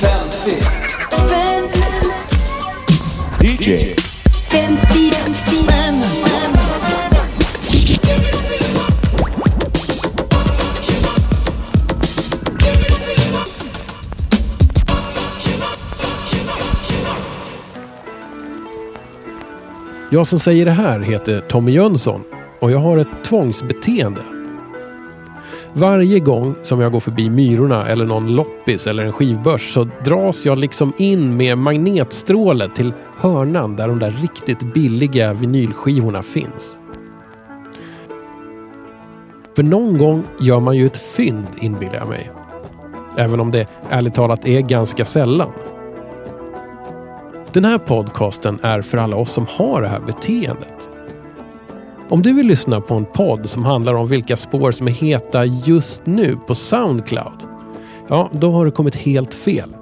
50 0.00 0.62
Spänn 1.10 1.70
DJ 3.40 3.94
50 4.50 5.12
spänn 5.56 6.04
Jag 20.10 20.26
som 20.26 20.38
säger 20.38 20.64
det 20.64 20.70
här 20.70 21.00
heter 21.00 21.40
Tommy 21.40 21.72
Jönsson 21.72 22.24
och 22.60 22.70
jag 22.70 22.78
har 22.78 22.98
ett 22.98 23.24
tvångsbeteende. 23.24 24.33
Varje 25.76 26.20
gång 26.20 26.54
som 26.62 26.80
jag 26.80 26.92
går 26.92 27.00
förbi 27.00 27.30
Myrorna 27.30 27.88
eller 27.88 28.06
någon 28.06 28.36
loppis 28.36 28.86
eller 28.86 29.04
en 29.04 29.12
skivbörs 29.12 29.72
så 29.72 29.88
dras 30.04 30.44
jag 30.44 30.58
liksom 30.58 30.92
in 30.98 31.36
med 31.36 31.58
magnetstråle 31.58 32.68
till 32.68 32.92
hörnan 33.16 33.76
där 33.76 33.88
de 33.88 33.98
där 33.98 34.10
riktigt 34.10 34.74
billiga 34.74 35.32
vinylskivorna 35.32 36.22
finns. 36.22 36.78
För 39.56 39.62
någon 39.62 39.98
gång 39.98 40.24
gör 40.40 40.60
man 40.60 40.76
ju 40.76 40.86
ett 40.86 40.96
fynd 40.96 41.46
inbillar 41.60 41.94
jag 41.94 42.08
mig. 42.08 42.30
Även 43.16 43.40
om 43.40 43.50
det 43.50 43.68
ärligt 43.90 44.14
talat 44.14 44.46
är 44.46 44.60
ganska 44.60 45.04
sällan. 45.04 45.52
Den 47.52 47.64
här 47.64 47.78
podcasten 47.78 48.58
är 48.62 48.82
för 48.82 48.98
alla 48.98 49.16
oss 49.16 49.30
som 49.30 49.46
har 49.48 49.80
det 49.80 49.88
här 49.88 50.00
beteendet. 50.00 50.90
Om 52.08 52.22
du 52.22 52.32
vill 52.32 52.46
lyssna 52.46 52.80
på 52.80 52.94
en 52.94 53.04
podd 53.04 53.48
som 53.48 53.64
handlar 53.64 53.94
om 53.94 54.08
vilka 54.08 54.36
spår 54.36 54.72
som 54.72 54.86
är 54.86 54.92
heta 54.92 55.44
just 55.44 56.06
nu 56.06 56.36
på 56.46 56.54
Soundcloud, 56.54 57.42
ja, 58.08 58.28
då 58.32 58.50
har 58.50 58.64
du 58.64 58.70
kommit 58.70 58.96
helt 58.96 59.34
fel. 59.34 59.76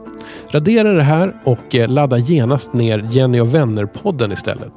Radera 0.50 0.92
det 0.92 1.02
här 1.02 1.40
och 1.44 1.74
eh, 1.74 1.88
ladda 1.88 2.18
genast 2.18 2.72
ner 2.72 3.04
Jenny 3.08 3.40
och 3.40 3.54
vänner-podden 3.54 4.32
istället. 4.32 4.72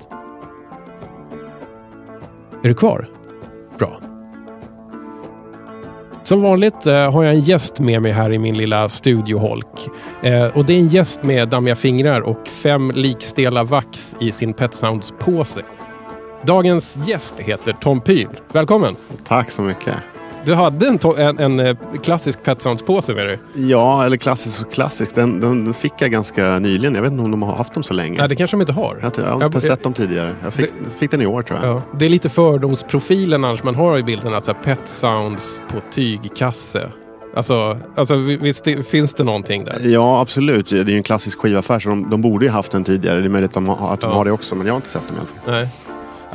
Är 2.63 2.67
du 2.67 2.73
kvar? 2.73 3.09
Bra. 3.77 3.99
Som 6.23 6.41
vanligt 6.41 6.87
eh, 6.87 7.11
har 7.11 7.23
jag 7.23 7.33
en 7.33 7.41
gäst 7.41 7.79
med 7.79 8.01
mig 8.01 8.11
här 8.11 8.31
i 8.31 8.39
min 8.39 8.57
lilla 8.57 8.89
studioholk. 8.89 9.89
Eh, 10.21 10.57
och 10.57 10.65
det 10.65 10.73
är 10.73 10.77
en 10.77 10.87
gäst 10.87 11.23
med 11.23 11.49
dammiga 11.49 11.75
fingrar 11.75 12.21
och 12.21 12.47
fem 12.47 12.91
likstela 12.95 13.63
vax 13.63 14.15
i 14.19 14.31
sin 14.31 14.53
Pet 14.53 14.73
Sounds-påse. 14.73 15.61
Dagens 16.45 16.97
gäst 17.07 17.35
heter 17.37 17.73
Tom 17.73 18.01
Pyl. 18.01 18.27
Välkommen! 18.53 18.95
Tack 19.23 19.51
så 19.51 19.61
mycket. 19.61 19.93
Du 20.45 20.53
hade 20.53 20.87
en, 20.87 20.99
en, 21.17 21.39
en 21.39 21.59
eh, 21.59 21.77
klassisk 22.03 22.43
Pet 22.43 22.61
Sounds-påse 22.61 23.13
med 23.13 23.27
dig. 23.27 23.39
Ja, 23.55 24.05
eller 24.05 24.17
klassisk 24.17 24.61
och 24.61 24.71
klassisk. 24.73 25.15
Den, 25.15 25.39
den 25.39 25.73
fick 25.73 25.93
jag 25.99 26.11
ganska 26.11 26.59
nyligen. 26.59 26.95
Jag 26.95 27.01
vet 27.01 27.11
inte 27.11 27.23
om 27.23 27.31
de 27.31 27.43
har 27.43 27.55
haft 27.55 27.73
dem 27.73 27.83
så 27.83 27.93
länge. 27.93 28.17
Nej, 28.19 28.29
det 28.29 28.35
kanske 28.35 28.57
de 28.57 28.61
inte 28.61 28.73
har. 28.73 28.99
Jag, 29.01 29.11
jag 29.17 29.25
har 29.39 29.45
inte 29.45 29.61
sett 29.61 29.83
dem 29.83 29.93
tidigare. 29.93 30.35
Jag 30.43 30.53
fick, 30.53 30.69
fick 30.97 31.11
den 31.11 31.21
i 31.21 31.25
år 31.25 31.41
tror 31.41 31.59
jag. 31.63 31.75
Ja, 31.75 31.81
det 31.99 32.05
är 32.05 32.09
lite 32.09 32.29
fördomsprofilen 32.29 33.43
annars 33.45 33.63
man 33.63 33.75
har 33.75 33.97
i 33.99 34.03
bilden. 34.03 34.33
Alltså 34.33 34.53
Pet 34.53 34.81
Sounds 34.87 35.59
på 35.67 35.77
tygkasse. 35.91 36.89
Alltså, 37.35 37.77
alltså 37.95 38.15
visst 38.15 38.63
det, 38.63 38.87
finns 38.87 39.13
det 39.13 39.23
någonting 39.23 39.65
där? 39.65 39.79
Ja, 39.83 40.21
absolut. 40.21 40.69
Det 40.69 40.79
är 40.79 40.85
ju 40.85 40.97
en 40.97 41.03
klassisk 41.03 41.39
skivaffär 41.39 41.79
så 41.79 41.89
de, 41.89 42.09
de 42.09 42.21
borde 42.21 42.45
ju 42.45 42.51
haft 42.51 42.71
den 42.71 42.83
tidigare. 42.83 43.19
Det 43.19 43.25
är 43.25 43.29
möjligt 43.29 43.49
att 43.49 43.53
de, 43.53 43.67
har, 43.69 43.93
att 43.93 44.01
de 44.01 44.09
Ja. 44.09 44.15
har 44.15 44.25
det 44.25 44.31
också, 44.31 44.55
men 44.55 44.67
jag 44.67 44.73
har 44.73 44.77
inte 44.77 44.89
sett 44.89 45.07
dem 45.07 45.17
i 45.17 45.19
alla 45.19 45.27
fall. 45.27 45.53
Nej. 45.53 45.69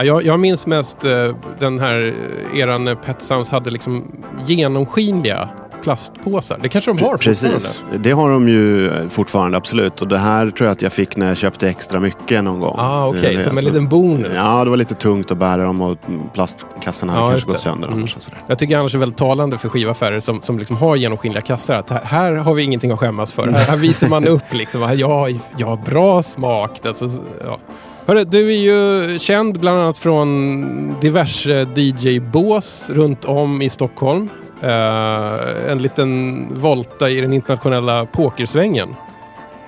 Ja, 0.01 0.05
jag, 0.05 0.25
jag 0.27 0.41
minns 0.41 0.67
mest 0.67 1.05
eh, 1.05 1.35
den 1.59 1.79
här 1.81 2.15
eh, 2.53 2.59
eran 2.61 2.85
när 2.85 2.95
Pet 2.95 3.23
Sounds 3.23 3.49
hade 3.51 3.71
liksom 3.71 4.05
genomskinliga 4.47 5.49
plastpåsar. 5.83 6.59
Det 6.63 6.69
kanske 6.69 6.91
de 6.91 7.05
har 7.05 7.11
fortfarande? 7.13 7.51
Precis. 7.51 7.83
Det 7.99 8.11
har 8.11 8.31
de 8.31 8.49
ju 8.49 8.91
fortfarande, 9.11 9.57
absolut. 9.57 10.01
Och 10.03 10.09
det 10.09 10.19
här 10.19 10.51
tror 10.51 10.67
jag 10.67 10.73
att 10.73 10.83
jag 10.83 10.93
fick 10.93 11.17
när 11.17 11.27
jag 11.29 11.37
köpte 11.37 11.69
extra 11.69 12.01
mycket 12.01 12.45
någon 12.45 12.61
gång. 12.61 12.75
Ah, 12.79 13.07
okej. 13.07 13.37
Det- 13.37 13.43
Som 13.43 13.59
en 13.59 13.65
liten 13.65 13.89
bonus. 13.89 14.33
Ja, 14.35 14.65
det 14.65 14.71
var 14.71 14.77
lite 14.77 14.95
tungt 14.95 15.31
att 15.31 15.39
bära 15.39 15.63
dem 15.65 15.83
och 15.83 15.99
plastkassen 16.35 17.09
hade 17.09 17.23
Ja, 17.23 17.31
kanske 17.31 17.51
gått 17.51 17.61
sönder 17.61 17.89
Mm. 17.89 18.07
Jag 18.47 18.59
tycker 18.59 18.79
annars 18.79 18.95
är 18.95 18.99
väldigt 18.99 19.19
talande 19.19 19.59
för 19.59 19.69
skivaffärer 19.69 20.21
som, 20.21 20.43
som 20.43 20.59
liksom 20.59 20.77
har 20.77 20.97
genomskinliga 20.97 21.41
kassar. 21.43 21.75
Att 21.75 21.91
här, 21.91 22.05
här 22.05 22.33
har 22.33 22.55
vi 22.55 22.63
ingenting 22.63 22.91
att 22.91 22.99
skämmas 22.99 23.33
för. 23.33 23.47
Här, 23.47 23.61
här 23.65 23.77
visar 23.77 24.09
man 24.09 24.29
upp 24.29 24.53
liksom. 24.55 24.81
Jag, 24.99 25.41
jag 25.57 25.67
har 25.67 25.77
bra 25.77 26.23
smak. 26.23 26.87
Alltså, 26.87 27.09
ja. 27.47 27.59
Hörru, 28.07 28.25
du 28.25 28.49
är 28.49 28.59
ju 28.59 29.19
känd 29.19 29.61
bland 29.61 29.79
annat 29.79 29.99
från 29.99 31.01
diverse 31.01 31.67
DJ-bås 31.75 32.91
runt 32.91 33.25
om 33.25 33.63
i 33.63 33.71
Stockholm. 33.71 34.29
Uh, 34.65 35.71
en 35.71 35.83
liten 35.83 36.47
volta 36.61 37.11
i 37.11 37.21
den 37.21 37.33
internationella 37.33 38.07
pokersvängen. 38.07 38.89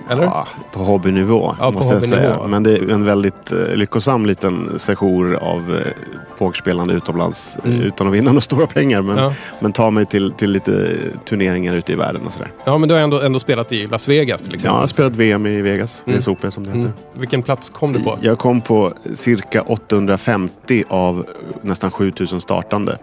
Eller? 0.09 0.23
Ja, 0.23 0.47
på 0.71 0.79
hobbynivå 0.79 1.55
Ja, 1.59 1.65
på 1.65 1.71
måste 1.71 1.93
jag 1.93 2.01
hobbynivå. 2.01 2.33
säga. 2.35 2.47
Men 2.47 2.63
det 2.63 2.71
är 2.77 2.89
en 2.89 3.05
väldigt 3.05 3.51
eh, 3.51 3.75
lyckosam 3.75 4.25
liten 4.25 4.79
sejour 4.79 5.35
av 5.35 5.75
eh, 5.75 5.91
pokerspelande 6.37 6.93
utomlands 6.93 7.57
eh, 7.63 7.71
Mm. 7.71 7.81
utan 7.81 8.07
att 8.07 8.13
vinna 8.13 8.31
några 8.31 8.41
stora 8.41 8.67
pengar. 8.67 9.01
Men, 9.01 9.17
Ja. 9.17 9.33
men 9.59 9.71
ta 9.71 9.91
mig 9.91 10.05
till, 10.05 10.31
till 10.31 10.51
lite 10.51 10.89
turneringar 11.25 11.73
ute 11.73 11.91
i 11.91 11.95
världen 11.95 12.21
och 12.25 12.33
sådär. 12.33 12.51
ja, 12.65 12.77
men 12.77 12.89
du 12.89 12.95
har 12.95 13.01
ändå, 13.01 13.21
ändå 13.21 13.39
spelat 13.39 13.71
i 13.71 13.87
Las 13.87 14.07
Vegas 14.07 14.41
till 14.41 14.51
Ja, 14.51 14.55
exempel. 14.55 14.75
jag 14.75 14.79
har 14.81 14.87
spelat 14.87 15.15
VM 15.15 15.45
i 15.45 15.61
Vegas, 15.61 16.03
Mm. 16.05 16.19
VSOP 16.19 16.45
som 16.53 16.63
det 16.63 16.69
heter. 16.69 16.81
Mm. 16.81 16.93
Vilken 17.13 17.41
plats 17.43 17.69
kom 17.69 17.93
du 17.93 17.99
på? 17.99 18.17
Jag 18.21 18.37
kom 18.39 18.61
på 18.61 18.93
cirka 19.13 19.61
850 19.61 20.83
av 20.89 21.25
nästan 21.61 21.91
7000 21.91 22.41
startande. 22.41 22.97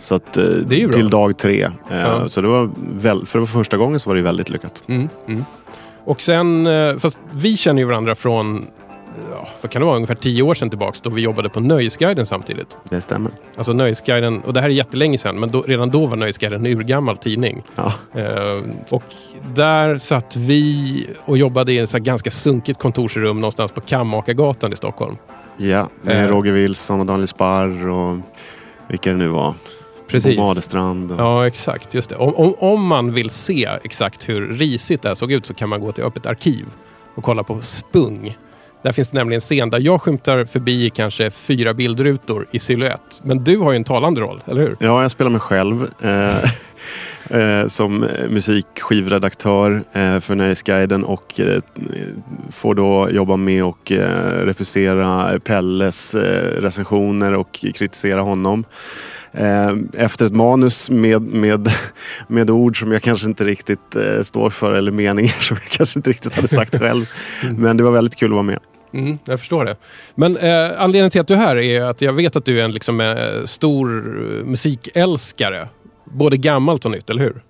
Så 0.00 0.14
att, 0.14 0.32
till 0.68 1.10
dag 1.10 1.36
tre. 1.36 1.70
Ja. 1.90 2.28
Så 2.28 2.40
det 2.40 2.48
var 2.48 2.70
väl, 2.92 3.26
för 3.26 3.38
det 3.38 3.40
var 3.40 3.46
första 3.46 3.76
gången 3.76 4.00
så 4.00 4.10
var 4.10 4.16
det 4.16 4.22
väldigt 4.22 4.50
lyckat. 4.50 4.82
Mm, 4.86 5.08
mm. 5.28 5.44
Och 6.04 6.20
sen, 6.20 6.66
eh, 6.66 6.96
fast 6.98 7.18
vi 7.34 7.56
känner 7.56 7.82
ju 7.82 7.88
varandra 7.88 8.14
från, 8.14 8.66
ja, 9.32 9.48
vad 9.60 9.70
kan 9.70 9.80
det 9.80 9.86
vara, 9.86 9.96
ungefär 9.96 10.14
tio 10.14 10.42
år 10.42 10.54
sedan 10.54 10.70
tillbaks 10.70 11.00
då 11.00 11.10
vi 11.10 11.22
jobbade 11.22 11.48
på 11.48 11.60
Nöjesguiden 11.60 12.26
samtidigt. 12.26 12.76
Det 12.84 13.00
stämmer. 13.00 13.30
Alltså 13.56 13.72
Nöjesguiden, 13.72 14.40
och 14.40 14.52
det 14.52 14.60
här 14.60 14.68
är 14.68 14.72
jättelänge 14.72 15.18
sedan, 15.18 15.40
men 15.40 15.50
då, 15.50 15.62
redan 15.62 15.90
då 15.90 16.06
var 16.06 16.16
Nöjesguiden 16.16 16.66
en 16.66 16.76
urgammal 16.76 17.16
tidning. 17.16 17.62
Ja. 17.74 17.92
Eh, 18.20 18.60
och 18.90 19.04
där 19.54 19.98
satt 19.98 20.36
vi 20.36 21.06
och 21.24 21.38
jobbade 21.38 21.72
i 21.72 21.78
ett 21.78 21.92
ganska 21.92 22.30
sunkigt 22.30 22.78
kontorsrum 22.78 23.40
någonstans 23.40 23.72
på 23.72 23.80
Kammakargatan 23.80 24.72
i 24.72 24.76
Stockholm. 24.76 25.16
Ja, 25.56 25.88
med 26.02 26.24
Eh. 26.24 26.30
Roger 26.30 26.52
Wilson 26.52 27.00
och 27.00 27.06
Daniel 27.06 27.28
Sparr 27.28 27.88
och 27.88 28.16
vilka 28.88 29.10
det 29.10 29.16
nu 29.16 29.28
var. 29.28 29.54
Precis. 30.12 30.36
Bo 30.36 30.42
Badestrand. 30.42 31.12
Och... 31.12 31.20
Ja, 31.20 31.46
exakt. 31.46 31.94
Just 31.94 32.10
det. 32.10 32.16
Om, 32.16 32.34
om, 32.34 32.54
om 32.58 32.86
man 32.86 33.12
vill 33.12 33.30
se 33.30 33.68
exakt 33.84 34.28
hur 34.28 34.48
risigt 34.48 35.02
det 35.02 35.08
här 35.08 35.14
såg 35.14 35.32
ut 35.32 35.46
så 35.46 35.54
kan 35.54 35.68
man 35.68 35.80
gå 35.80 35.92
till 35.92 36.04
Öppet 36.04 36.26
arkiv 36.26 36.64
och 37.14 37.24
kolla 37.24 37.42
på 37.42 37.60
Spung. 37.60 38.36
Där 38.82 38.92
finns 38.92 39.10
det 39.10 39.18
nämligen 39.18 39.36
en 39.36 39.40
scen 39.40 39.70
där 39.70 39.80
jag 39.80 40.02
skymtar 40.02 40.44
förbi 40.44 40.90
kanske 40.90 41.30
fyra 41.30 41.74
bildrutor 41.74 42.46
i 42.50 42.58
silhuett. 42.58 43.20
Men 43.22 43.44
du 43.44 43.56
har 43.56 43.72
ju 43.72 43.76
en 43.76 43.84
talande 43.84 44.20
roll, 44.20 44.42
eller 44.46 44.60
hur? 44.60 44.76
Ja, 44.80 45.02
jag 45.02 45.10
spelar 45.10 45.30
mig 45.30 45.40
själv. 45.40 45.88
Eh, 46.00 46.36
eh, 47.40 47.66
som 47.66 48.06
musikskivredaktör 48.28 49.84
eh, 49.92 50.20
för 50.20 50.34
Nöjesguiden 50.34 51.04
och 51.04 51.40
eh, 51.40 51.60
får 52.50 52.74
då 52.74 53.08
jobba 53.10 53.36
med 53.36 53.64
och 53.64 53.92
eh, 53.92 54.44
refusera 54.44 55.38
Pelles 55.40 56.14
eh, 56.14 56.60
recensioner 56.60 57.34
och 57.34 57.52
kritisera 57.52 58.20
honom. 58.20 58.64
Eh, 59.34 59.72
efter 59.92 60.26
ett 60.26 60.34
manus 60.34 60.90
med, 60.90 61.26
med, 61.26 61.72
med 62.28 62.50
ord 62.50 62.80
som 62.80 62.92
jag 62.92 63.02
kanske 63.02 63.26
inte 63.26 63.44
riktigt 63.44 63.94
eh, 63.94 64.22
står 64.22 64.50
för 64.50 64.72
eller 64.72 64.90
meningar 64.90 65.40
som 65.40 65.56
jag 65.62 65.70
kanske 65.70 65.98
inte 65.98 66.10
riktigt 66.10 66.34
hade 66.34 66.48
sagt 66.48 66.78
själv. 66.78 67.10
Men 67.56 67.76
det 67.76 67.82
var 67.82 67.90
väldigt 67.90 68.16
kul 68.16 68.28
att 68.28 68.32
vara 68.32 68.42
med. 68.42 68.58
Mm, 68.94 69.18
jag 69.24 69.40
förstår 69.40 69.64
det. 69.64 69.76
Men 70.14 70.36
eh, 70.36 70.70
anledningen 70.78 71.10
till 71.10 71.20
att 71.20 71.28
du 71.28 71.34
är 71.34 71.38
här 71.38 71.56
är 71.56 71.82
att 71.82 72.00
jag 72.00 72.12
vet 72.12 72.36
att 72.36 72.44
du 72.44 72.60
är 72.60 72.64
en 72.64 72.72
liksom, 72.72 73.00
eh, 73.00 73.44
stor 73.44 73.88
eh, 73.98 74.44
musikälskare. 74.44 75.68
Både 76.04 76.36
gammalt 76.36 76.84
och 76.84 76.90
nytt, 76.90 77.10
eller 77.10 77.22
hur? 77.22 77.42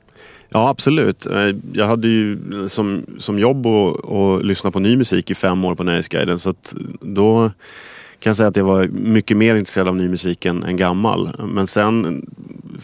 Ja, 0.49 0.69
absolut. 0.69 1.27
Jag 1.73 1.87
hade 1.87 2.09
ju 2.09 2.39
som, 2.69 3.07
som 3.19 3.39
jobb 3.39 3.67
att 3.67 4.11
att 4.11 4.45
lyssna 4.45 4.71
på 4.71 4.81
ny 4.81 4.97
musik 4.97 5.31
i 5.31 5.35
fem 5.35 5.65
år 5.65 5.75
på 5.75 5.85
Nöjesguiden. 5.85 6.39
Så 6.39 6.55
då 7.01 7.51
kan 8.23 8.31
jag 8.31 8.37
säga 8.37 8.49
att 8.49 8.57
jag 8.57 8.65
var 8.65 8.89
mycket 8.89 9.37
mer 9.37 9.57
intresserad 9.57 9.89
av 9.89 9.97
ny 9.97 10.09
musik 10.09 10.45
än, 10.45 10.63
än 10.63 10.77
gammal. 10.77 11.49
Men 11.49 11.67
sen 11.67 12.03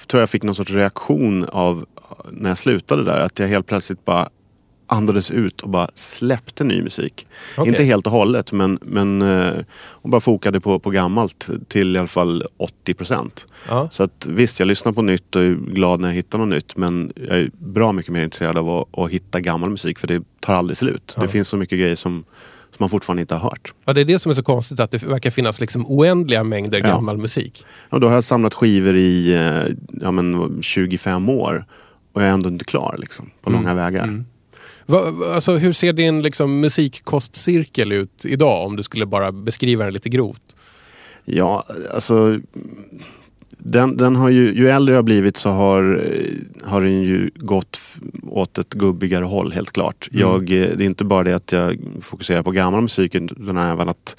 tror 0.07 0.19
jag 0.19 0.23
jag 0.23 0.31
fick 0.31 0.43
någon 0.43 0.55
sorts 0.55 0.71
reaktion 0.71 1.45
av 1.45 1.87
när 2.31 2.51
jag 2.51 2.59
slutade 2.59 3.05
där. 3.05 3.21
Att 3.21 3.39
jag 3.39 3.49
helt 3.49 3.67
plötsligt 3.67 4.05
bara 4.05 4.29
andades 4.89 5.31
ut 5.31 5.61
och 5.61 5.71
bara 5.71 5.89
släppte 5.95 6.65
ny 6.65 6.83
musik. 6.83 7.27
Okej. 7.57 7.69
Inte 7.71 7.85
helt 7.85 8.07
och 8.07 8.13
hållet 8.13 8.53
men, 8.53 8.79
men 8.83 9.23
eh, 9.23 9.53
och 9.79 10.09
bara 10.09 10.21
fokade 10.21 10.61
på, 10.61 10.79
på 10.79 10.91
gammalt 10.91 11.49
till 11.69 11.97
i 11.97 11.99
alla 11.99 12.09
fall 12.09 12.45
80 12.57 12.95
procent. 12.95 13.47
Ja. 13.69 13.89
Så 13.91 14.03
att 14.03 14.27
visst, 14.27 14.61
jag 14.61 14.67
lyssnar 14.67 14.93
på 14.93 15.03
nytt 15.03 15.37
och 15.37 15.43
är 15.43 15.55
glad 15.55 16.01
när 16.01 16.09
jag 16.09 16.15
hittar 16.15 16.39
något 16.39 16.49
nytt. 16.49 16.77
Men 16.77 17.13
jag 17.15 17.39
är 17.39 17.51
bra 17.59 17.93
mycket 17.93 18.13
mer 18.13 18.25
intresserad 18.25 18.59
av 18.59 18.71
att, 18.71 18.99
att 18.99 19.11
hitta 19.11 19.41
gammal 19.41 19.71
musik 19.71 19.99
för 19.99 20.07
det 20.07 20.23
tar 20.41 20.55
aldrig 20.55 20.77
slut. 20.77 21.15
Ja. 21.17 21.23
Det 21.23 21.29
finns 21.29 21.49
så 21.49 21.57
mycket 21.57 21.79
grejer 21.79 21.97
som, 21.97 22.25
som 22.71 22.77
man 22.79 22.89
fortfarande 22.91 23.21
inte 23.21 23.35
har 23.35 23.51
hört. 23.51 23.73
ja, 23.85 23.93
det 23.93 24.01
är 24.01 24.05
det 24.05 24.19
som 24.19 24.31
är 24.31 24.35
så 24.35 24.43
konstigt, 24.43 24.81
att 24.81 24.91
det 24.91 25.03
verkar 25.03 25.31
finnas 25.31 25.61
liksom 25.61 25.87
oändliga 25.87 26.45
mängder 26.45 26.79
Ja. 26.79 26.85
gammal 26.87 27.19
musik. 27.19 27.65
Och 27.91 28.01
då 28.01 28.07
har 28.07 28.15
jag 28.15 28.25
samlat 28.25 28.55
skivor 28.55 28.97
i 28.97 29.35
eh, 29.35 29.75
ja, 30.03 30.11
men, 30.11 30.59
25 30.63 31.29
år. 31.29 31.65
och 32.13 32.23
jag 32.23 32.29
är 32.29 32.33
ändå 32.33 32.49
inte 32.49 32.65
klar 32.65 32.97
liksom, 32.99 33.31
på 33.43 33.51
långa 33.51 33.75
vägar. 33.75 34.05
Mm. 34.05 34.27
Va- 34.87 35.13
alltså, 35.35 35.57
hur 35.57 35.73
ser 35.73 35.93
din 35.93 36.23
liksom, 36.23 36.61
musikkostcirkel 36.61 37.93
ut 37.93 38.25
idag 38.25 38.67
om 38.67 38.77
du 38.77 38.83
skulle 38.83 39.07
bara 39.07 39.33
beskriva 39.33 39.85
den 39.85 39.93
lite 39.95 40.09
grovt? 40.09 40.43
Ja, 41.25 41.65
alltså 41.95 42.39
den, 43.59 43.97
den 43.97 44.17
har 44.17 44.29
ju, 44.29 44.55
ju 44.55 44.69
äldre 44.69 44.95
jag 44.95 45.05
blivit 45.05 45.37
så 45.37 45.51
har, 45.51 46.05
har 46.65 46.81
den 46.81 47.03
ju 47.03 47.31
gått 47.35 47.79
åt 48.23 48.59
ett 48.59 48.75
gubbigare 48.75 49.25
håll 49.25 49.53
helt 49.53 49.73
klart. 49.73 50.09
Mm. 50.13 50.21
Jag, 50.21 50.41
eh, 50.43 50.77
det 50.77 50.85
är 50.85 50.87
inte 50.87 51.05
bara 51.05 51.25
det 51.25 51.35
att 51.35 51.53
jag 51.53 51.79
fokuserar 52.01 52.43
på 52.43 52.51
gammal 52.51 52.83
musik 52.83 53.15
utan 53.15 53.57
även 53.59 53.89
att 53.89 54.17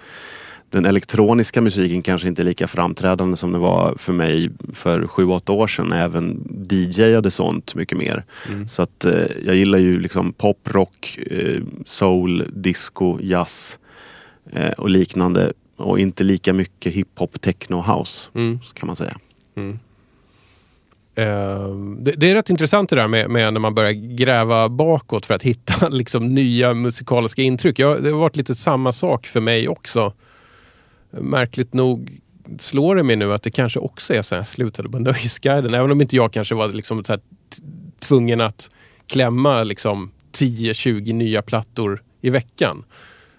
den 0.71 0.85
elektroniska 0.85 1.61
musiken 1.61 2.01
kanske 2.01 2.27
inte 2.27 2.41
är 2.41 2.43
lika 2.43 2.67
framträdande 2.67 3.37
som 3.37 3.51
det 3.51 3.57
var 3.57 3.93
för 3.97 4.13
mig 4.13 4.49
för 4.73 5.07
sju 5.07 5.25
åtta 5.25 5.51
år 5.51 5.67
sedan. 5.67 5.93
Även 5.93 6.47
DJade 6.69 7.31
sånt 7.31 7.75
mycket 7.75 7.97
mer. 7.97 8.25
Mm. 8.49 8.67
Så 8.67 8.81
att 8.81 9.05
eh, 9.05 9.13
jag 9.45 9.55
gillar 9.55 9.79
ju 9.79 9.99
liksom 9.99 10.33
pop, 10.33 10.59
rock, 10.63 11.19
eh, 11.31 11.61
soul, 11.85 12.43
disco, 12.53 13.19
jazz 13.21 13.77
eh, 14.51 14.71
och 14.71 14.89
liknande. 14.89 15.53
Och 15.75 15.99
inte 15.99 16.23
lika 16.23 16.53
mycket 16.53 16.93
hiphop, 16.93 17.41
techno 17.41 17.81
house 17.81 18.29
Mm. 18.33 18.59
kan 18.73 18.87
man 18.87 18.95
säga. 18.95 19.17
Ehm, 21.19 21.97
det, 22.03 22.11
det 22.11 22.29
är 22.29 22.33
rätt 22.33 22.49
intressant 22.49 22.89
det 22.89 22.95
där 22.95 23.07
med, 23.07 23.29
med 23.29 23.53
när 23.53 23.59
man 23.59 23.75
börjar 23.75 23.91
gräva 23.91 24.69
bakåt 24.69 25.25
för 25.25 25.33
att 25.33 25.43
hitta 25.43 25.89
liksom, 25.89 26.33
nya 26.33 26.73
musikaliska 26.73 27.41
intryck. 27.41 27.79
Jag, 27.79 28.03
det 28.03 28.11
har 28.11 28.19
varit 28.19 28.35
lite 28.35 28.55
samma 28.55 28.91
sak 28.91 29.27
för 29.27 29.41
mig 29.41 29.67
också. 29.67 30.13
Märkligt 31.11 31.73
nog 31.73 32.21
slår 32.59 32.95
det 32.95 33.03
mig 33.03 33.15
nu 33.15 33.33
att 33.33 33.43
det 33.43 33.51
kanske 33.51 33.79
också 33.79 34.13
är 34.13 34.21
så 34.21 34.35
här, 34.35 34.39
jag 34.39 34.47
slutade 34.47 34.89
på 34.89 34.99
Nöjesguiden. 34.99 35.73
Även 35.73 35.91
om 35.91 36.01
inte 36.01 36.15
jag 36.15 36.33
kanske 36.33 36.55
var 36.55 36.67
liksom 36.67 37.03
så 37.03 37.13
här, 37.13 37.21
tvungen 37.99 38.41
att 38.41 38.69
klämma 39.07 39.63
liksom 39.63 40.11
10-20 40.37 41.13
nya 41.13 41.41
plattor 41.41 42.03
i 42.21 42.29
veckan. 42.29 42.83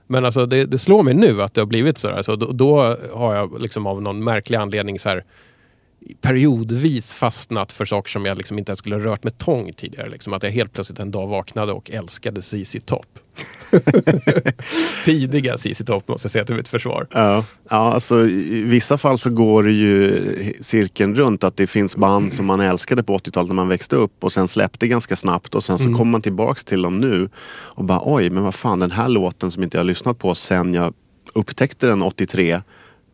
Men 0.06 0.24
alltså 0.24 0.46
det, 0.46 0.64
det 0.64 0.78
slår 0.78 1.02
mig 1.02 1.14
nu 1.14 1.42
att 1.42 1.54
det 1.54 1.60
har 1.60 1.66
blivit 1.66 1.98
så. 1.98 2.08
Här. 2.08 2.22
Så 2.22 2.36
då, 2.36 2.52
då 2.52 2.96
har 3.14 3.34
jag 3.34 3.60
liksom 3.60 3.86
av 3.86 4.02
någon 4.02 4.24
märklig 4.24 4.58
anledning 4.58 4.98
så 4.98 5.08
här, 5.08 5.24
periodvis 6.20 7.14
fastnat 7.14 7.72
för 7.72 7.84
saker 7.84 8.10
som 8.10 8.24
jag 8.24 8.38
liksom 8.38 8.58
inte 8.58 8.70
ens 8.70 8.78
skulle 8.78 8.94
ha 8.94 9.02
rört 9.02 9.24
med 9.24 9.38
tång 9.38 9.72
tidigare. 9.72 10.08
Liksom 10.08 10.32
att 10.32 10.42
jag 10.42 10.50
helt 10.50 10.72
plötsligt 10.72 10.98
en 10.98 11.10
dag 11.10 11.26
vaknade 11.26 11.72
och 11.72 11.90
älskade 11.90 12.42
ZZ 12.42 12.76
Top. 12.84 13.06
Tidiga 15.04 15.58
ZZ 15.58 15.82
Top 15.86 16.08
måste 16.08 16.24
jag 16.24 16.30
säga 16.30 16.44
till 16.44 16.54
mitt 16.54 16.68
försvar. 16.68 17.06
Ja, 17.12 17.44
ja 17.70 17.92
alltså, 17.92 18.26
i 18.26 18.62
vissa 18.62 18.98
fall 18.98 19.18
så 19.18 19.30
går 19.30 19.62
det 19.62 19.72
ju 19.72 20.54
cirkeln 20.60 21.14
runt 21.14 21.44
att 21.44 21.56
det 21.56 21.66
finns 21.66 21.96
band 21.96 22.32
som 22.32 22.46
man 22.46 22.60
älskade 22.60 23.02
på 23.02 23.18
80-talet 23.18 23.48
när 23.48 23.54
man 23.54 23.68
växte 23.68 23.96
upp 23.96 24.24
och 24.24 24.32
sen 24.32 24.48
släppte 24.48 24.88
ganska 24.88 25.16
snabbt 25.16 25.54
och 25.54 25.64
sen 25.64 25.78
så 25.78 25.84
kommer 25.84 26.04
man 26.04 26.22
tillbaks 26.22 26.64
till 26.64 26.82
dem 26.82 26.98
nu 26.98 27.28
och 27.48 27.84
bara 27.84 28.00
oj, 28.04 28.30
men 28.30 28.42
vad 28.42 28.54
fan 28.54 28.78
den 28.78 28.90
här 28.90 29.08
låten 29.08 29.50
som 29.50 29.62
inte 29.62 29.76
jag 29.76 29.80
har 29.80 29.86
lyssnat 29.86 30.18
på 30.18 30.34
sen 30.34 30.74
jag 30.74 30.94
upptäckte 31.34 31.86
den 31.86 32.02
83 32.02 32.60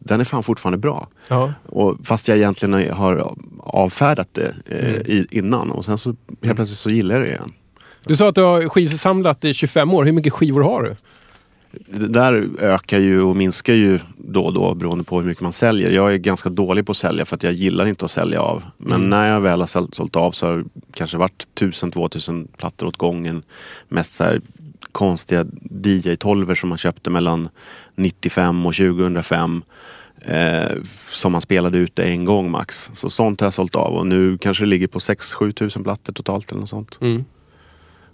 den 0.06 0.20
är 0.20 0.24
fan 0.24 0.42
fortfarande 0.42 0.78
bra. 0.78 1.08
Ja. 1.28 1.52
Och 1.66 1.96
fast 2.04 2.28
jag 2.28 2.36
egentligen 2.36 2.90
har 2.92 3.34
avfärdat 3.60 4.28
det 4.32 4.54
eh, 4.66 5.14
i, 5.14 5.26
innan 5.30 5.70
och 5.70 5.84
sen 5.84 5.98
så 5.98 6.14
helt 6.42 6.56
plötsligt 6.56 6.78
så 6.78 6.90
gillar 6.90 7.14
jag 7.14 7.24
det 7.24 7.28
igen. 7.28 7.52
Du 8.04 8.16
sa 8.16 8.28
att 8.28 8.34
du 8.34 8.42
har 8.42 8.68
skivsamlat 8.68 9.44
i 9.44 9.54
25 9.54 9.94
år. 9.94 10.04
Hur 10.04 10.12
mycket 10.12 10.32
skivor 10.32 10.62
har 10.62 10.82
du? 10.82 10.96
Det 11.86 12.08
där 12.08 12.48
ökar 12.60 13.00
ju 13.00 13.22
och 13.22 13.36
minskar 13.36 13.74
ju 13.74 13.98
då 14.18 14.44
och 14.44 14.52
då 14.52 14.74
beroende 14.74 15.04
på 15.04 15.20
hur 15.20 15.26
mycket 15.26 15.42
man 15.42 15.52
säljer. 15.52 15.90
Jag 15.90 16.12
är 16.12 16.16
ganska 16.16 16.48
dålig 16.48 16.86
på 16.86 16.92
att 16.92 16.96
sälja 16.96 17.24
för 17.24 17.36
att 17.36 17.42
jag 17.42 17.52
gillar 17.52 17.86
inte 17.86 18.04
att 18.04 18.10
sälja 18.10 18.40
av. 18.40 18.64
Men 18.76 19.10
när 19.10 19.32
jag 19.32 19.40
väl 19.40 19.60
har 19.60 19.66
sålt, 19.66 19.94
sålt 19.94 20.16
av 20.16 20.30
så 20.30 20.46
har 20.46 20.56
det 20.56 20.64
kanske 20.94 21.16
varit 21.16 21.46
1000-2000 21.54 22.48
plattor 22.56 22.86
åt 22.86 22.96
gången. 22.96 23.42
Mest 23.88 24.14
så 24.14 24.24
här 24.24 24.40
konstiga 24.92 25.44
DJ-12 25.70 26.54
som 26.54 26.68
man 26.68 26.78
köpte 26.78 27.10
mellan 27.10 27.48
95 27.94 28.66
och 28.66 28.74
2005. 28.74 29.62
Eh, 30.20 30.76
som 31.10 31.32
man 31.32 31.40
spelade 31.40 31.78
ute 31.78 32.04
en 32.04 32.24
gång 32.24 32.50
max. 32.50 32.90
Så 32.94 33.10
sånt 33.10 33.40
har 33.40 33.46
jag 33.46 33.54
sålt 33.54 33.74
av 33.74 33.92
och 33.94 34.06
nu 34.06 34.38
kanske 34.38 34.64
det 34.64 34.68
ligger 34.68 34.86
på 34.86 34.98
6-7 34.98 35.52
tusen 35.52 35.82
plattor 35.84 36.12
totalt 36.12 36.50
eller 36.50 36.60
något 36.60 36.68
sånt. 36.68 36.98
Mm. 37.00 37.24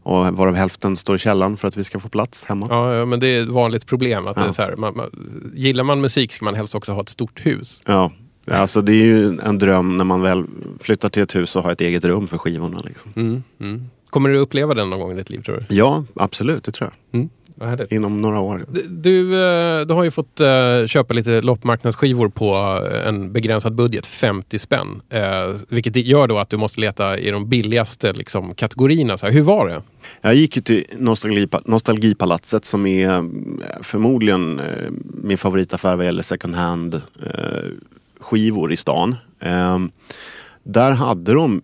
Och 0.03 0.27
varav 0.27 0.55
hälften 0.55 0.97
står 0.97 1.17
i 1.17 1.19
källaren 1.19 1.57
för 1.57 1.69
att 1.69 1.77
vi 1.77 1.85
ska 1.85 2.01
få 2.01 2.09
plats 2.09 2.45
hemma. 2.45 2.67
Ja, 2.71 2.95
ja, 2.95 3.05
men 3.05 3.21
det 3.21 3.27
är 3.29 3.43
ett 3.43 3.49
vanligt 3.49 3.87
problem. 3.87 4.27
Att 4.27 4.37
det 4.37 4.43
är 4.43 4.47
Ja. 4.47 4.53
så 4.53 4.63
här, 4.63 4.77
man, 4.77 4.97
man, 4.97 5.11
gillar 5.55 5.85
man 5.85 6.01
musik 6.01 6.33
ska 6.33 6.45
man 6.45 6.55
helst 6.55 6.75
också 6.75 6.93
ha 6.93 7.01
ett 7.01 7.09
stort 7.09 7.47
hus. 7.47 7.81
Ja, 7.87 8.13
alltså 8.51 8.81
det 8.83 8.93
är 8.93 9.05
ju 9.05 9.39
en 9.41 9.59
dröm 9.59 9.97
när 9.97 10.05
man 10.05 10.23
väl 10.23 10.45
flyttar 10.81 11.09
till 11.09 11.23
ett 11.23 11.35
hus 11.35 11.57
och 11.57 11.63
har 11.63 11.71
ett 11.73 11.81
eget 11.81 12.05
rum 12.05 12.29
för 12.29 12.39
skivorna. 12.39 12.81
Liksom. 12.85 13.13
Mm, 13.17 13.43
mm. 13.61 13.91
Kommer 14.11 14.29
du 14.29 14.39
uppleva 14.39 14.75
den 14.75 14.91
någon 14.91 15.01
gång 15.01 15.13
i 15.13 15.15
ditt 15.15 15.31
liv 15.31 15.43
tror 15.43 15.59
du? 15.69 15.77
Ja, 15.77 16.05
absolut, 16.15 16.65
det 16.65 16.73
tror 16.73 16.91
jag. 17.11 17.29
Inom 17.91 18.21
några 18.21 18.41
år. 18.41 18.65
Du, 18.89 19.45
eh, 19.45 19.87
du 19.87 19.95
har 19.95 20.05
ju 20.05 20.11
fått 20.11 20.41
eh, 20.41 20.87
köpa 20.87 21.15
lite 21.15 21.41
loppmarknadsskivor 21.41 22.29
på 22.29 22.55
eh, 22.93 23.09
en 23.09 23.33
begränsad 23.33 23.75
budget, 23.75 24.07
50 24.07 24.59
spänn. 24.59 25.03
Vilket 25.69 25.97
gör 25.97 26.27
då 26.27 26.39
att 26.39 26.51
du 26.51 26.57
måste 26.57 26.81
leta 26.81 27.19
i 27.19 27.31
de 27.31 27.49
billigaste 27.49 28.13
liksom, 28.13 28.55
kategorierna. 28.55 29.17
Så 29.17 29.27
här, 29.27 29.33
hur 29.33 29.43
var 29.43 29.69
det? 29.69 29.83
Jag 30.21 30.35
gick 30.35 30.57
ju 30.57 30.63
till 30.63 30.85
Nostalgipa- 30.93 31.63
Nostalgipalatset 31.65 32.65
som 32.65 32.87
är 32.87 33.25
förmodligen 33.83 34.61
min 35.23 35.39
favoritaffär 35.39 35.97
vad 35.97 36.05
gäller 36.05 36.23
second 36.23 36.55
hand 36.55 37.03
skivor 38.21 38.73
i 38.73 38.77
stan. 38.77 39.17
Där 40.63 40.93
hade 40.93 41.33
de 41.33 41.63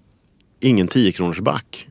ingen 0.60 0.88
10 0.88 1.12
kronors 1.12 1.40
back. 1.40 1.88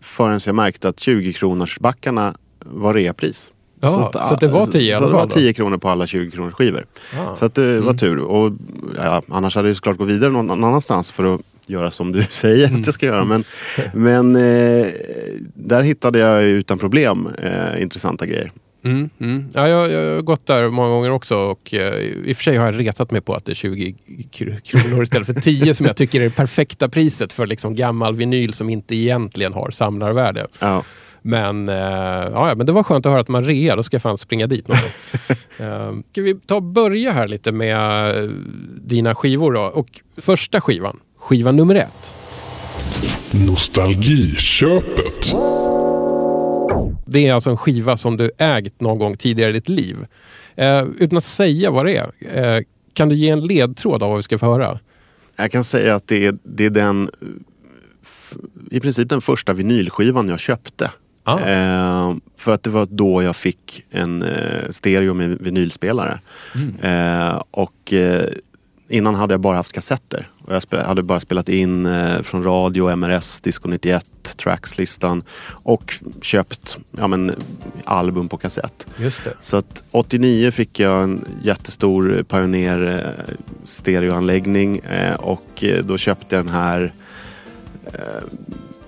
Förrän 0.00 0.40
jag 0.46 0.54
märkte 0.54 0.88
att 0.88 1.00
20 1.00 1.32
kronors 1.32 1.78
backarna 1.78 2.34
var 2.64 2.94
reapris. 2.94 3.50
Ja, 3.80 4.10
så 4.12 4.34
att 4.34 4.40
det 4.40 4.48
var 4.48 4.66
10 4.66 4.80
i 4.82 4.90
så 4.90 4.96
alla 4.96 5.06
det 5.06 5.12
var 5.12 5.20
fall 5.20 5.28
då? 5.28 5.34
10 5.34 5.52
kronor 5.52 5.78
på 5.78 5.88
alla 5.88 6.06
20 6.06 6.30
kronors 6.30 6.54
skivor. 6.54 6.86
Ah. 7.12 7.36
Så 7.36 7.44
att 7.44 7.54
det 7.54 7.80
var 7.80 7.94
tur. 7.94 8.18
Och, 8.18 8.52
ja, 8.96 9.22
annars 9.28 9.56
hade 9.56 9.68
jag 9.68 9.76
såklart 9.76 9.96
gått 9.96 10.08
vidare 10.08 10.30
någon 10.30 10.50
annanstans 10.50 11.10
för 11.10 11.34
att 11.34 11.40
göra 11.66 11.90
som 11.90 12.12
du 12.12 12.22
säger 12.30 12.74
att 12.74 12.86
jag 12.86 12.94
ska 12.94 13.06
göra. 13.06 13.24
Men, 13.24 13.44
men 13.92 14.36
eh, 14.36 14.86
där 15.54 15.82
hittade 15.82 16.18
jag 16.18 16.42
utan 16.42 16.78
problem 16.78 17.28
eh, 17.42 17.82
intressanta 17.82 18.26
grejer. 18.26 18.52
Mm, 18.84 19.10
mm. 19.20 19.48
Ja, 19.54 19.68
jag, 19.68 19.90
jag 19.92 20.14
har 20.14 20.22
gått 20.22 20.46
där 20.46 20.68
många 20.68 20.88
gånger 20.88 21.10
också 21.10 21.36
och 21.36 21.74
eh, 21.74 21.94
i 21.94 22.32
och 22.32 22.36
för 22.36 22.44
sig 22.44 22.56
har 22.56 22.66
jag 22.66 22.80
retat 22.80 23.10
mig 23.10 23.20
på 23.20 23.34
att 23.34 23.44
det 23.44 23.52
är 23.52 23.54
20 23.54 23.94
kr- 24.32 24.60
kronor 24.60 25.02
istället 25.02 25.26
för 25.26 25.34
10 25.34 25.74
som 25.74 25.86
jag 25.86 25.96
tycker 25.96 26.20
är 26.20 26.24
det 26.24 26.36
perfekta 26.36 26.88
priset 26.88 27.32
för 27.32 27.46
liksom 27.46 27.74
gammal 27.74 28.16
vinyl 28.16 28.52
som 28.54 28.70
inte 28.70 28.96
egentligen 28.96 29.52
har 29.52 29.70
samlarvärde. 29.70 30.46
Ja. 30.58 30.82
Men, 31.26 31.68
eh, 31.68 31.74
ja, 32.32 32.54
men 32.56 32.66
det 32.66 32.72
var 32.72 32.82
skönt 32.82 33.06
att 33.06 33.12
höra 33.12 33.20
att 33.20 33.28
man 33.28 33.44
rea, 33.44 33.76
då 33.76 33.82
ska 33.82 33.94
jag 33.94 34.02
fan 34.02 34.18
springa 34.18 34.46
dit 34.46 34.68
någon 34.68 34.76
gång. 34.76 35.36
eh, 35.68 35.92
ska 36.12 36.22
vi 36.22 36.34
ta 36.34 36.54
och 36.54 36.62
börja 36.62 37.12
här 37.12 37.28
lite 37.28 37.52
med 37.52 37.76
eh, 38.24 38.30
dina 38.80 39.14
skivor 39.14 39.52
då? 39.52 39.60
Och 39.62 40.00
första 40.16 40.60
skivan, 40.60 41.00
skiva 41.18 41.52
nummer 41.52 41.74
ett. 41.74 42.12
Nostalgiköpet. 43.30 45.34
Det 47.06 47.26
är 47.28 47.34
alltså 47.34 47.50
en 47.50 47.56
skiva 47.56 47.96
som 47.96 48.16
du 48.16 48.30
ägt 48.38 48.80
någon 48.80 48.98
gång 48.98 49.16
tidigare 49.16 49.50
i 49.50 49.52
ditt 49.52 49.68
liv. 49.68 49.96
Eh, 50.56 50.84
utan 50.98 51.16
att 51.18 51.24
säga 51.24 51.70
vad 51.70 51.86
det 51.86 51.96
är, 51.96 52.10
eh, 52.56 52.62
kan 52.92 53.08
du 53.08 53.14
ge 53.14 53.28
en 53.30 53.40
ledtråd 53.46 54.02
av 54.02 54.08
vad 54.08 54.16
vi 54.18 54.22
ska 54.22 54.38
få 54.38 54.46
höra? 54.46 54.78
Jag 55.36 55.50
kan 55.52 55.64
säga 55.64 55.94
att 55.94 56.06
det 56.06 56.26
är, 56.26 56.38
det 56.42 56.64
är 56.64 56.70
den 56.70 57.10
f- 58.02 58.34
i 58.70 58.80
princip 58.80 59.08
den 59.08 59.20
första 59.20 59.52
vinylskivan 59.52 60.28
jag 60.28 60.40
köpte. 60.40 60.90
Ah. 61.24 61.38
Eh, 61.38 62.14
för 62.36 62.52
att 62.52 62.62
det 62.62 62.70
var 62.70 62.86
då 62.90 63.22
jag 63.22 63.36
fick 63.36 63.84
en 63.90 64.22
eh, 64.22 64.70
stereo 64.70 65.14
med 65.14 65.38
vinylspelare. 65.40 66.20
Eh, 66.82 67.42
och 67.50 67.92
eh, 67.92 68.28
innan 68.88 69.14
hade 69.14 69.34
jag 69.34 69.40
bara 69.40 69.56
haft 69.56 69.72
kassetter. 69.72 70.28
Och 70.38 70.52
jag 70.70 70.78
hade 70.78 71.02
bara 71.02 71.20
spelat 71.20 71.48
in 71.48 71.86
eh, 71.86 72.22
från 72.22 72.44
radio, 72.44 72.96
MRS, 72.96 73.40
Disco 73.40 73.68
91, 73.68 74.06
Trackslistan 74.36 75.22
och 75.48 75.94
köpt 76.22 76.78
ja, 76.98 77.06
men, 77.06 77.32
album 77.84 78.28
på 78.28 78.36
kassett. 78.36 78.86
Just 78.96 79.24
det. 79.24 79.34
Så 79.40 79.56
att 79.56 79.82
89 79.90 80.50
fick 80.50 80.80
jag 80.80 81.02
en 81.02 81.24
jättestor 81.42 82.22
Pioneer 82.28 83.04
eh, 83.04 83.34
stereoanläggning 83.64 84.78
eh, 84.78 85.14
och 85.14 85.64
då 85.84 85.98
köpte 85.98 86.36
jag 86.36 86.44
den 86.44 86.54
här 86.54 86.92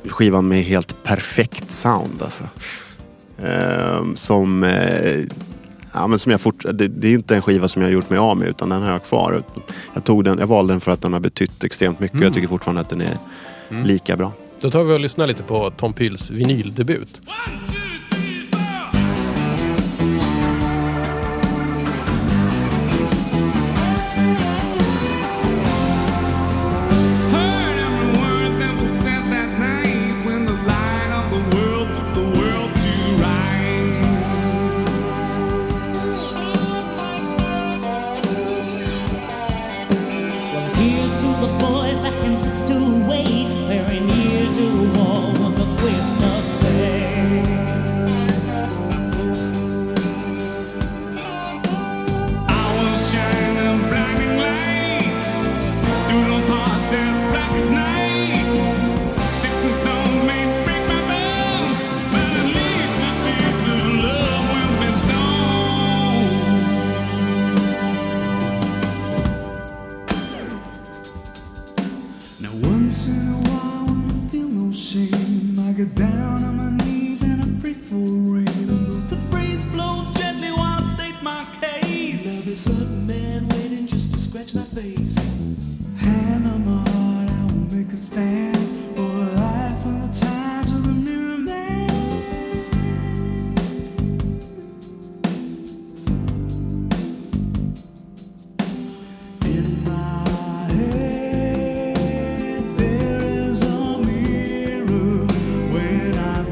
skivan 0.08 0.48
med 0.48 0.64
helt 0.64 1.04
perfekt 1.04 1.70
sound. 1.70 2.22
Alltså. 2.22 2.44
Eh, 3.42 4.14
som, 4.14 4.64
eh, 4.64 5.25
ja, 5.92 6.06
men 6.06 6.18
som 6.18 6.32
jag 6.32 6.40
fort, 6.40 6.64
det, 6.72 6.88
det 6.88 7.08
är 7.08 7.12
inte 7.12 7.36
en 7.36 7.42
skiva 7.42 7.68
som 7.68 7.82
jag 7.82 7.88
har 7.88 7.92
gjort 7.92 8.10
mig 8.10 8.18
av 8.18 8.36
med 8.36 8.48
utan 8.48 8.68
den 8.68 8.82
har 8.82 8.92
jag 8.92 9.04
kvar. 9.04 9.42
Jag, 9.94 10.04
tog 10.04 10.25
den, 10.25 10.38
jag 10.38 10.46
valde 10.46 10.72
den 10.72 10.80
för 10.80 10.92
att 10.92 11.02
den 11.02 11.12
har 11.12 11.20
betytt 11.20 11.64
extremt 11.64 12.00
mycket 12.00 12.18
och 12.18 12.25
jag 12.25 12.34
tycker 12.34 12.48
fortfarande 12.48 12.80
att 12.80 12.88
den 12.88 13.00
är 13.00 13.18
lika 13.84 14.16
bra. 14.16 14.32
Då 14.60 14.70
tar 14.70 14.84
vi 14.84 14.94
och 14.94 15.00
lyssnar 15.00 15.26
lite 15.26 15.42
på 15.42 15.70
Tom 15.70 15.92
Pyls 15.92 16.30
vinyldebut. 16.30 17.20
Heard 17.26 17.75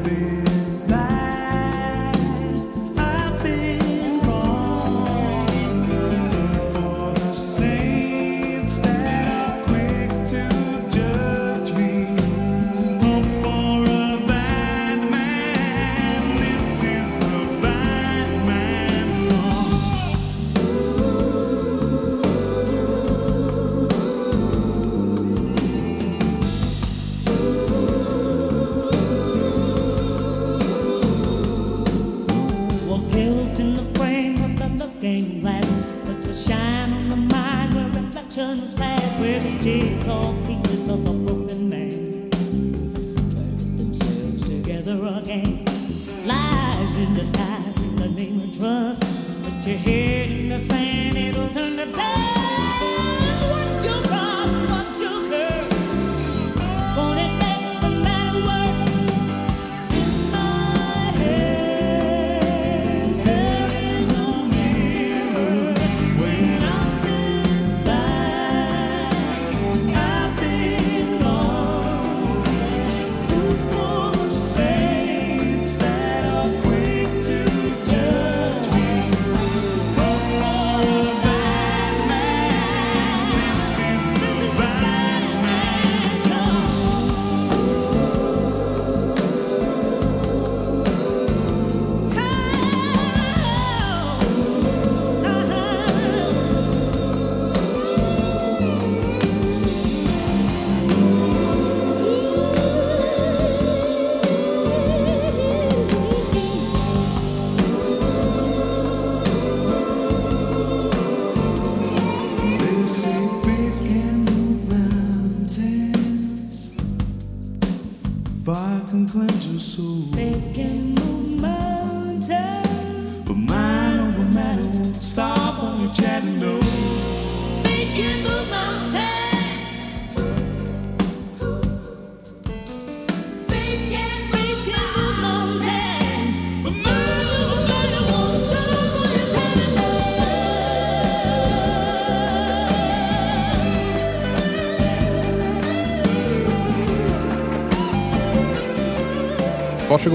When 0.05 0.34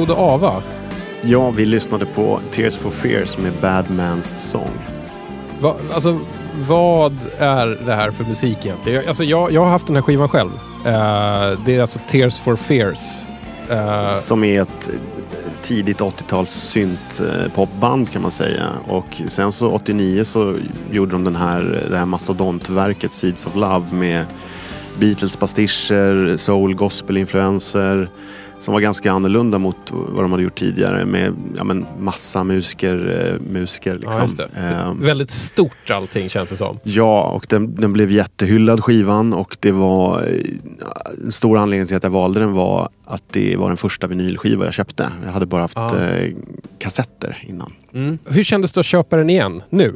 Varsågod 0.01 0.11
och 0.11 0.33
Ava. 0.35 0.63
Ja, 1.23 1.51
vi 1.51 1.67
lyssnade 1.67 2.07
på 2.07 2.41
Tears 2.51 2.77
for 2.77 2.91
Fears 2.91 3.39
med 3.39 3.53
Bad 3.61 3.87
Man's 3.87 4.39
Song. 4.39 4.71
Va, 5.61 5.77
alltså, 5.95 6.21
vad 6.69 7.17
är 7.39 7.67
det 7.87 7.95
här 7.95 8.11
för 8.11 8.25
musik 8.25 8.59
egentligen? 8.67 8.99
Jag, 8.99 9.09
alltså, 9.09 9.25
jag, 9.25 9.53
jag 9.53 9.61
har 9.61 9.71
haft 9.71 9.87
den 9.87 9.97
här 9.97 10.03
skivan 10.03 10.29
själv. 10.29 10.51
Eh, 10.87 11.61
det 11.65 11.77
är 11.77 11.81
alltså 11.81 11.99
Tears 12.09 12.37
for 12.37 12.57
Fears. 12.57 13.01
Eh, 13.71 14.15
Som 14.15 14.45
är 14.45 14.61
ett 14.61 14.91
tidigt 15.63 16.01
80-tals 16.01 16.51
synt 16.51 17.21
eh, 17.21 18.05
kan 18.13 18.23
man 18.23 18.31
säga. 18.33 18.67
Och 18.89 19.23
sen 19.29 19.53
så 19.53 19.71
89 19.71 20.25
så 20.25 20.55
gjorde 20.91 21.13
de 21.13 21.25
den 21.25 21.37
här, 21.37 21.87
det 21.91 21.97
här 21.97 22.07
mastodontverket 22.07 23.13
Seeds 23.13 23.47
of 23.47 23.55
Love 23.55 23.87
med 23.93 24.27
Beatles 24.99 25.37
pastischer, 25.37 26.37
soul 26.37 26.75
gospel-influenser 26.75 28.09
som 28.61 28.75
var 28.75 28.81
ganska 28.81 29.13
annorlunda 29.13 29.59
mot 29.59 29.77
vad 29.91 30.25
de 30.25 30.31
hade 30.31 30.43
gjort 30.45 30.59
tidigare 30.59 31.05
med 31.07 31.33
ja, 31.57 31.65
men 31.65 31.87
massa 31.99 32.45
musiker. 32.45 33.29
Eh, 33.35 33.53
musiker 33.53 33.95
liksom. 33.95 34.29
ja, 34.39 34.45
det. 34.55 34.61
Ehm, 34.61 35.01
Väldigt 35.03 35.31
stort 35.31 35.91
allting 35.91 36.29
känns 36.29 36.51
det 36.51 36.57
som. 36.57 36.79
Ja, 36.83 37.23
och 37.23 37.47
den, 37.49 37.75
den 37.75 37.93
blev 37.93 38.11
jättehyllad 38.11 38.85
skivan 38.85 39.33
och 39.33 39.57
det 39.61 39.73
var 39.73 40.23
eh, 40.23 40.35
en 41.25 41.33
stor 41.33 41.59
anledning 41.59 41.87
till 41.87 41.97
att 41.97 42.03
jag 42.03 42.11
valde 42.11 42.41
den 42.41 42.53
var 42.53 42.89
att 43.05 43.23
det 43.33 43.57
var 43.57 43.69
den 43.69 43.77
första 43.77 44.07
vinylskiva 44.07 44.65
jag 44.65 44.75
köpte. 44.75 45.09
Jag 45.27 45.33
hade 45.33 45.47
bara 45.47 45.61
haft 45.63 45.77
Ah. 45.79 45.99
eh, 46.07 46.33
kassetter 46.79 47.45
innan. 47.49 47.73
Mm. 47.95 48.19
Hur 48.27 48.45
kändes 48.45 48.73
det 48.73 48.81
att 48.81 48.87
köpa 48.87 49.17
den 49.17 49.31
igen 49.31 49.63
nu? 49.71 49.95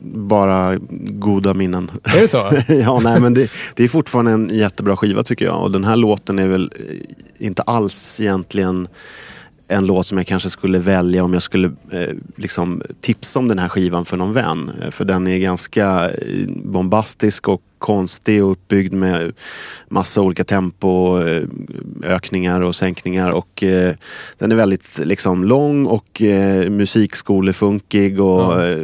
Bara 0.00 0.76
goda 1.00 1.54
minnen. 1.54 1.90
Är 2.04 2.20
det 2.20 2.28
så? 2.28 2.50
ja, 2.72 3.00
nej, 3.02 3.20
men 3.20 3.34
det, 3.34 3.50
det 3.74 3.84
är 3.84 3.88
fortfarande 3.88 4.30
en 4.32 4.50
jättebra 4.52 4.96
skiva 4.96 5.22
tycker 5.22 5.44
jag. 5.44 5.62
Och 5.62 5.70
den 5.70 5.84
här 5.84 5.96
låten 5.96 6.38
är 6.38 6.48
väl 6.48 6.70
eh, 6.88 7.46
inte 7.46 7.62
alls 7.62 8.20
egentligen 8.20 8.88
en 9.68 9.86
låt 9.86 10.06
som 10.06 10.18
jag 10.18 10.26
kanske 10.26 10.50
skulle 10.50 10.78
välja 10.78 11.24
om 11.24 11.32
jag 11.32 11.42
skulle 11.42 11.70
eh, 11.90 12.14
liksom 12.36 12.82
tipsa 13.00 13.38
om 13.38 13.48
den 13.48 13.58
här 13.58 13.68
skivan 13.68 14.04
för 14.04 14.16
någon 14.16 14.32
vän. 14.32 14.70
Eh, 14.82 14.90
För 14.90 15.04
den 15.04 15.26
är 15.26 15.38
ganska 15.38 16.10
eh, 16.10 16.46
bombastisk 16.48 17.48
och 17.48 17.62
konstig 17.78 18.44
och 18.44 18.50
uppbyggd 18.52 18.92
med 18.92 19.32
massa 19.88 20.20
olika 20.20 20.44
tempoökningar 20.44 22.60
och 22.60 22.74
sänkningar. 22.74 23.30
Och, 23.30 23.62
eh, 23.62 23.94
den 24.38 24.52
är 24.52 24.56
väldigt 24.56 25.00
liksom, 25.04 25.44
lång 25.44 25.86
och 25.86 26.22
eh, 26.22 26.70
musikskolefunkig. 26.70 28.20
Och, 28.20 28.62
eh, 28.64 28.78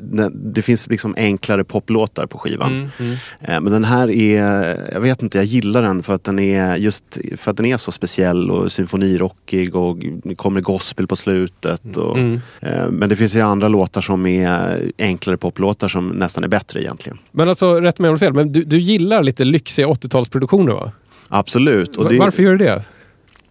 den, 0.00 0.52
det 0.54 0.62
finns 0.62 0.88
liksom 0.88 1.14
enklare 1.16 1.64
poplåtar 1.64 2.26
på 2.26 2.38
skivan. 2.38 2.72
Mm, 2.72 2.88
mm. 2.98 3.12
Eh, 3.40 3.60
Men 3.60 3.72
den 3.72 3.84
här 3.84 4.10
är, 4.10 4.76
jag 4.92 5.00
vet 5.00 5.22
inte, 5.22 5.38
jag 5.38 5.44
gillar 5.44 5.82
den 5.82 6.02
för 6.02 6.14
att 6.14 6.24
den 6.24 6.38
är 6.38 6.76
just 6.76 7.04
för 7.36 7.50
att 7.50 7.56
den 7.56 7.66
är 7.66 7.76
så 7.76 7.92
speciell 7.92 8.50
och 8.50 8.72
symfonirockig 8.72 9.76
och 9.76 9.96
det 10.24 10.34
kommer 10.34 10.60
gospel 10.60 11.06
på 11.06 11.16
slutet. 11.16 11.96
Och, 11.96 12.16
Mm. 12.18 12.40
eh, 12.60 12.86
Men 12.90 13.08
det 13.08 13.16
finns 13.16 13.34
ju 13.34 13.40
andra 13.40 13.68
låtar 13.68 14.00
som 14.00 14.26
är 14.26 14.82
enklare 14.98 15.36
poplåtar 15.36 15.88
som 15.88 16.08
nästan 16.08 16.44
är 16.44 16.48
bättre 16.48 16.80
egentligen. 16.82 17.18
Men 17.32 17.48
alltså, 17.48 17.80
rätt 17.80 17.98
har 17.98 18.16
fel, 18.26 18.34
men 18.34 18.52
du, 18.52 18.64
du 18.64 18.78
gillar 18.78 19.22
lite 19.22 19.44
lyxiga 19.44 19.86
80-talsproduktioner 19.86 20.72
va? 20.72 20.92
Absolut. 21.28 21.96
Och 21.96 22.08
det, 22.08 22.18
Varför 22.18 22.42
gör 22.42 22.50
du 22.52 22.58
det? 22.58 22.84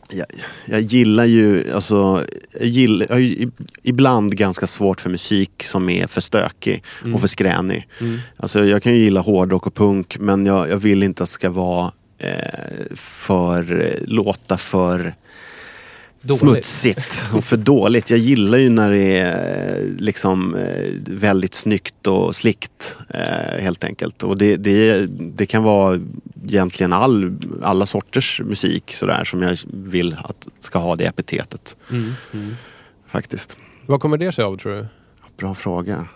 jag, 0.09 0.25
jag 0.65 0.81
gillar 0.81 1.25
ju, 1.25 1.71
alltså, 1.73 2.23
jag, 2.59 2.67
gillar, 2.67 3.05
jag 3.09 3.15
har 3.15 3.51
ibland 3.83 4.37
ganska 4.37 4.67
svårt 4.67 5.01
för 5.01 5.09
musik 5.09 5.63
som 5.63 5.89
är 5.89 6.07
för 6.07 6.21
stökig 6.21 6.83
och 7.13 7.19
för 7.19 7.27
skränig. 7.27 7.87
Mm. 8.01 8.19
Alltså, 8.37 8.65
jag 8.65 8.83
kan 8.83 8.93
ju 8.93 8.99
gilla 8.99 9.19
hårdrock 9.19 9.67
och 9.67 9.75
punk 9.75 10.19
men 10.19 10.45
jag, 10.45 10.69
jag 10.69 10.77
vill 10.77 11.03
inte 11.03 11.23
att 11.23 11.29
det 11.29 11.33
ska 11.33 11.49
vara 11.49 11.91
eh, 12.17 12.95
för, 12.95 13.95
låta 14.01 14.57
för 14.57 15.15
Dåligt. 16.27 16.65
smutsigt 16.65 17.25
och 17.33 17.43
för 17.43 17.57
dåligt. 17.57 18.09
Jag 18.09 18.19
gillar 18.19 18.57
ju 18.57 18.69
när 18.69 18.91
det 18.91 19.17
är 19.17 19.77
eh, 19.77 19.87
liksom 19.97 20.55
eh, 20.55 20.91
väldigt 21.07 21.53
snyggt 21.53 22.07
och 22.07 22.35
slickt 22.35 22.97
eh, 23.09 23.61
helt 23.61 23.83
enkelt. 23.83 24.23
Och 24.23 24.37
det, 24.37 24.55
det, 24.55 25.05
det 25.09 25.45
kan 25.45 25.63
vara 25.63 25.99
egentligen 26.43 26.93
all, 26.93 27.37
alla 27.63 27.85
sorters 27.85 28.41
musik 28.45 28.93
sådär 28.93 29.23
som 29.23 29.41
jag 29.41 29.57
vill 29.73 30.15
att 30.23 30.47
ska 30.59 30.79
ha 30.79 30.95
det 30.95 31.05
epitetet. 31.05 31.75
Mm. 31.91 32.13
Mm. 32.33 32.55
Faktiskt. 33.07 33.57
Vad 33.85 33.99
kommer 33.99 34.17
det 34.17 34.31
sig 34.31 34.43
av 34.43 34.57
tror 34.57 34.75
du? 34.75 34.87
Bra 35.37 35.55
fråga. 35.55 36.07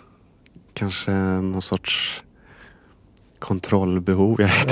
Kanske 0.74 1.10
någon 1.10 1.62
sorts 1.62 2.22
kontrollbehov. 3.38 4.40
Jag 4.40 4.48
vet 4.48 4.70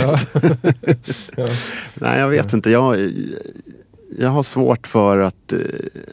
Ja. 1.36 1.48
Nej, 1.94 2.20
jag 2.20 2.28
vet 2.28 2.52
inte. 2.52 2.70
Jag, 2.70 3.12
jag 4.18 4.28
har 4.28 4.42
svårt 4.42 4.86
för 4.86 5.18
att 5.18 5.52
eh, 5.52 5.58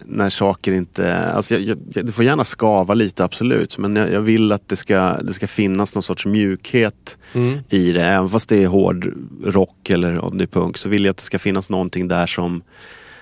när 0.06 0.30
saker 0.30 0.74
inte... 0.74 1.16
Alltså 1.16 1.54
jag, 1.54 1.62
jag, 1.64 2.06
det 2.06 2.12
får 2.12 2.26
gärna 2.26 2.44
skava 2.44 2.94
lite, 2.94 3.24
absolut. 3.24 3.78
Men 3.78 3.96
jag, 3.96 4.12
jag 4.12 4.22
vill 4.22 4.52
att 4.52 4.68
det 4.70 4.76
ska, 4.76 5.18
det 5.22 5.34
ska 5.34 5.48
finnas 5.48 5.96
någon 5.96 6.04
sorts 6.04 6.26
mjukhet 6.26 7.18
Mm. 7.34 7.60
i 7.70 7.92
det. 7.92 8.04
Även 8.06 8.30
fast 8.30 8.50
det 8.50 8.64
är 8.64 8.68
hård 8.68 9.14
rock 9.44 9.90
eller 9.90 10.26
om 10.26 10.38
det 10.38 10.44
är 10.44 10.48
punk 10.48 10.78
så 10.78 10.90
vill 10.90 11.06
jag 11.06 11.12
att 11.12 11.18
det 11.18 11.24
ska 11.24 11.40
finnas 11.40 11.70
någonting 11.70 12.08
där 12.08 12.28
som, 12.28 12.62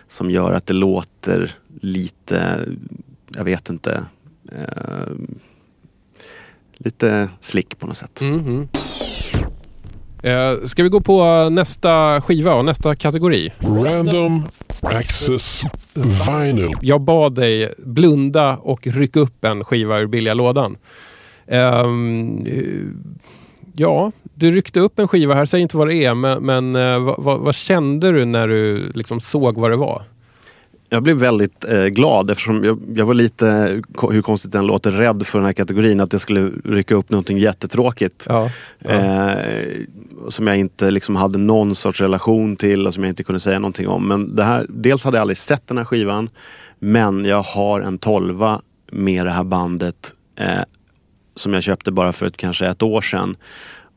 som 0.08 0.32
gör 0.32 0.52
att 0.52 0.66
det 0.66 0.74
låter 0.74 1.52
lite, 1.82 2.60
jag 3.28 3.44
vet 3.44 3.70
inte, 3.70 4.04
eh, 4.52 5.14
lite 6.78 7.30
slick 7.40 7.80
på 7.80 7.88
något 7.88 7.98
sätt. 7.98 8.22
Mm, 8.22 8.40
mm. 8.40 8.68
Eh, 10.24 10.66
ska 10.66 10.84
vi 10.84 10.90
gå 10.90 11.02
på 11.02 11.50
nästa 11.50 12.22
skiva 12.22 12.54
och 12.54 12.66
nästa 12.66 12.96
kategori? 12.96 13.52
Random 13.60 14.48
Access 14.82 15.62
Vinyl. 15.94 16.72
Jag 16.82 17.02
bad 17.02 17.36
dig 17.36 17.74
blunda 17.78 18.58
och 18.58 18.88
rycka 18.88 19.20
upp 19.20 19.46
en 19.46 19.64
skiva 19.64 20.00
ur 20.00 20.08
billiga 20.08 20.34
lådan. 20.34 20.78
Ehm, 21.48 22.46
eh, 22.46 22.64
ja, 23.76 24.12
du 24.34 24.52
ryckte 24.52 24.80
upp 24.80 25.00
en 25.00 25.08
skiva 25.08 25.34
här. 25.34 25.46
Säg 25.46 25.62
inte 25.62 25.78
vad 25.78 25.88
det 25.88 26.06
är, 26.06 26.14
men, 26.16 26.46
men 26.46 26.76
eh, 26.76 27.00
vad, 27.00 27.24
vad, 27.24 27.40
vad 27.40 27.56
kände 27.56 28.12
du 28.12 28.26
när 28.26 28.48
du 28.48 28.92
liksom 28.96 29.20
såg 29.20 29.58
vad 29.58 29.72
det 29.72 29.78
var? 29.78 30.04
Jag 30.94 31.04
blev 31.04 31.18
väldigt 31.18 31.66
eh, 31.70 31.86
glad 31.86 32.32
eftersom 32.32 32.64
jag, 32.64 32.80
jag 32.96 33.06
var 33.06 33.14
lite, 33.14 33.82
hur 34.12 34.22
konstigt 34.22 34.52
den 34.52 34.66
låter, 34.68 34.92
rädd 34.92 35.28
för 35.28 35.40
den 35.40 35.46
här 35.46 35.54
kategorin. 35.54 36.00
Att 36.00 36.14
jag 36.14 36.22
skulle 36.22 36.52
rycka 36.64 36.96
upp 36.96 37.10
någonting 37.10 37.38
jättetråkigt. 37.38 38.26
Ja, 38.30 38.50
ja. 38.80 38.90
Eh, 38.90 39.36
som 40.30 40.48
jag 40.48 40.58
inte 40.58 40.92
liksom 40.92 41.16
hade 41.16 41.38
någon 41.38 41.76
sorts 41.76 42.02
relation 42.02 42.56
till 42.56 42.88
och 42.88 42.94
som 42.94 43.04
jag 43.04 43.12
inte 43.12 43.24
kunde 43.24 43.40
säga 43.40 43.60
någonting 43.60 43.88
om. 43.88 44.08
Men 44.08 44.36
det 44.36 44.44
här, 44.44 44.66
dels 44.70 45.04
hade 45.04 45.18
jag 45.18 45.22
aldrig 45.22 45.38
sett 45.38 45.68
den 45.68 45.78
här 45.78 45.86
skivan. 45.86 46.30
Men 46.80 47.26
jag 47.26 47.44
har 47.44 47.82
en 47.82 47.98
tolva 47.98 48.62
med 48.92 49.26
det 49.26 49.32
här 49.32 49.44
bandet. 49.44 50.14
Eh, 50.40 50.62
som 51.36 51.54
jag 51.54 51.64
köpte 51.64 51.92
bara 51.92 52.14
för 52.14 52.26
ett, 52.26 52.38
kanske 52.38 52.68
ett 52.68 52.82
år 52.82 53.02
sedan. 53.02 53.36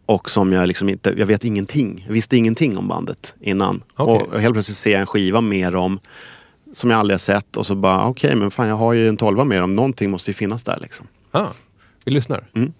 Och 0.06 0.30
som 0.30 0.52
jag 0.52 0.68
liksom 0.68 0.88
inte, 0.88 1.14
jag 1.16 1.26
vet 1.26 1.44
ingenting. 1.44 2.04
Jag 2.06 2.14
visste 2.14 2.36
ingenting 2.36 2.78
om 2.78 2.88
bandet 2.88 3.34
innan. 3.40 3.82
Okej. 3.96 4.26
Och 4.32 4.40
helt 4.40 4.54
plötsligt 4.54 4.76
ser 4.78 4.90
jag 4.90 5.00
en 5.00 5.06
skiva 5.06 5.40
med 5.40 5.72
dem. 5.72 5.98
Som 6.76 6.90
jag 6.90 7.00
aldrig 7.00 7.14
har 7.14 7.18
sett 7.18 7.56
och 7.56 7.66
så 7.66 7.74
bara 7.74 8.06
okej 8.06 8.36
men 8.36 8.50
fan 8.50 8.68
jag 8.68 8.76
har 8.76 8.92
ju 8.92 9.08
en 9.08 9.16
tolva 9.16 9.44
med 9.44 9.60
dem. 9.60 9.76
Någonting 9.76 10.10
måste 10.10 10.30
ju 10.30 10.34
finnas 10.34 10.64
där 10.64 10.78
liksom. 10.80 11.06
Ah, 11.30 11.46
vi 12.04 12.12
lyssnar. 12.12 12.44
Mm. 12.54 12.72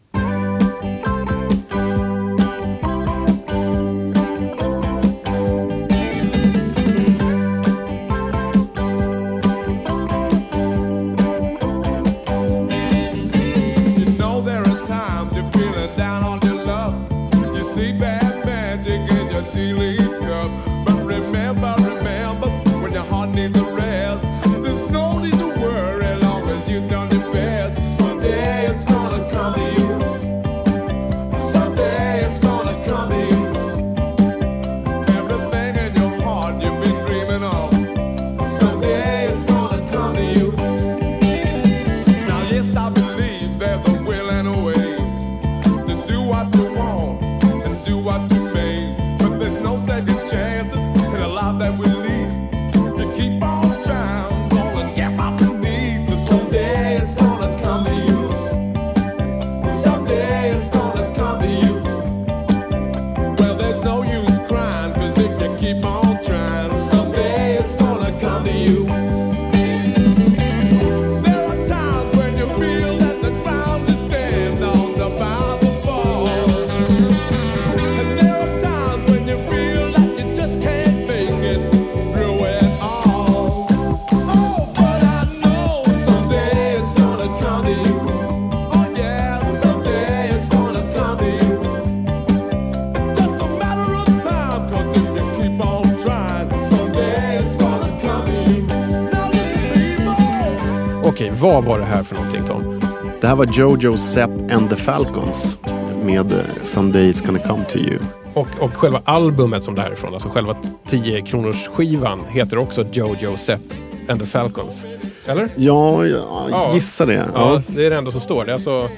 Var 103.47 103.53
Jojo, 103.53 103.97
Sepp 103.97 104.31
and 104.53 104.71
the 104.71 104.77
Falcons 104.77 105.59
med 106.05 106.35
Someday 106.63 107.13
It's 107.13 107.27
Gonna 107.27 107.39
Come 107.39 107.65
To 107.65 107.79
You. 107.79 107.99
Och, 108.35 108.49
och 108.61 108.75
själva 108.75 109.01
albumet 109.05 109.65
som 109.65 109.75
det 109.75 109.81
här 109.81 109.89
är 109.89 109.93
ifrån, 109.93 110.13
alltså 110.13 110.29
själva 110.29 110.57
10 110.87 111.23
kronors 111.23 111.69
skivan 111.69 112.21
heter 112.29 112.59
också 112.59 112.85
Jojo, 112.93 113.37
Sepp 113.37 113.61
and 114.09 114.21
the 114.21 114.27
Falcons. 114.27 114.83
Eller? 115.27 115.49
Ja, 115.57 116.07
jag 116.07 116.21
Ja. 116.51 116.71
gissar 116.75 117.07
det. 117.07 117.15
Ja, 117.15 117.25
Ja. 117.35 117.63
det 117.67 117.87
är 117.87 117.91
det 117.91 117.97
enda 117.97 118.11
som 118.11 118.21
står. 118.21 118.45
Det 118.45 118.51
är 118.51 118.55
alltså... 118.55 118.89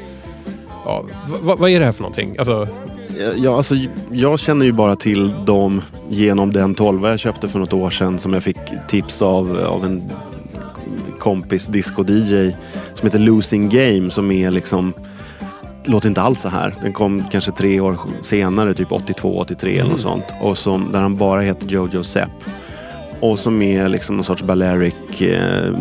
Ja, 0.85 1.05
v- 1.43 1.55
vad 1.59 1.71
är 1.71 1.79
det 1.81 1.85
här 1.87 1.93
för 1.93 2.03
någonting? 2.03 2.37
Alltså, 2.39 2.69
Ja, 3.37 3.57
alltså, 3.57 3.75
jag 4.11 4.39
känner 4.39 4.67
ju 4.67 4.73
bara 4.73 4.97
till 4.97 5.45
dem 5.45 5.83
genom 6.09 6.53
den 6.53 6.75
12 6.75 7.05
jag 7.07 7.19
köpte 7.19 7.49
för 7.49 7.59
något 7.59 7.73
år 7.73 7.91
sedan 7.91 8.19
som 8.19 8.33
jag 8.33 8.43
fick 8.43 8.57
tips 8.89 9.23
av, 9.23 9.59
av 9.67 9.85
en 9.85 10.03
kompis 11.19 11.69
disco-DJ 11.69 12.53
som 12.95 13.07
heter 13.07 13.19
Losing 13.19 13.69
Game 13.69 14.11
som 14.11 14.31
är 14.31 14.51
liksom 14.51 14.93
låter 15.85 16.09
inte 16.09 16.23
alls 16.23 16.41
så 16.41 16.49
här. 16.49 16.75
Den 16.83 16.93
kom 16.93 17.25
kanske 17.31 17.53
tre 17.53 17.81
år 17.81 17.99
senare, 18.23 18.75
typ 18.75 18.93
82, 18.93 19.39
83 19.39 19.79
eller 19.79 19.91
något 19.91 20.01
sånt. 20.01 20.25
Och 20.41 20.59
som, 20.59 20.93
där 20.93 21.01
han 21.01 21.17
bara 21.17 21.41
heter 21.41 21.67
Jojo 21.67 22.05
Sepp. 22.05 22.31
Och 23.21 23.39
som 23.39 23.63
är 23.63 23.89
liksom 23.89 24.17
någon 24.17 24.25
sorts 24.25 24.43
Balearic, 24.43 25.21
eh, 25.21 25.73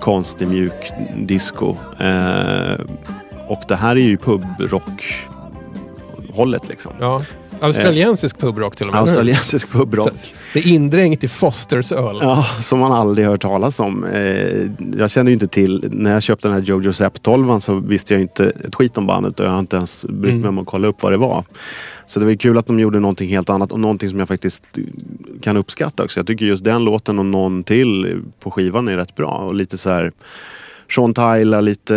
konstig 0.00 0.48
mjuk 0.48 0.92
disco. 1.16 1.76
Eh, 2.00 2.74
och 3.48 3.62
det 3.68 3.76
här 3.76 3.96
är 3.96 4.00
ju 4.00 4.16
pubrock-hållet 4.16 6.68
liksom. 6.68 6.92
Ja. 7.00 7.22
Australiensisk 7.60 8.38
pubrock 8.38 8.76
till 8.76 8.86
och 8.86 8.92
med. 8.92 9.02
Australiensisk 9.02 9.72
pubrock. 9.72 10.34
Det 10.56 10.60
är 10.60 10.72
indränkt 10.72 11.24
i 11.24 11.28
Fosters 11.28 11.92
öl. 11.92 12.18
Ja, 12.20 12.46
som 12.60 12.78
man 12.78 12.92
aldrig 12.92 13.26
hört 13.26 13.42
talas 13.42 13.80
om. 13.80 14.04
Eh, 14.04 14.70
jag 14.98 15.10
känner 15.10 15.30
ju 15.30 15.32
inte 15.32 15.48
till, 15.48 15.88
när 15.90 16.12
jag 16.12 16.22
köpte 16.22 16.48
den 16.48 16.54
här 16.54 16.62
Jojo 16.62 16.92
Sepp 16.92 17.22
12 17.22 17.60
så 17.60 17.74
visste 17.74 18.14
jag 18.14 18.22
inte 18.22 18.44
ett 18.44 18.74
skit 18.74 18.98
om 18.98 19.06
bandet 19.06 19.40
och 19.40 19.46
jag 19.46 19.50
har 19.50 19.58
inte 19.58 19.76
ens 19.76 20.04
brytt 20.04 20.34
mig 20.34 20.48
om 20.48 20.58
att 20.58 20.66
kolla 20.66 20.88
upp 20.88 21.02
vad 21.02 21.12
det 21.12 21.16
var. 21.16 21.44
Så 22.06 22.20
det 22.20 22.26
var 22.26 22.34
kul 22.34 22.58
att 22.58 22.66
de 22.66 22.80
gjorde 22.80 23.00
någonting 23.00 23.28
helt 23.28 23.50
annat 23.50 23.72
och 23.72 23.80
någonting 23.80 24.08
som 24.08 24.18
jag 24.18 24.28
faktiskt 24.28 24.62
kan 25.42 25.56
uppskatta 25.56 26.04
också. 26.04 26.20
Jag 26.20 26.26
tycker 26.26 26.46
just 26.46 26.64
den 26.64 26.84
låten 26.84 27.18
och 27.18 27.26
någon 27.26 27.64
till 27.64 28.22
på 28.40 28.50
skivan 28.50 28.88
är 28.88 28.96
rätt 28.96 29.14
bra 29.14 29.30
och 29.30 29.54
lite 29.54 29.78
så 29.78 29.90
här 29.90 30.12
Sean 30.88 31.14
Tyler, 31.14 31.62
lite, 31.62 31.96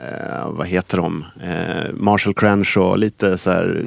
eh, 0.00 0.50
vad 0.50 0.66
heter 0.66 0.96
de? 0.96 1.24
Eh, 1.42 1.92
Marshall 1.94 2.34
Crenshaw, 2.34 2.96
lite 2.96 3.38
så 3.38 3.50
här 3.50 3.84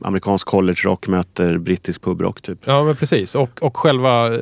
amerikansk 0.00 0.46
college 0.46 0.80
rock 0.84 1.08
möter 1.08 1.58
brittisk 1.58 2.02
pubrock 2.02 2.42
typ. 2.42 2.58
Ja, 2.64 2.84
men 2.84 2.96
precis. 2.96 3.34
Och, 3.34 3.62
och 3.62 3.76
själva 3.76 4.34
eh, 4.34 4.40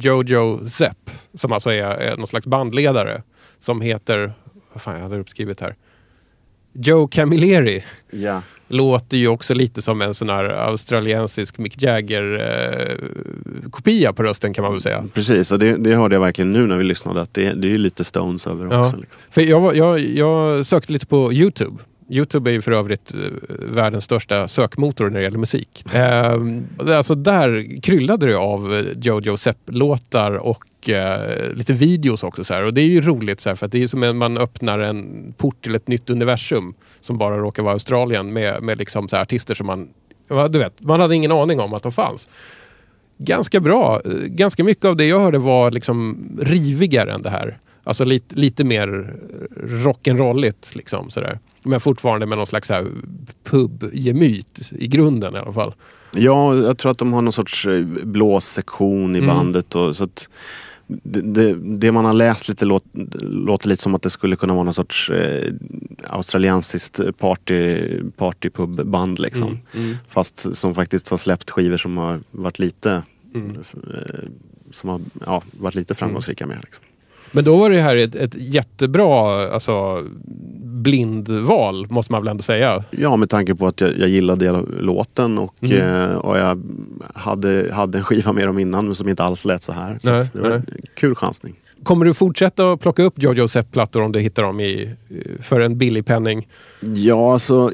Jojo 0.00 0.66
Zepp, 0.66 1.10
som 1.34 1.52
alltså 1.52 1.70
är, 1.70 1.82
är 1.82 2.16
någon 2.16 2.26
slags 2.26 2.46
bandledare, 2.46 3.22
som 3.58 3.80
heter, 3.80 4.32
vad 4.72 4.82
fan 4.82 4.94
jag 4.94 5.02
hade 5.02 5.18
uppskrivit 5.18 5.60
här, 5.60 5.74
Joe 6.72 7.08
Camilleri. 7.08 7.84
Ja. 8.10 8.42
Låter 8.68 9.16
ju 9.16 9.28
också 9.28 9.54
lite 9.54 9.82
som 9.82 10.02
en 10.02 10.14
sån 10.14 10.28
här 10.28 10.44
australiensisk 10.44 11.58
Mick 11.58 11.82
Jagger-kopia 12.96 14.12
på 14.12 14.22
rösten 14.22 14.54
kan 14.54 14.62
man 14.62 14.72
väl 14.72 14.80
säga. 14.80 15.04
Precis, 15.14 15.52
och 15.52 15.58
det, 15.58 15.76
det 15.76 15.94
hörde 15.94 16.14
jag 16.14 16.20
verkligen 16.20 16.52
nu 16.52 16.66
när 16.66 16.76
vi 16.76 16.84
lyssnade 16.84 17.20
att 17.22 17.34
det, 17.34 17.52
det 17.52 17.72
är 17.74 17.78
lite 17.78 18.04
Stones 18.04 18.46
över 18.46 18.68
Ja. 18.70 18.80
också. 18.80 18.96
Liksom. 18.96 19.22
För 19.30 19.40
jag, 19.40 19.60
var- 19.60 19.74
jag, 19.74 20.00
jag 20.00 20.66
sökte 20.66 20.92
lite 20.92 21.06
på 21.06 21.32
Youtube. 21.32 21.76
Youtube 22.08 22.50
är 22.50 22.52
ju 22.52 22.62
för 22.62 22.72
övrigt 22.72 23.14
eh, 23.14 23.20
världens 23.48 24.04
största 24.04 24.48
sökmotor 24.48 25.10
när 25.10 25.18
det 25.18 25.24
gäller 25.24 25.38
musik. 25.38 25.84
Eh, 25.94 26.96
alltså 26.96 27.14
där 27.14 27.80
kryllade 27.82 28.26
det 28.26 28.38
av 28.38 28.74
eh, 28.74 28.84
Jojo 29.00 29.36
Sepp-låtar 29.36 30.32
och 30.32 30.88
eh, 30.88 31.52
lite 31.52 31.72
videos 31.72 32.22
också. 32.22 32.44
Så 32.44 32.54
här. 32.54 32.62
Och 32.62 32.74
det 32.74 32.80
är 32.80 32.88
ju 32.88 33.00
roligt 33.00 33.40
så 33.40 33.48
här, 33.48 33.56
för 33.56 33.66
att 33.66 33.72
det 33.72 33.82
är 33.82 33.86
som 33.86 34.02
att 34.02 34.16
man 34.16 34.38
öppnar 34.38 34.78
en 34.78 35.32
port 35.36 35.62
till 35.62 35.74
ett 35.74 35.88
nytt 35.88 36.10
universum 36.10 36.74
som 37.00 37.18
bara 37.18 37.38
råkar 37.38 37.62
vara 37.62 37.72
Australien 37.72 38.32
med, 38.32 38.62
med 38.62 38.78
liksom 38.78 39.08
så 39.08 39.16
här 39.16 39.22
artister 39.22 39.54
som 39.54 39.66
man, 39.66 39.88
du 40.50 40.58
vet, 40.58 40.80
man 40.80 41.00
hade 41.00 41.14
ingen 41.14 41.32
aning 41.32 41.60
om 41.60 41.74
att 41.74 41.82
de 41.82 41.92
fanns. 41.92 42.28
Ganska 43.18 43.60
bra. 43.60 44.00
Ganska 44.26 44.64
mycket 44.64 44.84
av 44.84 44.96
det 44.96 45.06
jag 45.06 45.20
hörde 45.20 45.38
var 45.38 45.70
liksom 45.70 46.28
rivigare 46.42 47.12
än 47.12 47.22
det 47.22 47.30
här. 47.30 47.58
Alltså 47.86 48.04
lite, 48.04 48.34
lite 48.34 48.64
mer 48.64 49.14
rock'n'rolligt 49.62 50.76
liksom 50.76 51.10
sådär. 51.10 51.38
Men 51.62 51.80
fortfarande 51.80 52.26
med 52.26 52.38
någon 52.38 52.46
slags 52.46 52.70
pub-gemyt 53.44 54.72
i 54.78 54.86
grunden 54.86 55.34
i 55.34 55.38
alla 55.38 55.52
fall. 55.52 55.74
Ja, 56.14 56.56
jag 56.56 56.78
tror 56.78 56.90
att 56.90 56.98
de 56.98 57.12
har 57.12 57.22
någon 57.22 57.32
sorts 57.32 57.66
eh, 57.66 57.84
blåssektion 57.86 59.16
i 59.16 59.18
Mm. 59.18 59.28
bandet. 59.36 59.74
Och, 59.74 59.96
så 59.96 60.04
att 60.04 60.28
det, 60.86 61.20
det, 61.20 61.54
det 61.54 61.92
man 61.92 62.04
har 62.04 62.12
läst 62.12 62.48
lite 62.48 62.64
låt, 62.64 62.84
låter 63.22 63.68
lite 63.68 63.82
som 63.82 63.94
att 63.94 64.02
det 64.02 64.10
skulle 64.10 64.36
kunna 64.36 64.54
vara 64.54 64.64
någon 64.64 64.74
sorts 64.74 65.10
eh, 65.10 65.52
australiensiskt 66.08 67.00
party, 67.18 67.88
partypubband. 68.16 69.18
Liksom. 69.18 69.58
Fast 70.08 70.54
som 70.56 70.74
faktiskt 70.74 71.08
har 71.08 71.16
släppt 71.16 71.50
skivor 71.50 71.76
som 71.76 71.96
har 71.96 72.20
varit 72.30 72.58
lite, 72.58 73.02
eh, 73.34 73.42
som 74.72 74.88
har, 74.90 75.00
ja, 75.26 75.42
varit 75.60 75.74
lite 75.74 75.94
framgångsrika 75.94 76.46
med. 76.46 76.58
Liksom. 76.64 76.82
Men 77.32 77.44
då 77.44 77.56
var 77.56 77.70
det 77.70 77.80
här 77.80 77.96
ett, 77.96 78.14
ett 78.14 78.34
jättebra 78.34 79.48
alltså, 79.52 80.04
blindval, 80.64 81.86
måste 81.90 82.12
man 82.12 82.22
väl 82.22 82.28
ändå 82.30 82.42
säga. 82.42 82.84
Ja, 82.90 83.16
med 83.16 83.30
tanke 83.30 83.54
på 83.54 83.66
att 83.66 83.80
jag, 83.80 83.98
jag 83.98 84.08
gillade 84.08 84.62
låten 84.80 85.38
och, 85.38 85.54
Mm. 85.60 86.00
eh, 86.10 86.16
och 86.16 86.38
jag 86.38 86.62
hade, 87.14 87.70
hade 87.72 87.98
en 87.98 88.04
skiva 88.04 88.32
med 88.32 88.46
dem 88.46 88.58
innan 88.58 88.94
som 88.94 89.08
inte 89.08 89.22
alls 89.24 89.44
lät 89.44 89.62
så 89.62 89.72
här. 89.72 89.98
Så 90.02 90.10
Nej, 90.10 90.30
det 90.32 90.40
var 90.40 90.48
nej. 90.48 90.58
en 90.58 90.66
kul 90.94 91.14
chansning. 91.14 91.54
Kommer 91.82 92.04
du 92.04 92.14
fortsätta 92.14 92.72
att 92.72 92.80
plocka 92.80 93.02
upp 93.02 93.22
Jojo 93.22 93.48
Sepp-plattor 93.48 94.02
om 94.02 94.12
du 94.12 94.18
hittar 94.20 94.42
dem 94.42 94.60
i, 94.60 94.90
för 95.40 95.60
en 95.60 95.78
billig 95.78 96.06
penning? 96.06 96.48
Ja, 96.80 97.32
alltså 97.32 97.70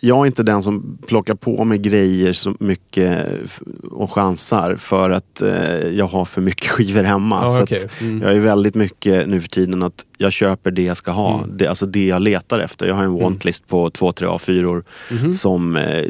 jag 0.00 0.18
är 0.22 0.26
inte 0.26 0.42
den 0.42 0.62
som 0.62 0.98
plockar 1.06 1.34
på 1.34 1.64
mig 1.64 1.78
grejer 1.78 2.32
så 2.32 2.54
mycket 2.60 3.26
och 3.90 4.12
chansar 4.12 4.76
för 4.76 5.10
att 5.10 5.42
eh, 5.42 5.88
jag 5.88 6.06
har 6.06 6.24
för 6.24 6.40
mycket 6.40 6.66
skivor 6.70 7.02
hemma. 7.02 7.40
Ja, 7.42 7.48
så 7.48 7.62
att 7.62 8.00
Mm. 8.00 8.22
Jag 8.22 8.32
är 8.34 8.40
väldigt 8.40 8.74
mycket 8.74 9.28
nu 9.28 9.40
för 9.40 9.48
tiden 9.48 9.82
att 9.82 10.04
jag 10.18 10.32
köper 10.32 10.70
det 10.70 10.82
jag 10.82 10.96
ska 10.96 11.10
ha. 11.10 11.38
Mm. 11.44 11.56
Det, 11.56 11.66
alltså 11.66 11.86
det 11.86 12.06
jag 12.06 12.22
letar 12.22 12.58
efter. 12.58 12.86
Jag 12.88 12.94
har 12.94 13.04
en 13.04 13.14
wantlist 13.18 13.66
på 13.68 13.90
två, 13.90 14.12
tre 14.12 14.28
A4 14.28 14.82
Mhm. 15.10 15.32
som 15.32 15.76
eh, 15.76 16.04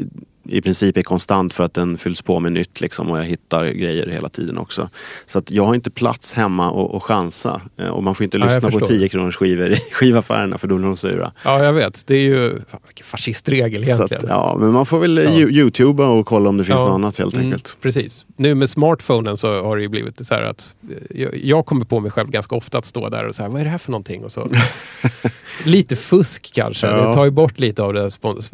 i 0.51 0.61
princip 0.61 0.97
är 0.97 1.01
konstant 1.01 1.53
för 1.53 1.63
att 1.63 1.73
den 1.73 1.97
fylls 1.97 2.21
på 2.21 2.39
med 2.39 2.51
nytt 2.51 2.81
liksom, 2.81 3.11
och 3.11 3.17
jag 3.19 3.23
hittar 3.23 3.65
grejer 3.65 4.07
hela 4.07 4.29
tiden 4.29 4.57
också. 4.57 4.89
Så 5.27 5.37
att 5.39 5.51
jag 5.51 5.65
har 5.65 5.75
inte 5.75 5.91
plats 5.91 6.33
hemma 6.33 6.69
och, 6.71 6.95
och 6.95 7.03
chansa. 7.03 7.61
Eh, 7.77 7.87
och 7.89 8.03
man 8.03 8.15
får 8.15 8.23
inte 8.23 8.37
Ja, 8.37 8.43
lyssna 8.45 8.61
på 8.61 8.71
förstår. 8.79 8.87
10 8.87 9.09
kronors 9.09 9.35
skivor 9.37 9.71
i 9.71 9.75
skivaffärerna 9.91 10.57
för 10.57 10.67
då 10.67 10.75
blir 10.75 10.85
de 10.87 10.97
sura. 10.97 11.31
Ja, 11.45 11.63
jag 11.63 11.73
vet. 11.73 12.07
Det 12.07 12.15
är 12.15 12.21
ju 12.21 12.49
fan, 12.67 12.79
vilken 12.87 13.05
fascistregel 13.05 13.85
Så 13.85 13.91
egentligen. 13.91 14.23
att, 14.23 14.29
ja, 14.29 14.57
men 14.59 14.71
man 14.71 14.85
får 14.85 14.99
väl 14.99 15.17
Ja. 15.17 15.23
ja. 15.23 15.47
youtuba 15.47 16.07
och 16.07 16.25
kolla 16.25 16.49
om 16.49 16.57
det 16.57 16.63
finns 16.63 16.75
Ja. 16.79 16.85
något 16.85 16.93
annat 16.93 17.17
helt 17.17 17.33
Mm, 17.33 17.45
enkelt. 17.45 17.77
precis. 17.81 18.25
Nu 18.35 18.55
med 18.55 18.69
smartphonen 18.69 19.37
så 19.37 19.63
har 19.63 19.75
det 19.77 19.81
ju 19.81 19.89
blivit 19.89 20.27
så 20.27 20.33
här 20.35 20.41
att 20.41 20.73
eh, 20.91 21.21
jag, 21.21 21.37
jag 21.43 21.65
kommer 21.65 21.85
på 21.85 21.99
mig 21.99 22.11
själv 22.11 22.29
ganska 22.29 22.55
ofta 22.55 22.77
att 22.77 22.85
stå 22.85 23.09
där 23.09 23.25
och 23.27 23.35
säga 23.35 23.49
vad 23.49 23.61
är 23.61 23.65
det 23.65 23.71
här 23.71 23.77
för 23.77 23.91
någonting? 23.91 24.23
Och 24.23 24.31
så, 24.31 24.49
lite 25.65 25.95
fusk 25.95 26.49
kanske. 26.53 26.87
Ja. 26.87 27.07
Det 27.07 27.13
tar 27.13 27.25
ju 27.25 27.31
bort 27.31 27.59
lite 27.59 27.83
av 27.83 27.93
det 27.93 28.11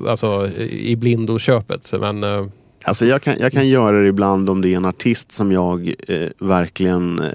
alltså, 0.08 0.50
i 0.70 0.96
blindo-köpet. 0.96 1.85
Men 1.94 2.24
eh, 2.24 2.46
Alltså 2.88 3.06
jag 3.06 3.22
kan, 3.22 3.36
jag 3.40 3.52
kan 3.52 3.68
göra 3.68 4.02
det 4.02 4.08
ibland 4.08 4.50
om 4.50 4.62
det 4.62 4.74
är 4.74 4.78
en 4.78 4.86
artist 4.86 5.32
som 5.32 5.52
jag 5.52 5.94
eh, 6.08 6.30
verkligen 6.40 7.20
eh, 7.20 7.30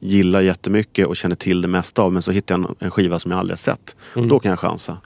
gillar 0.00 0.40
jättemycket 0.40 1.06
och 1.06 1.16
känner 1.16 1.36
till 1.36 1.62
det 1.62 1.68
mesta 1.68 2.02
av. 2.02 2.12
Men 2.12 2.22
så 2.22 2.30
hittar 2.30 2.54
jag 2.54 2.64
en, 2.64 2.74
en 2.78 2.90
skiva 2.90 3.18
som 3.18 3.30
jag 3.30 3.40
aldrig 3.40 3.52
har 3.52 3.56
sett. 3.56 3.96
Mm. 4.16 4.28
Då 4.28 4.38
kan 4.38 4.50
jag 4.50 4.58
chansa. 4.58 4.96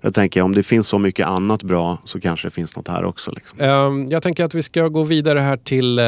Jag 0.00 0.14
tänker 0.14 0.42
om 0.42 0.54
det 0.54 0.62
finns 0.62 0.86
så 0.88 0.98
mycket 0.98 1.26
annat 1.26 1.62
bra 1.62 1.98
så 2.04 2.20
kanske 2.20 2.46
det 2.46 2.50
finns 2.50 2.76
något 2.76 2.88
här 2.88 3.04
också. 3.04 3.30
Liksom. 3.30 3.60
Ehm, 3.60 4.06
jag 4.08 4.22
tänker 4.22 4.44
att 4.44 4.54
vi 4.54 4.62
ska 4.62 4.88
gå 4.88 5.02
vidare 5.02 5.40
här 5.40 5.56
till 5.56 5.98
eh, 5.98 6.04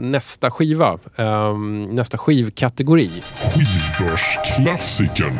nästa 0.00 0.50
skiva. 0.50 0.98
Ehm, 1.16 1.84
nästa 1.84 2.18
skivkategori. 2.18 3.10
Skivbörsklassikern. 3.54 5.34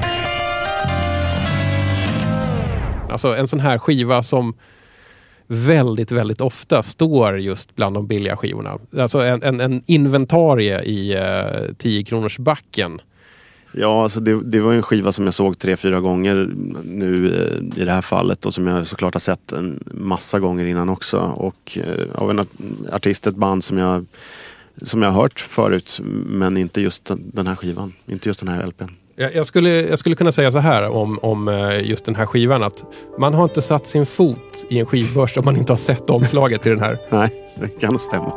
Alltså 3.10 3.36
en 3.36 3.48
sån 3.48 3.60
här 3.60 3.78
skiva 3.78 4.22
som 4.22 4.54
väldigt, 5.52 6.12
väldigt 6.12 6.40
ofta 6.40 6.82
står 6.82 7.40
just 7.40 7.76
bland 7.76 7.96
de 7.96 8.06
billiga 8.06 8.36
skivorna. 8.36 8.78
Alltså 8.98 9.18
en, 9.18 9.42
en, 9.42 9.60
en 9.60 9.82
inventarie 9.86 10.82
i 10.82 11.14
eh, 11.14 11.74
10 11.78 12.04
kronors 12.04 12.38
backen. 12.38 13.00
Ja, 13.72 14.02
alltså 14.02 14.20
det, 14.20 14.42
det 14.42 14.60
var 14.60 14.72
en 14.72 14.82
skiva 14.82 15.12
som 15.12 15.24
jag 15.24 15.34
såg 15.34 15.58
tre, 15.58 15.76
fyra 15.76 16.00
gånger 16.00 16.50
nu 16.84 17.26
eh, 17.26 17.80
i 17.82 17.84
det 17.84 17.92
här 17.92 18.02
fallet 18.02 18.46
och 18.46 18.54
som 18.54 18.66
jag 18.66 18.86
såklart 18.86 19.14
har 19.14 19.20
sett 19.20 19.52
en 19.52 19.84
massa 19.84 20.38
gånger 20.38 20.64
innan 20.64 20.88
också. 20.88 21.18
Och 21.18 21.78
eh, 21.78 22.22
av 22.22 22.30
en 22.30 22.46
artist, 22.92 23.26
ett 23.26 23.36
band 23.36 23.64
som 23.64 23.78
jag, 23.78 24.06
som 24.82 25.02
jag 25.02 25.10
har 25.10 25.22
hört 25.22 25.40
förut 25.40 26.00
men 26.26 26.56
inte 26.56 26.80
just 26.80 27.04
den, 27.04 27.30
den 27.34 27.46
här 27.46 27.54
skivan. 27.54 27.92
Inte 28.06 28.28
just 28.28 28.40
den 28.40 28.48
här 28.48 28.66
LPn. 28.66 28.90
Jag, 29.20 29.46
skulle, 29.46 29.70
jag 29.70 29.98
skulle 29.98 30.14
kunna 30.14 30.32
säga 30.32 30.50
så 30.50 30.58
här 30.58 30.88
om, 30.88 31.18
om 31.22 31.48
eh, 31.48 31.88
just 31.88 32.04
den 32.04 32.14
här 32.14 32.26
skivan 32.26 32.62
att 32.62 32.84
man 33.18 33.34
har 33.34 33.44
inte 33.44 33.62
satt 33.62 33.86
sin 33.86 34.06
fot 34.06 34.64
i 34.68 34.78
en 34.78 34.86
skivbörs 34.86 35.36
om 35.36 35.44
man 35.44 35.56
inte 35.56 35.72
har 35.72 35.76
sett 35.76 36.10
omslaget 36.10 36.62
till 36.62 36.70
den 36.70 36.80
här. 36.80 36.98
Nej, 37.08 37.30
det 37.54 37.80
kan 37.80 37.90
nog 37.90 38.00
stämma. 38.00 38.32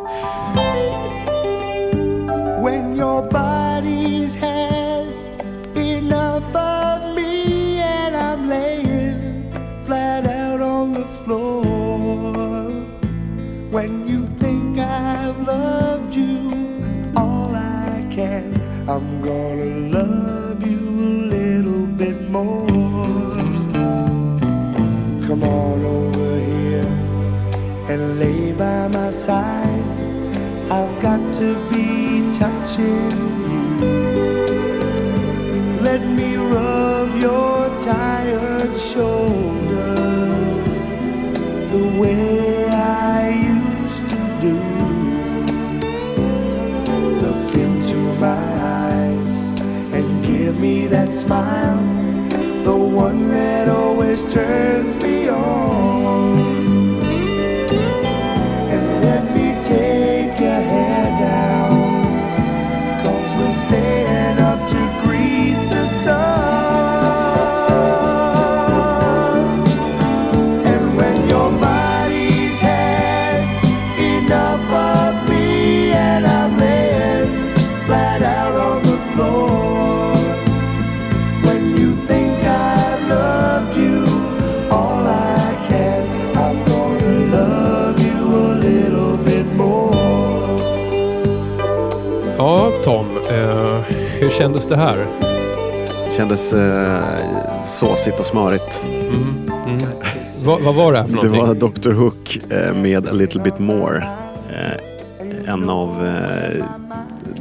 Smile, 51.33 52.63
the 52.63 52.75
one 52.75 53.29
that 53.29 53.67
always 53.67 54.23
turns 54.31 55.02
kändes 94.43 94.65
det 94.65 94.75
här? 94.75 95.05
Kändes 96.17 96.53
eh, 96.53 97.03
såsigt 97.67 98.19
och 98.19 98.25
smörigt. 98.25 98.83
Va, 100.45 100.57
vad 100.65 100.75
var 100.75 100.93
det 100.93 100.97
här 101.01 101.07
för 101.07 101.15
Det 101.15 101.29
någonting? 101.29 101.61
var 101.61 101.69
Dr 101.69 101.91
Hook 101.91 102.39
eh, 102.49 102.75
med 102.75 103.07
A 103.07 103.11
Little 103.11 103.41
Bit 103.41 103.59
More. 103.59 103.97
Eh, 104.49 105.53
en 105.53 105.69
av 105.69 106.05
eh, 106.05 106.65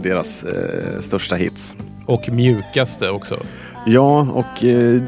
deras 0.03 0.45
eh, 0.45 1.01
största 1.01 1.37
hits. 1.37 1.77
Och 2.07 2.29
mjukaste 2.29 3.11
också. 3.11 3.37
Ja, 3.87 4.27
och 4.33 4.65
eh, 4.65 5.03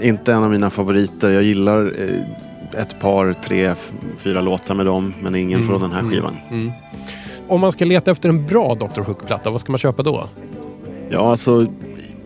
inte 0.00 0.32
en 0.32 0.44
av 0.44 0.50
mina 0.50 0.70
favoriter. 0.70 1.30
Jag 1.30 1.42
gillar 1.42 1.86
eh, 1.86 2.80
ett 2.80 3.00
par, 3.00 3.32
tre, 3.32 3.74
fyra 4.16 4.40
låtar 4.40 4.74
med 4.74 4.86
dem, 4.86 5.14
men 5.22 5.34
ingen 5.34 5.64
från 5.64 5.80
den 5.80 5.92
här 5.92 6.02
skivan. 6.02 6.36
Mm. 6.50 6.72
Om 7.48 7.60
man 7.60 7.72
ska 7.72 7.84
leta 7.84 8.10
efter 8.10 8.28
en 8.28 8.46
bra 8.46 8.74
Dr. 8.74 9.00
Hook-platta, 9.00 9.50
vad 9.50 9.60
ska 9.60 9.72
man 9.72 9.78
köpa 9.78 10.02
då? 10.02 10.24
Ja, 11.12 11.30
alltså, 11.30 11.66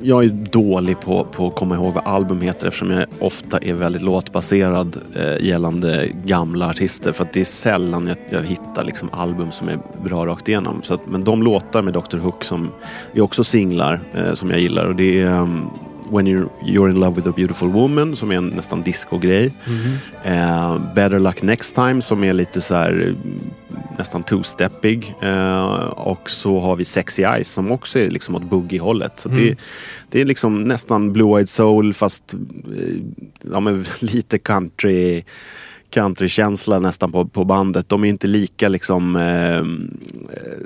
jag 0.03 0.25
är 0.25 0.29
dålig 0.29 1.01
på, 1.01 1.25
på 1.25 1.47
att 1.47 1.55
komma 1.55 1.75
ihåg 1.75 1.95
vad 1.95 2.07
album 2.07 2.41
heter 2.41 2.69
eftersom 2.69 2.91
jag 2.91 3.05
ofta 3.19 3.59
är 3.59 3.75
väldigt 3.75 4.03
låtbaserad 4.03 4.97
eh, 5.17 5.47
gällande 5.47 6.09
gamla 6.25 6.71
artister. 6.71 7.13
För 7.13 7.25
att 7.25 7.33
det 7.33 7.41
är 7.41 7.45
sällan 7.45 8.07
jag, 8.07 8.17
jag 8.31 8.43
hittar 8.43 8.85
liksom 8.85 9.09
album 9.13 9.53
som 9.53 9.69
är 9.69 9.79
bra 10.05 10.27
rakt 10.27 10.49
igenom. 10.49 10.83
Så 10.83 10.95
att, 10.95 11.07
men 11.07 11.25
de 11.25 11.43
låtar 11.43 11.83
med 11.83 11.95
Dr 11.95 12.19
Hook 12.19 12.45
som 12.45 12.71
är 13.13 13.21
också 13.21 13.45
singlar 13.45 14.01
eh, 14.15 14.33
som 14.33 14.51
jag 14.51 14.61
gillar. 14.61 14.87
Och 14.87 14.97
det 14.97 15.21
är 15.21 15.41
um, 15.41 15.71
When 16.15 16.27
you're, 16.27 16.49
you're 16.63 16.91
in 16.91 17.01
love 17.01 17.17
with 17.17 17.29
a 17.29 17.33
beautiful 17.33 17.69
woman 17.69 18.17
som 18.17 18.31
är 18.33 18.37
en 18.37 18.49
nästan 18.49 18.83
disco-grej. 18.83 19.53
Eh, 20.25 20.95
Better 20.95 21.19
luck 21.19 21.43
next 21.43 21.75
time 21.75 22.03
som 22.03 22.25
är 22.25 22.33
lite 22.33 22.61
så 22.61 22.75
här 22.75 22.91
mm, 22.93 23.41
nästan 23.99 24.23
two-steppig. 24.23 25.15
Eh, 25.21 25.85
och 25.87 26.31
så 26.31 26.61
har 26.61 26.77
vi 26.77 26.85
Sexy 26.85 27.23
Eyes 27.23 27.49
som 27.49 27.71
också 27.73 27.99
är 27.99 28.11
liksom 28.11 28.35
åt 28.35 28.45
boogie-hållet. 28.45 29.21
Så 29.21 29.29
det, 29.29 29.59
det 30.11 30.21
är 30.21 30.25
liksom 30.25 30.63
nästan 30.63 31.13
Blue-Eyed 31.13 31.47
Soul 31.47 31.95
fast 31.95 32.35
eh, 32.35 33.01
ja, 33.53 33.61
lite 34.01 34.39
country 34.39 35.25
countrykänsla 35.95 36.79
nästan 36.79 37.13
på, 37.13 37.27
på 37.27 37.45
bandet. 37.45 37.89
De 37.89 38.05
är 38.05 38.09
inte 38.09 38.27
lika 38.27 38.69
liksom 38.69 39.17
eh, 39.17 39.65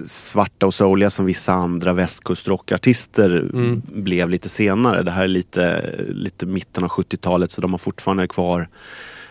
svarta 0.06 0.66
och 0.66 0.74
souliga 0.74 1.10
som 1.10 1.24
vissa 1.24 1.52
andra 1.52 1.92
västkustrockartister 1.92 3.50
blev 3.92 4.30
lite 4.30 4.48
senare. 4.48 5.02
Det 5.02 5.10
här 5.10 5.24
är 5.24 5.28
lite, 5.28 5.94
lite 6.08 6.46
mitten 6.46 6.84
av 6.84 6.90
70-talet 6.90 7.50
så 7.50 7.60
de 7.60 7.72
har 7.72 7.78
fortfarande 7.78 8.28
kvar 8.28 8.68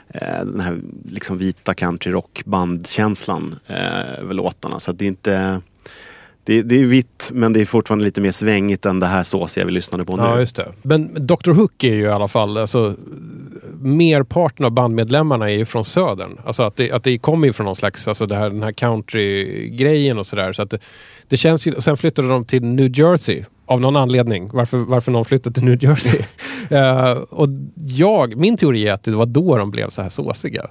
eh, 0.10 0.45
den 0.45 0.60
här 0.60 0.77
liksom 1.10 1.38
vita 1.38 1.73
country 1.73 2.12
rockbandkänslan 2.12 3.55
eh, 3.67 4.19
över 4.19 4.33
låtarna. 4.33 4.79
Så 4.79 4.91
det 4.91 5.05
är 5.05 5.07
inte 5.07 5.62
det, 6.43 6.62
det 6.62 6.81
är 6.81 6.86
vitt 6.86 7.29
men 7.33 7.53
det 7.53 7.62
är 7.62 7.65
fortfarande 7.65 8.05
lite 8.05 8.21
mer 8.21 8.31
svängigt 8.31 8.86
än 8.86 8.99
det 8.99 9.05
här 9.07 9.23
såsiga 9.23 9.65
vi 9.65 9.71
lyssnade 9.71 10.05
på 10.05 10.15
nu. 10.15 10.23
Ja, 10.23 10.39
just 10.39 10.55
det. 10.55 10.71
Men 10.81 11.27
Dr. 11.27 11.51
Hook 11.51 11.83
är 11.83 11.93
ju 11.93 12.03
i 12.03 12.10
alla 12.10 12.27
fall, 12.27 12.57
alltså, 12.57 12.95
merparten 13.88 14.65
av 14.65 14.71
bandmedlemmarna 14.71 15.52
är 15.52 15.56
ju 15.56 15.65
från 15.65 15.86
södern. 15.86 16.39
Alltså 16.45 16.63
att 16.63 16.76
det, 16.76 16.91
att 16.91 17.04
det 17.04 17.17
kommer 17.17 17.47
ju 17.47 17.54
från 17.54 17.65
någon 17.65 17.76
slags, 17.76 18.08
alltså 18.08 18.26
det 18.26 18.36
här, 18.36 18.50
den 18.50 18.63
här 18.63 18.71
country-grejen 18.71 20.17
och 20.17 20.26
sådär. 20.26 20.54
Så 20.54 20.62
att 20.62 20.69
det, 20.69 20.80
det 21.28 21.38
känns 21.38 21.67
ju, 21.67 21.82
sen 21.82 21.97
flyttade 21.97 22.28
de 22.28 22.45
till 22.45 22.63
New 22.63 23.00
Jersey 23.00 23.43
av 23.65 23.82
någon 23.82 23.95
anledning. 23.95 24.50
Varför, 24.54 24.78
varför 24.78 25.12
någon 25.12 25.26
flyttade 25.26 25.54
till 25.54 25.63
New 25.63 25.84
Jersey. 25.84 26.21
Eh, 26.69 27.12
och 27.12 27.47
jag, 27.76 28.38
min 28.38 28.58
teori 28.58 28.88
är 28.88 28.93
att 28.93 29.04
det 29.04 29.12
var 29.12 29.26
då 29.26 29.58
de 29.58 29.71
blev 29.71 29.89
så 29.89 30.02
här 30.02 30.10
såsiga. 30.10 30.65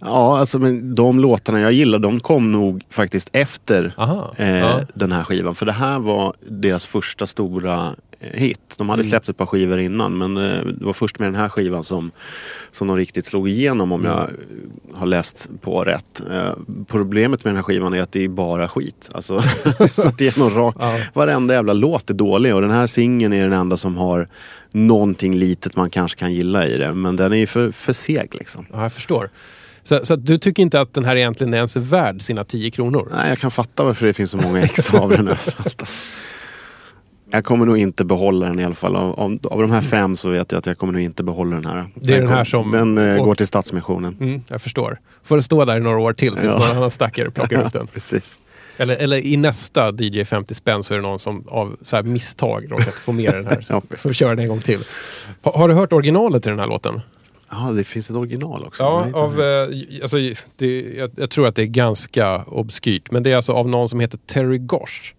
Ja, 0.00 0.38
alltså 0.38 0.58
men 0.58 0.94
de 0.94 1.20
låtarna 1.20 1.60
jag 1.60 1.72
gillar 1.72 1.98
de 1.98 2.20
kom 2.20 2.52
nog 2.52 2.82
faktiskt 2.90 3.30
efter 3.32 3.92
Aha, 3.96 4.34
eh, 4.36 4.58
ja. 4.58 4.80
den 4.94 5.12
här 5.12 5.24
skivan. 5.24 5.54
För 5.54 5.66
det 5.66 5.72
här 5.72 5.98
var 5.98 6.34
deras 6.48 6.86
första 6.86 7.26
stora 7.26 7.92
hit. 8.20 8.74
De 8.78 8.88
hade 8.88 9.00
Mm. 9.00 9.10
släppt 9.10 9.28
ett 9.28 9.36
par 9.36 9.46
skivor 9.46 9.78
innan 9.78 10.18
men 10.18 10.36
eh, 10.36 10.64
det 10.64 10.84
var 10.84 10.92
först 10.92 11.18
med 11.18 11.28
den 11.28 11.34
här 11.34 11.48
skivan 11.48 11.82
som, 11.84 12.10
som 12.72 12.88
de 12.88 12.96
riktigt 12.96 13.26
slog 13.26 13.48
igenom 13.48 13.92
om 13.92 14.00
Mm. 14.04 14.12
jag 14.12 14.28
har 14.98 15.06
läst 15.06 15.48
på 15.60 15.84
rätt. 15.84 16.22
Eh, 16.30 16.50
problemet 16.86 17.44
med 17.44 17.50
den 17.50 17.56
här 17.56 17.62
skivan 17.62 17.94
är 17.94 18.00
att 18.00 18.12
det 18.12 18.24
är 18.24 18.28
bara 18.28 18.68
skit. 18.68 19.10
Alltså, 19.12 19.40
så 19.92 20.10
det 20.18 20.36
är 20.36 20.38
någon 20.38 20.54
rak, 20.54 20.76
Ja. 20.78 20.98
Varenda 21.14 21.54
jävla 21.54 21.72
låt 21.72 22.10
är 22.10 22.14
dålig 22.14 22.54
och 22.54 22.60
den 22.60 22.70
här 22.70 22.86
singeln 22.86 23.32
är 23.32 23.42
den 23.42 23.52
enda 23.52 23.76
som 23.76 23.96
har 23.96 24.28
någonting 24.72 25.34
litet 25.36 25.76
man 25.76 25.90
kanske 25.90 26.18
kan 26.18 26.32
gilla 26.32 26.66
i 26.66 26.76
det. 26.78 26.94
Men 26.94 27.16
den 27.16 27.32
är 27.32 27.36
ju 27.36 27.46
för, 27.46 27.70
för 27.70 27.92
seg 27.92 28.34
liksom. 28.34 28.66
Ja, 28.72 28.82
jag 28.82 28.92
förstår. 28.92 29.30
Så, 29.84 30.06
så 30.06 30.16
du 30.16 30.38
tycker 30.38 30.62
inte 30.62 30.80
att 30.80 30.94
den 30.94 31.04
här 31.04 31.16
egentligen 31.16 31.54
ens 31.54 31.76
är 31.76 31.80
värd 31.80 32.22
sina 32.22 32.44
10 32.44 32.70
kronor? 32.70 33.08
Nej, 33.14 33.28
jag 33.28 33.38
kan 33.38 33.50
fatta 33.50 33.84
varför 33.84 34.06
det 34.06 34.12
finns 34.12 34.30
så 34.30 34.36
många 34.36 34.62
ex 34.62 34.94
av 34.94 35.10
den 35.10 35.28
överallt. 35.28 35.82
Jag 37.30 37.44
kommer 37.44 37.66
nog 37.66 37.78
inte 37.78 38.04
behålla 38.04 38.46
den 38.46 38.60
i 38.60 38.64
alla 38.64 38.74
fall. 38.74 38.96
Av, 38.96 39.20
av, 39.20 39.38
av 39.44 39.60
de 39.62 39.70
här 39.70 39.80
fem 39.80 40.16
så 40.16 40.28
vet 40.28 40.52
jag 40.52 40.58
att 40.58 40.66
jag 40.66 40.78
kommer 40.78 40.92
nog 40.92 41.02
inte 41.02 41.22
behålla 41.22 41.56
den 41.56 41.66
här. 41.66 41.86
Det 41.94 42.14
är 42.14 42.18
den 42.20 42.28
här 42.28 42.36
kom- 42.36 42.44
som- 42.46 42.70
Den 42.70 42.98
eh, 43.16 43.24
går 43.24 43.34
till 43.34 43.46
Stadsmissionen. 43.46 44.16
Mm, 44.20 44.42
jag 44.48 44.62
förstår. 44.62 44.98
Får 45.24 45.36
det 45.36 45.42
stå 45.42 45.64
där 45.64 45.76
i 45.76 45.80
några 45.80 45.98
år 45.98 46.12
till 46.12 46.32
tills 46.32 46.44
Ja. 46.44 46.58
någon 46.68 46.76
annan 46.76 46.90
stackare 46.90 47.30
plockar 47.30 47.62
ut 47.66 47.72
den. 47.72 47.86
Precis. 47.86 48.36
Eller, 48.76 48.96
eller 48.96 49.16
i 49.26 49.36
nästa 49.36 49.92
DJ 49.98 50.24
50 50.24 50.54
spänn 50.54 50.82
så 50.82 50.94
är 50.94 50.98
det 50.98 51.02
någon 51.02 51.18
som 51.18 51.44
av 51.48 51.76
så 51.82 51.96
här 51.96 52.02
misstag 52.02 52.70
råkat 52.72 52.94
få 52.94 53.12
med 53.12 53.34
den 53.34 53.46
här. 53.46 53.60
Så 53.62 53.82
får 53.96 54.08
vi 54.08 54.14
köra 54.14 54.28
den 54.30 54.38
en 54.38 54.48
gång 54.48 54.60
till. 54.60 54.78
Ha, 55.42 55.58
har 55.58 55.68
du 55.68 55.74
hört 55.74 55.92
originalet 55.92 56.42
till 56.42 56.50
den 56.50 56.58
här 56.58 56.66
låten? 56.66 57.00
Ja, 57.50 57.56
det 57.72 57.84
finns 57.84 58.10
ett 58.10 58.16
original 58.16 58.64
också. 58.64 58.82
Ja, 58.82 59.02
Nej, 59.04 59.12
av, 59.14 59.40
eh, 59.42 60.02
alltså, 60.02 60.16
det, 60.56 60.80
jag, 60.96 61.10
jag 61.16 61.30
tror 61.30 61.48
att 61.48 61.56
det 61.56 61.62
är 61.62 61.66
ganska 61.66 62.42
obskyrt. 62.46 63.10
Men 63.10 63.22
det 63.22 63.32
är 63.32 63.36
alltså 63.36 63.52
av 63.52 63.68
någon 63.68 63.88
som 63.88 64.00
heter 64.00 64.18
Terry 64.26 64.58
Gosh. 64.58 65.12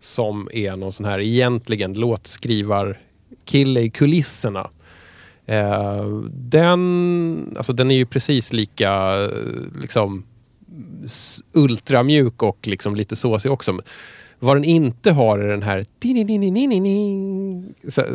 Som 0.00 0.48
är 0.52 0.76
någon 0.76 0.92
sån 0.92 1.06
här 1.06 1.20
egentligen 1.20 1.92
låtskrivarkille 1.92 3.80
i 3.80 3.90
kulisserna. 3.90 4.70
Eh, 5.46 6.06
den, 6.30 7.54
alltså, 7.56 7.72
den 7.72 7.90
är 7.90 7.94
ju 7.94 8.06
precis 8.06 8.52
lika 8.52 9.22
eh, 9.24 9.28
liksom 9.80 10.24
ultramjuk 11.52 12.42
och 12.42 12.58
liksom 12.68 12.94
lite 12.94 13.16
såsig 13.16 13.52
också. 13.52 13.80
Vad 14.38 14.56
den 14.56 14.64
inte 14.64 15.12
har 15.12 15.38
är 15.38 15.48
den 15.48 15.62
här 15.62 15.84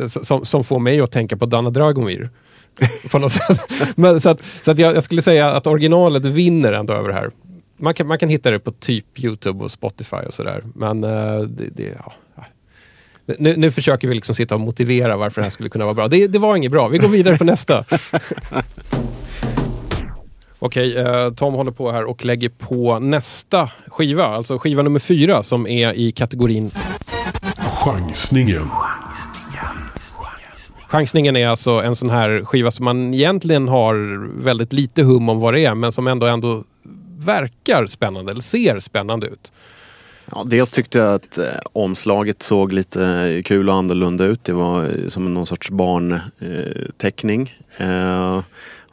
som, 0.08 0.46
som 0.46 0.64
får 0.64 0.80
mig 0.80 1.02
att 1.02 1.12
tänka 1.12 1.38
på 1.38 1.46
Dana 1.46 1.70
Dragomir. 1.70 2.30
på 3.12 3.20
något 3.20 3.32
sätt. 3.32 3.60
Men, 3.96 4.22
så 4.22 4.30
att, 4.30 4.42
så 4.64 4.72
att 4.72 4.80
jag, 4.80 4.96
jag 4.96 5.04
skulle 5.04 5.22
säga 5.22 5.52
att 5.52 5.68
originalet 5.68 6.26
vinner 6.26 6.74
ändå 6.74 6.94
över 6.94 7.08
det 7.08 7.14
här. 7.14 7.32
Man 7.82 7.94
kan, 7.94 8.08
man 8.08 8.18
kan 8.18 8.30
hitta 8.30 8.52
det 8.52 8.60
på 8.60 8.72
typ 8.72 9.20
Youtube 9.20 9.64
och 9.64 9.72
Spotify 9.72 10.18
och 10.18 10.34
sådär. 10.34 10.64
Men 10.76 11.04
eh, 11.04 11.40
det, 11.40 11.70
det, 11.76 11.98
ja. 12.06 12.14
nu, 13.40 13.56
nu 13.58 13.72
försöker 13.72 14.08
vi 14.08 14.16
liksom 14.16 14.36
sitta 14.36 14.56
och 14.56 14.62
motivera 14.62 15.18
varför 15.18 15.42
det 15.42 15.46
här 15.46 15.52
skulle 15.52 15.70
kunna 15.70 15.86
vara 15.86 15.96
bra. 15.96 16.08
Det, 16.08 16.28
det 16.28 16.40
var 16.40 16.56
inget 16.56 16.72
bra. 16.72 16.88
Vi 16.88 16.98
går 16.98 17.08
vidare 17.08 17.38
på 17.38 17.44
nästa. 17.44 17.86
Okej, 20.60 20.98
eh, 20.98 21.34
Tom 21.34 21.54
håller 21.54 21.72
på 21.72 21.92
här 21.92 22.06
och 22.06 22.26
lägger 22.26 22.50
på 22.50 23.00
nästa 23.00 23.70
skiva. 23.88 24.26
Alltså 24.26 24.60
skiva 24.60 24.82
nummer 24.82 25.00
fyra 25.00 25.44
som 25.44 25.68
är 25.68 25.94
i 25.94 26.12
kategorin 26.12 26.72
Chansningen. 27.84 28.70
Chansningen 30.88 31.36
är 31.36 31.48
alltså 31.48 31.72
en 31.72 31.96
sån 31.96 32.10
här 32.10 32.46
skiva 32.46 32.72
som 32.72 32.86
man 32.86 33.14
egentligen 33.14 33.68
har 33.68 33.96
väldigt 34.44 34.74
lite 34.74 35.04
hum 35.04 35.30
om 35.30 35.40
vad 35.40 35.54
det 35.54 35.66
är 35.66 35.76
men 35.76 35.92
som 35.92 36.08
ändå, 36.08 36.26
ändå 36.26 36.64
verkar 37.26 37.86
spännande 37.86 38.32
eller 38.32 38.42
ser 38.42 38.80
spännande 38.80 39.28
ut. 39.28 39.52
Ja, 40.32 40.44
dels 40.48 40.72
tyckte 40.72 40.98
jag 40.98 41.14
att 41.14 41.38
eh, 41.38 41.46
omslaget 41.74 42.42
såg 42.44 42.74
lite 42.74 43.06
eh, 43.06 43.44
kul 43.44 43.70
och 43.70 43.76
annorlunda 43.76 44.26
ut. 44.26 44.44
Det 44.44 44.54
var 44.54 44.84
eh, 44.84 45.08
som 45.08 45.34
någon 45.34 45.46
sorts 45.46 45.70
barnteckning 45.70 47.56
eh, 47.78 48.42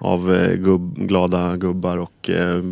av 0.00 0.34
eh, 0.34 0.54
gubb, 0.54 0.94
glada 0.98 1.56
gubbar 1.56 1.96
och 1.96 2.30
eh, 2.30 2.62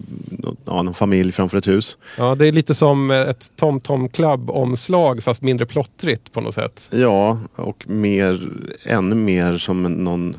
ja, 0.64 0.82
någon 0.82 0.94
familj 0.94 1.32
framför 1.32 1.58
ett 1.58 1.68
hus. 1.68 1.96
Ja, 2.18 2.34
det 2.34 2.48
är 2.48 2.52
lite 2.52 2.74
som 2.74 3.10
ett 3.10 3.52
Tom 3.56 3.80
Tom 3.80 4.08
Club-omslag 4.08 5.22
fast 5.22 5.42
mindre 5.42 5.66
plottrigt 5.66 6.32
på 6.32 6.40
något 6.40 6.54
sätt. 6.54 6.88
Ja, 6.92 7.38
och 7.56 7.84
mer, 7.88 8.48
ännu 8.84 9.14
mer 9.14 9.58
som 9.58 9.82
någon, 9.82 10.36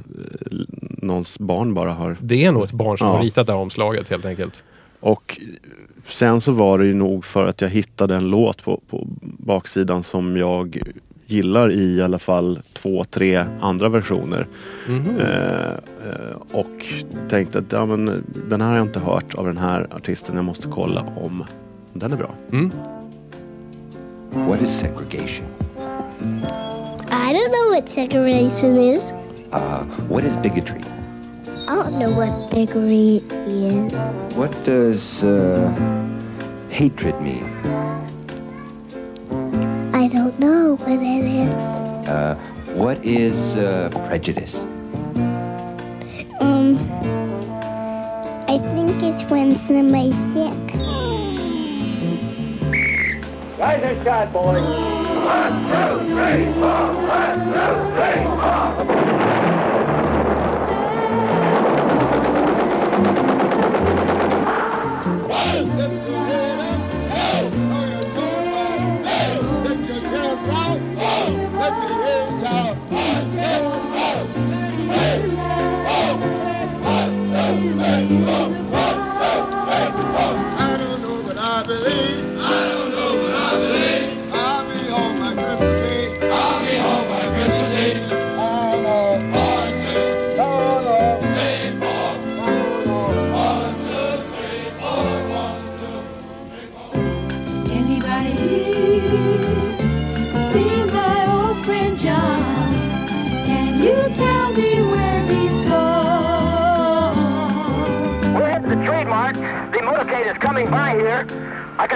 någons 0.79 1.39
barn 1.39 1.73
bara 1.73 1.93
har. 1.93 2.17
Det 2.21 2.45
är 2.45 2.51
nog 2.51 2.63
ett 2.63 2.71
barn 2.71 2.97
som 2.97 3.07
Ja. 3.07 3.13
har 3.13 3.23
ritat 3.23 3.47
det 3.47 3.53
här 3.53 3.59
omslaget 3.59 4.09
helt 4.09 4.25
enkelt. 4.25 4.63
Och 4.99 5.39
sen 6.03 6.41
så 6.41 6.51
var 6.51 6.77
det 6.77 6.85
ju 6.85 6.93
nog 6.93 7.25
för 7.25 7.45
att 7.45 7.61
jag 7.61 7.69
hittade 7.69 8.15
en 8.15 8.29
låt 8.29 8.63
på, 8.63 8.81
på 8.89 9.07
baksidan 9.21 10.03
som 10.03 10.37
jag 10.37 10.81
gillar 11.25 11.71
i 11.71 12.01
alla 12.01 12.19
fall 12.19 12.59
två, 12.73 13.03
tre 13.03 13.45
andra 13.59 13.89
versioner. 13.89 14.47
Eh, 15.19 15.71
eh, 15.71 16.37
och 16.51 16.85
tänkte 17.29 17.59
att 17.59 17.71
ja, 17.71 17.85
men, 17.85 18.23
den 18.49 18.61
här 18.61 18.69
har 18.69 18.77
jag 18.77 18.85
inte 18.85 18.99
hört 18.99 19.35
av 19.35 19.45
den 19.45 19.57
här 19.57 19.87
artisten. 19.91 20.35
Jag 20.35 20.45
måste 20.45 20.67
kolla 20.67 21.01
om 21.01 21.43
den 21.93 22.11
är 22.11 22.17
bra. 22.17 22.35
Mm. 22.51 22.71
What 24.47 24.61
is 24.61 24.69
segregation? 24.69 25.45
I 27.09 27.33
don't 27.33 27.49
know 27.49 27.75
what 27.75 27.89
segregation 27.89 28.77
is. 28.77 29.13
Uh, 29.53 29.83
what 30.09 30.23
is 30.23 30.37
bigotry? 30.37 30.81
I 31.67 31.75
don't 31.75 31.99
know 31.99 32.11
what 32.11 32.49
bigotry 32.49 33.21
is. 33.45 33.91
What 34.37 34.51
does 34.63 35.21
uh, 35.21 35.67
hatred 36.69 37.19
mean? 37.19 37.43
I 39.93 40.07
don't 40.07 40.39
know 40.39 40.77
what 40.77 40.89
it 40.89 41.01
is. 41.03 41.65
Uh, 42.07 42.35
what 42.73 43.03
is 43.03 43.57
uh, 43.57 43.89
prejudice? 44.07 44.61
Um, 46.39 46.79
I 48.47 48.59
think 48.71 49.03
it's 49.03 49.29
when 49.29 49.59
somebody's 49.67 50.15
sick. 50.33 50.67
I 78.09 78.46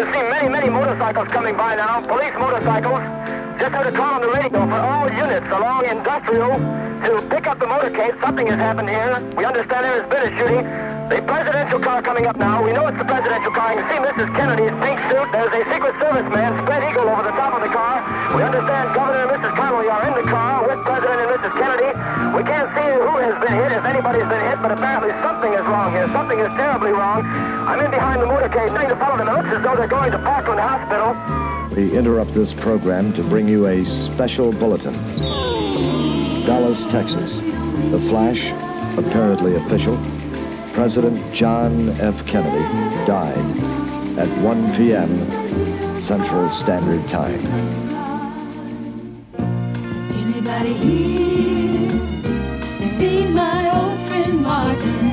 can 0.06 0.14
see 0.14 0.30
many, 0.30 0.50
many 0.50 0.70
motorcycles 0.70 1.28
coming 1.28 1.56
by 1.56 1.76
now. 1.76 2.02
Police 2.02 2.34
motorcycles. 2.34 3.06
Just 3.60 3.74
heard 3.74 3.86
a 3.86 3.92
call 3.92 4.16
on 4.16 4.22
the 4.22 4.30
radio 4.30 4.66
for 4.66 4.80
all 4.80 5.10
units 5.12 5.46
along 5.48 5.86
Industrial 5.86 6.54
to 6.56 7.28
pick 7.30 7.46
up 7.48 7.60
the 7.60 7.66
motorcade. 7.66 8.20
Something 8.22 8.48
has 8.48 8.58
happened 8.58 8.90
here. 8.90 9.22
We 9.38 9.46
understand 9.46 9.86
there 9.86 10.02
has 10.02 10.10
been 10.10 10.34
a 10.34 10.38
shooting. 10.38 10.91
The 11.12 11.20
presidential 11.28 11.84
car 11.84 12.00
coming 12.00 12.24
up 12.24 12.40
now. 12.40 12.64
We 12.64 12.72
know 12.72 12.88
it's 12.88 12.96
the 12.96 13.04
presidential 13.04 13.52
car. 13.52 13.76
You 13.76 13.84
can 13.84 13.92
see 13.92 14.00
Mrs. 14.00 14.32
Kennedy's 14.32 14.72
pink 14.80 14.96
suit. 15.12 15.28
There's 15.36 15.52
a 15.52 15.68
Secret 15.68 15.92
Service 16.00 16.24
man, 16.32 16.56
spread 16.64 16.88
eagle, 16.88 17.04
over 17.12 17.28
the 17.28 17.36
top 17.36 17.52
of 17.52 17.60
the 17.60 17.68
car. 17.68 18.00
We 18.32 18.40
understand 18.48 18.96
Governor 18.96 19.28
and 19.28 19.32
Mrs. 19.36 19.52
Connolly 19.60 19.92
are 19.92 20.08
in 20.08 20.16
the 20.16 20.24
car 20.32 20.64
with 20.64 20.80
President 20.88 21.20
and 21.20 21.30
Mrs. 21.36 21.52
Kennedy. 21.60 21.92
We 22.32 22.48
can't 22.48 22.72
see 22.72 22.88
who 22.96 23.12
has 23.28 23.36
been 23.44 23.52
hit, 23.60 23.76
if 23.76 23.84
anybody's 23.84 24.24
been 24.24 24.40
hit, 24.40 24.64
but 24.64 24.72
apparently 24.72 25.12
something 25.20 25.52
is 25.52 25.66
wrong 25.68 25.92
here. 25.92 26.08
Something 26.16 26.40
is 26.40 26.48
terribly 26.56 26.96
wrong. 26.96 27.28
I'm 27.28 27.84
in 27.84 27.92
behind 27.92 28.24
the 28.24 28.32
motorcade, 28.32 28.72
trying 28.72 28.88
to 28.88 28.96
follow 28.96 29.20
them. 29.20 29.28
It 29.28 29.36
looks 29.36 29.52
as 29.52 29.60
though 29.68 29.76
they're 29.76 29.92
going 29.92 30.16
to 30.16 30.20
Parkland 30.24 30.64
Hospital. 30.64 31.12
We 31.76 31.92
interrupt 31.92 32.32
this 32.32 32.56
program 32.56 33.12
to 33.20 33.24
bring 33.28 33.52
you 33.52 33.68
a 33.68 33.84
special 33.84 34.56
bulletin. 34.56 34.96
Dallas, 36.48 36.88
Texas. 36.88 37.44
The 37.92 38.00
flash, 38.08 38.56
apparently 38.96 39.60
official. 39.60 40.00
President 40.74 41.20
John 41.34 41.90
F. 42.00 42.26
Kennedy 42.26 42.64
died 43.06 43.38
at 44.18 44.30
1 44.42 44.76
p.m. 44.76 45.10
Central 46.00 46.50
Standard 46.50 47.06
Time. 47.10 47.46
Anybody 50.14 50.74
here 50.74 51.90
seen 52.98 53.34
my 53.34 53.70
old 53.70 54.00
friend 54.08 54.42
Martin? 54.42 55.12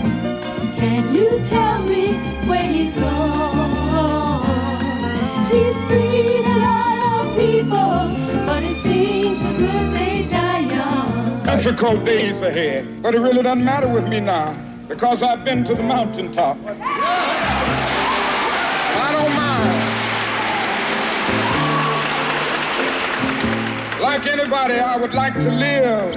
Can 0.76 1.12
you 1.12 1.44
tell 1.44 1.82
me 1.82 2.12
where 2.46 2.62
he's 2.62 2.94
gone? 2.94 4.44
He's 5.50 5.80
freed 5.82 6.46
a 6.46 6.58
lot 6.60 7.26
of 7.26 7.36
people, 7.36 8.46
but 8.46 8.62
it 8.62 8.76
seems 8.76 9.42
the 9.42 9.52
good 9.54 9.92
they 9.92 10.22
die 10.28 10.60
young. 10.60 11.42
Difficult 11.44 12.04
days 12.04 12.40
ahead, 12.42 13.02
but 13.02 13.16
it 13.16 13.20
really 13.20 13.42
doesn't 13.42 13.64
matter 13.64 13.88
with 13.88 14.08
me 14.08 14.20
now 14.20 14.67
because 14.88 15.22
I've 15.22 15.44
been 15.44 15.64
to 15.64 15.74
the 15.74 15.82
mountaintop. 15.82 16.56
I 18.96 19.12
don't 19.12 19.34
mind. 19.34 19.74
Like 24.00 24.26
anybody, 24.32 24.74
I 24.80 24.96
would 25.00 25.14
like 25.14 25.34
to 25.34 25.50
live. 25.50 26.14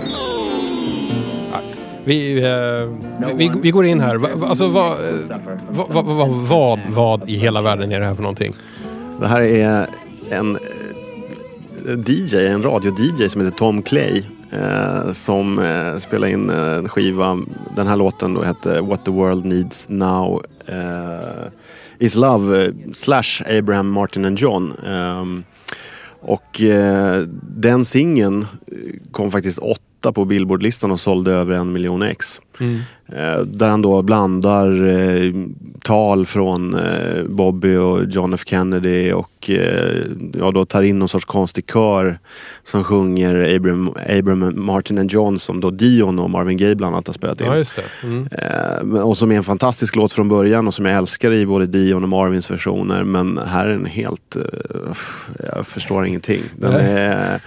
Vi, 2.05 2.37
eh, 2.43 3.33
vi, 3.35 3.51
vi 3.61 3.71
går 3.71 3.85
in 3.85 3.99
här. 3.99 4.15
Va, 4.15 4.29
va- 4.35 4.47
alltså, 4.47 4.67
vad, 4.67 4.91
eh, 4.91 4.97
vad, 5.69 6.05
vad, 6.05 6.29
vad, 6.29 6.79
vad, 6.89 7.29
i 7.29 7.37
hela 7.37 7.61
världen 7.61 7.91
är 7.91 7.99
det 7.99 8.05
här 8.05 8.13
för 8.15 8.21
någonting? 8.21 8.53
Det 9.19 9.27
här 9.27 9.41
är 9.41 9.87
en 10.29 10.55
eh, 10.55 11.99
DJ, 12.05 12.47
en 12.47 12.63
radio-DJ 12.63 13.29
som 13.29 13.41
heter 13.41 13.57
Tom 13.57 13.81
Clay. 13.81 14.23
Eh, 14.51 15.11
som 15.11 15.59
eh, 15.59 15.97
spelar 15.97 16.27
in 16.27 16.49
eh, 16.49 16.75
en 16.75 16.89
skiva. 16.89 17.39
Den 17.75 17.87
här 17.87 17.95
låten 17.95 18.33
då 18.33 18.43
hette 18.43 18.81
What 18.81 19.05
the 19.05 19.11
World 19.11 19.45
Needs 19.45 19.85
Now 19.89 20.43
eh, 20.65 21.51
Is 21.99 22.15
Love 22.15 22.65
eh, 22.65 22.73
slash 22.93 23.41
Abraham 23.57 23.91
Martin 23.91 24.25
and 24.25 24.39
John. 24.39 24.73
Ehm, 24.87 25.43
och 26.21 26.61
eh, 26.61 27.21
den 27.41 27.85
singeln 27.85 28.41
eh, 28.41 28.77
kom 29.11 29.31
faktiskt 29.31 29.57
åtta 29.57 30.11
på 30.11 30.25
Billboardlistan 30.25 30.91
och 30.91 30.99
sålde 30.99 31.31
över 31.31 31.55
en 31.55 31.71
miljon 31.71 32.01
ex. 32.01 32.41
Eh, 32.61 33.39
där 33.45 33.67
han 33.69 33.81
då 33.81 34.01
blandar 34.01 34.87
eh, 34.87 35.33
tal 35.83 36.25
från 36.25 36.73
eh, 36.73 37.23
Bobby 37.29 37.75
och 37.75 38.03
John 38.09 38.33
F 38.33 38.41
Kennedy 38.45 39.11
och 39.11 39.49
eh, 39.49 39.95
ja, 40.39 40.51
då 40.51 40.65
tar 40.65 40.81
in 40.81 40.99
någon 40.99 41.09
sorts 41.09 41.25
konstig 41.25 41.69
kör 41.73 42.19
som 42.63 42.83
sjunger 42.83 43.55
Abraham, 43.55 43.93
Abraham 44.09 44.53
Martin 44.65 44.97
and 44.97 45.11
John 45.11 45.37
som 45.37 45.59
då 45.59 45.69
Dion 45.71 46.19
och 46.19 46.29
Marvin 46.29 46.57
Gaye 46.57 46.75
bland 46.75 46.95
annat 46.95 47.07
har 47.07 47.13
spelat 47.13 47.41
in. 47.41 47.47
Ja, 47.47 47.57
just. 47.57 47.79
Mm. 48.03 48.27
Eh, 48.31 49.01
och 49.01 49.17
som 49.17 49.31
är 49.31 49.35
en 49.35 49.43
fantastisk 49.43 49.95
låt 49.95 50.13
från 50.13 50.29
början 50.29 50.67
och 50.67 50.73
som 50.73 50.85
jag 50.85 50.97
älskar 50.97 51.33
i 51.33 51.45
både 51.45 51.65
Dion 51.67 52.03
och 52.03 52.09
Marvins 52.09 52.51
versioner. 52.51 53.03
Men 53.03 53.37
här 53.47 53.65
är 53.67 53.71
den 53.73 53.85
helt... 53.85 54.35
eh, 54.35 54.95
jag 55.55 55.67
förstår 55.67 56.05
ingenting. 56.05 56.41
Den 56.57 56.71
Nej. 56.73 56.91
är 56.95 57.39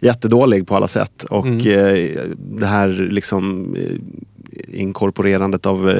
jättedålig 0.00 0.66
på 0.66 0.76
alla 0.76 0.88
sätt. 0.88 1.24
Och 1.30 1.46
Mm. 1.46 2.18
det 2.36 2.66
här 2.66 2.88
liksom 3.10 3.76
inkorporerandet 4.68 5.66
av 5.66 5.90
eh, 5.90 5.96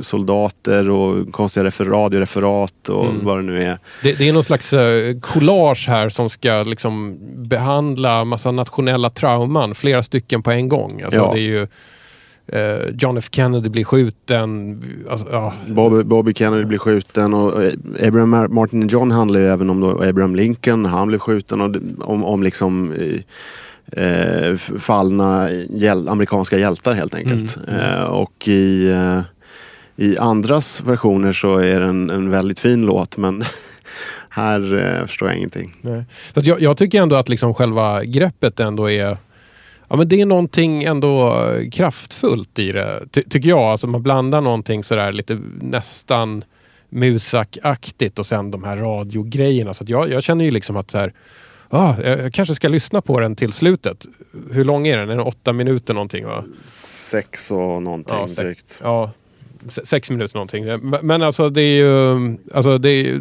soldater 0.00 0.90
och 0.90 1.32
konstiga 1.32 1.64
refer- 1.66 1.84
radioreferat 1.90 2.88
och 2.88 3.04
Mm. 3.06 3.24
vad 3.24 3.38
det 3.38 3.42
nu 3.42 3.62
är. 3.62 3.78
Det, 4.02 4.18
det 4.18 4.28
är 4.28 4.32
någon 4.32 4.44
slags 4.44 4.72
eh, 4.72 5.18
collage 5.20 5.84
här 5.88 6.08
som 6.08 6.30
ska 6.30 6.62
liksom 6.62 7.18
behandla 7.48 8.24
massa 8.24 8.50
nationella 8.50 9.10
trauman, 9.10 9.74
flera 9.74 10.02
stycken 10.02 10.42
på 10.42 10.50
en 10.50 10.68
gång. 10.68 11.02
Alltså, 11.02 11.20
Ja. 11.20 11.32
det 11.34 11.40
är 11.40 11.42
ju 11.42 11.66
eh, 12.46 12.94
John 12.98 13.18
F 13.18 13.28
Kennedy 13.32 13.68
blir 13.68 13.84
skjuten. 13.84 14.82
Alltså, 15.10 15.26
ja. 15.30 15.52
Bobby, 15.66 16.02
Bobby 16.02 16.34
Kennedy 16.34 16.64
blir 16.64 16.78
skjuten 16.78 17.34
och 17.34 17.62
Abraham 18.06 18.34
Mar- 18.34 18.48
Martin 18.48 18.88
John 18.88 19.10
handlar 19.10 19.40
ju 19.40 19.46
även 19.48 19.70
om 19.70 19.80
då 19.80 20.02
Abraham 20.02 20.36
Lincoln. 20.36 20.84
Han 20.86 21.08
blev 21.08 21.18
skjuten 21.18 21.60
och 21.60 21.76
om, 22.10 22.24
om 22.24 22.42
liksom 22.42 22.92
eh, 23.92 24.54
fallna 24.78 25.50
hjäl- 25.70 26.08
amerikanska 26.08 26.58
hjältar 26.58 26.94
helt 26.94 27.14
enkelt. 27.14 27.58
Eh, 27.68 28.02
och 28.02 28.48
i, 28.48 28.88
eh, 28.90 29.20
i 29.96 30.18
andras 30.18 30.80
versioner 30.80 31.32
så 31.32 31.56
är 31.56 31.80
det 31.80 31.86
en, 31.86 32.30
väldigt 32.30 32.58
fin 32.58 32.86
låt 32.86 33.16
men 33.16 33.42
här 34.28 34.78
eh, 34.78 35.06
förstår 35.06 35.28
jag 35.28 35.38
ingenting. 35.38 35.74
Nej. 35.80 36.04
Fast 36.34 36.46
jag, 36.46 36.60
jag 36.60 36.76
tycker 36.76 37.02
ändå 37.02 37.16
att 37.16 37.28
liksom 37.28 37.54
själva 37.54 38.04
greppet 38.04 38.60
ändå 38.60 38.90
är 38.90 39.16
Ja, 39.88 39.96
men 39.96 40.08
det 40.08 40.20
är 40.20 40.26
någonting 40.26 40.84
ändå 40.84 41.28
eh, 41.28 41.70
kraftfullt 41.70 42.58
i 42.58 42.72
det, 42.72 43.02
ty 43.10 43.22
tycker 43.22 43.48
jag. 43.48 43.60
Alltså 43.60 43.86
man 43.86 44.02
blandar 44.02 44.40
någonting 44.40 44.84
sådär 44.84 45.12
lite 45.12 45.38
nästan 45.60 46.44
musakaktigt 46.88 48.18
och 48.18 48.26
sen 48.26 48.50
de 48.50 48.64
här 48.64 48.76
radiogrejerna. 48.76 49.74
Så 49.74 49.84
jag, 49.86 50.10
jag 50.10 50.22
känner 50.22 50.44
ju 50.44 50.50
liksom 50.50 50.76
att 50.76 50.90
så 50.90 50.98
här, 50.98 51.12
ah, 51.72 51.94
jag 52.02 52.32
kanske 52.32 52.54
ska 52.54 52.68
lyssna 52.68 53.00
på 53.00 53.20
den 53.20 53.36
till 53.36 53.52
slutet. 53.52 54.06
Hur 54.50 54.64
lång 54.64 54.86
är 54.86 54.96
den? 54.96 55.10
Är 55.10 55.16
den 55.16 55.26
åtta 55.26 55.52
minuter 55.52 55.94
någonting? 55.94 56.26
Va? 56.26 56.44
Sex 57.10 57.50
och 57.50 57.82
någonting 57.82 58.16
Ja, 58.16 58.26
sex. 58.28 58.36
drygt. 58.36 58.78
Ja, 58.82 59.10
se- 59.68 59.86
sex 59.86 60.10
minuter 60.10 60.34
någonting. 60.36 60.64
Men, 60.64 60.98
men 61.02 61.22
alltså 61.22 61.50
det 61.50 61.62
är 61.62 61.76
ju... 61.76 62.36
Alltså 62.54 62.78
det 62.78 62.90
är, 62.90 63.14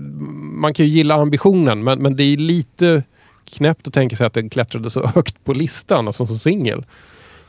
man 0.54 0.74
kan 0.74 0.86
ju 0.86 0.91
gilla 0.91 1.16
ambitionen 1.16 1.84
men, 1.84 1.99
men 2.02 2.16
det 2.16 2.24
är 2.24 2.38
lite 2.38 3.04
knäppt 3.45 3.88
att 3.88 3.93
tänka 3.93 4.16
sig 4.16 4.26
att 4.28 4.34
den 4.34 4.49
klättrade 4.49 4.89
så 4.89 5.08
högt 5.16 5.43
på 5.43 5.54
listan 5.54 6.08
alltså 6.08 6.28
som 6.28 6.39
singel. 6.39 6.86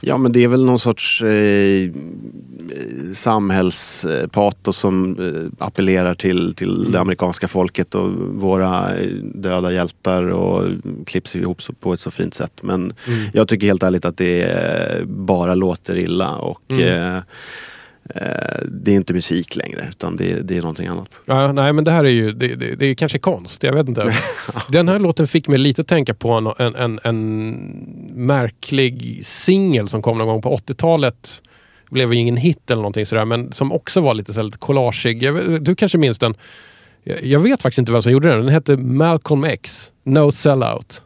Ja 0.05 0.19
men 0.19 0.33
det 0.33 0.45
är 0.45 0.49
väl 0.49 0.65
någon 0.65 0.79
sorts 0.79 1.23
eh, 1.23 1.91
samhällspatos 3.15 4.77
som 4.77 5.19
eh, 5.19 5.67
appellerar 5.67 6.15
till, 6.15 6.55
till 6.55 6.93
det 6.93 7.01
amerikanska 7.01 7.49
folket 7.49 7.95
och 7.95 8.11
våra 8.41 8.95
eh, 8.97 9.07
döda 9.35 9.73
hjältar 9.73 10.23
och 10.23 10.69
klipps 11.07 11.37
ihop 11.37 11.63
så, 11.63 11.73
på 11.73 11.93
ett 11.93 12.01
så 12.01 12.11
fint 12.11 12.35
sätt. 12.35 12.53
Men 12.63 12.93
Mm. 13.07 13.29
jag 13.33 13.49
tycker 13.49 13.67
helt 13.67 13.83
ärligt 13.83 14.05
att 14.05 14.17
det 14.17 14.43
eh, 14.43 15.05
bara 15.07 15.55
låter 15.55 15.99
illa 15.99 16.37
och 16.37 16.61
Mm. 16.71 16.83
eh, 16.85 17.17
eh, 17.17 17.23
det 18.69 18.91
är 18.93 18.95
inte 18.95 19.15
musik 19.15 19.57
längre 19.57 19.87
utan 19.89 20.17
det, 20.17 20.41
det 20.41 20.57
är 20.57 20.61
någonting 20.61 20.87
annat. 20.87 21.21
Ja, 21.27 21.53
nej 21.53 21.73
men 21.73 21.85
det 21.85 21.91
här 21.91 22.05
är 22.05 22.09
ju, 22.09 22.33
det, 22.33 22.55
det, 22.55 22.75
det 22.75 22.87
är 22.87 22.95
kanske 22.95 23.19
konst, 23.19 23.63
jag 23.63 23.73
vet 23.73 23.89
inte. 23.89 24.15
Den 24.69 24.89
här 24.89 24.99
låten 24.99 25.29
fick 25.29 25.49
mig 25.49 25.59
lite 25.59 25.81
att 25.81 25.89
tänka 25.89 26.15
på 26.15 26.31
en, 26.33 26.47
en, 26.59 26.75
en, 26.75 27.01
en 27.03 27.51
märklig 28.15 29.21
singel 29.27 29.89
som 29.89 30.03
kom 30.03 30.19
någon 30.19 30.27
gång 30.27 30.43
på 30.43 30.57
80-talet. 30.57 31.43
Blev 31.91 32.13
ju 32.15 32.21
ingen 32.21 32.37
hit 32.37 32.71
eller 32.71 32.83
någonting 32.83 33.07
sådär 33.07 33.25
men 33.25 33.53
som 33.53 33.73
också 33.73 34.01
var 34.01 34.15
lite, 34.15 34.33
så 34.33 34.43
lite 34.43 34.59
collageig. 34.59 35.23
Jag 35.23 35.65
Du 35.65 35.75
kanske 35.75 35.99
minns 35.99 36.19
den? 36.19 36.35
Jag, 37.05 37.25
jag 37.25 37.41
vet 37.41 37.63
faktiskt 37.63 37.79
inte 37.79 37.93
vem 37.93 38.03
som 38.03 38.13
gjorde 38.13 38.29
den. 38.29 38.39
Den 38.39 38.49
hette 38.49 38.77
Malcolm 38.77 39.45
X, 39.45 39.91
No 40.05 40.33
Sellout. 40.33 41.03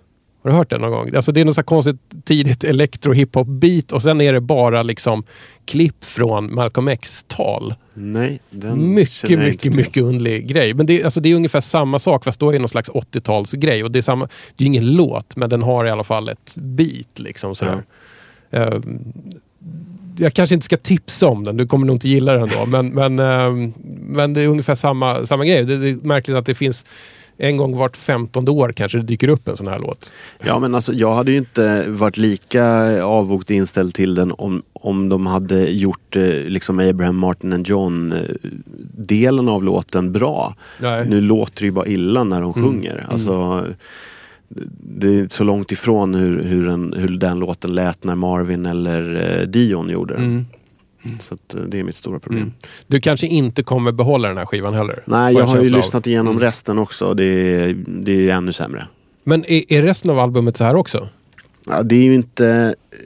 Har 0.46 0.52
du 0.52 0.56
hört 0.56 0.70
den 0.70 0.80
någon 0.80 0.90
gång? 0.90 1.14
Alltså 1.16 1.32
det 1.32 1.40
är 1.40 1.44
något 1.44 1.54
så 1.54 1.62
konstigt 1.62 1.96
tidigt 2.24 2.64
elektro 2.64 3.12
hiphop 3.12 3.46
beat 3.46 3.92
och 3.92 4.02
sen 4.02 4.20
är 4.20 4.32
det 4.32 4.40
bara 4.40 4.82
liksom 4.82 5.24
klipp 5.64 6.04
från 6.04 6.54
Malcolm 6.54 6.88
X-tal. 6.88 7.74
Nej, 7.94 8.40
den 8.50 8.94
Mycket, 8.94 9.22
jag 9.22 9.32
inte 9.32 9.46
mycket, 9.46 9.74
mycket 9.74 10.02
underlig 10.02 10.48
grej. 10.48 10.74
Men 10.74 10.86
det, 10.86 11.04
alltså 11.04 11.20
det 11.20 11.28
är 11.28 11.34
ungefär 11.34 11.60
samma 11.60 11.98
sak 11.98 12.24
fast 12.24 12.40
då 12.40 12.48
är 12.48 12.52
det 12.52 12.58
någon 12.58 12.68
slags 12.68 12.90
80-talsgrej. 12.90 13.82
Och 13.82 13.90
det 13.90 13.98
är, 13.98 14.02
samma, 14.02 14.28
det 14.56 14.64
är 14.64 14.66
ingen 14.66 14.94
låt 14.94 15.36
men 15.36 15.50
den 15.50 15.62
har 15.62 15.86
i 15.86 15.90
alla 15.90 16.04
fall 16.04 16.28
ett 16.28 16.54
beat. 16.54 17.18
Liksom, 17.18 17.54
sådär. 17.54 17.82
Eh, 18.50 18.78
jag 20.18 20.34
kanske 20.34 20.54
inte 20.54 20.64
ska 20.64 20.76
tipsa 20.76 21.26
om 21.26 21.44
den, 21.44 21.56
du 21.56 21.66
kommer 21.66 21.86
nog 21.86 21.96
inte 21.96 22.08
gilla 22.08 22.32
den 22.32 22.48
då. 22.48 22.66
Men, 22.66 22.88
men, 22.88 23.18
eh, 23.18 23.70
men 24.00 24.34
det 24.34 24.42
är 24.42 24.48
ungefär 24.48 24.74
samma, 24.74 25.26
samma 25.26 25.44
grej. 25.44 25.64
Det, 25.64 25.76
det 25.76 25.90
är 25.90 25.94
märkligt 25.94 26.36
att 26.36 26.46
det 26.46 26.54
finns 26.54 26.84
en 27.38 27.56
gång 27.56 27.76
vart 27.76 27.96
femtonde 27.96 28.50
år 28.50 28.72
kanske 28.72 28.98
det 28.98 29.04
dyker 29.04 29.28
upp 29.28 29.48
en 29.48 29.56
sån 29.56 29.66
här 29.66 29.78
låt. 29.78 30.10
Ja 30.44 30.58
men 30.58 30.74
alltså 30.74 30.92
jag 30.92 31.14
hade 31.14 31.30
ju 31.32 31.38
inte 31.38 31.84
varit 31.88 32.16
lika 32.16 32.64
avvokt 33.04 33.50
inställd 33.50 33.94
till 33.94 34.14
den 34.14 34.32
om, 34.38 34.62
om 34.72 35.08
de 35.08 35.26
hade 35.26 35.70
gjort 35.70 36.16
eh, 36.16 36.22
liksom 36.26 36.78
Abraham 36.78 37.16
Martin 37.16 37.52
and 37.52 37.68
John 37.68 38.12
eh, 38.12 38.18
delen 38.96 39.48
av 39.48 39.64
låten 39.64 40.12
bra. 40.12 40.54
Nej. 40.80 41.08
Nu 41.08 41.20
låter 41.20 41.60
det 41.60 41.66
ju 41.66 41.72
bara 41.72 41.86
illa 41.86 42.24
när 42.24 42.40
de 42.40 42.52
Mm. 42.56 42.64
sjunger. 42.68 43.04
Alltså, 43.08 43.64
det 44.80 45.06
är 45.20 45.28
så 45.28 45.44
långt 45.44 45.72
ifrån 45.72 46.14
hur, 46.14 46.42
hur, 46.42 46.68
en, 46.68 46.94
hur 46.96 47.08
den 47.08 47.38
låten 47.38 47.74
lät 47.74 48.04
när 48.04 48.14
Marvin 48.14 48.66
eller 48.66 49.38
eh, 49.40 49.46
Dion 49.46 49.88
gjorde 49.90 50.14
den. 50.14 50.24
Mm. 50.24 50.46
Så 51.20 51.34
att, 51.34 51.54
eh, 51.54 51.60
det 51.60 51.78
är 51.78 51.84
mitt 51.84 51.96
stora 51.96 52.18
problem. 52.18 52.42
Mm. 52.42 52.54
Du 52.86 53.00
kanske 53.00 53.26
inte 53.26 53.62
kommer 53.62 53.92
behålla 53.92 54.28
den 54.28 54.36
här 54.36 54.46
skivan 54.46 54.74
heller? 54.74 55.02
Nej, 55.06 55.34
jag 55.34 55.46
har 55.46 55.62
ju 55.62 55.70
lyssnat 55.70 56.06
igenom 56.06 56.26
Mm. 56.32 56.40
resten 56.40 56.78
också. 56.78 57.14
Det 57.14 57.24
är, 57.24 57.74
det 57.86 58.30
är 58.30 58.34
ännu 58.34 58.52
sämre. 58.52 58.86
Men 59.24 59.44
är, 59.44 59.72
är 59.72 59.82
resten 59.82 60.10
av 60.10 60.18
albumet 60.18 60.56
så 60.56 60.64
här 60.64 60.76
också? 60.76 61.08
Ja, 61.66 61.82
det 61.82 61.96
är 61.96 62.02
ju 62.02 62.14
inte 62.14 62.74
eh, 62.90 62.98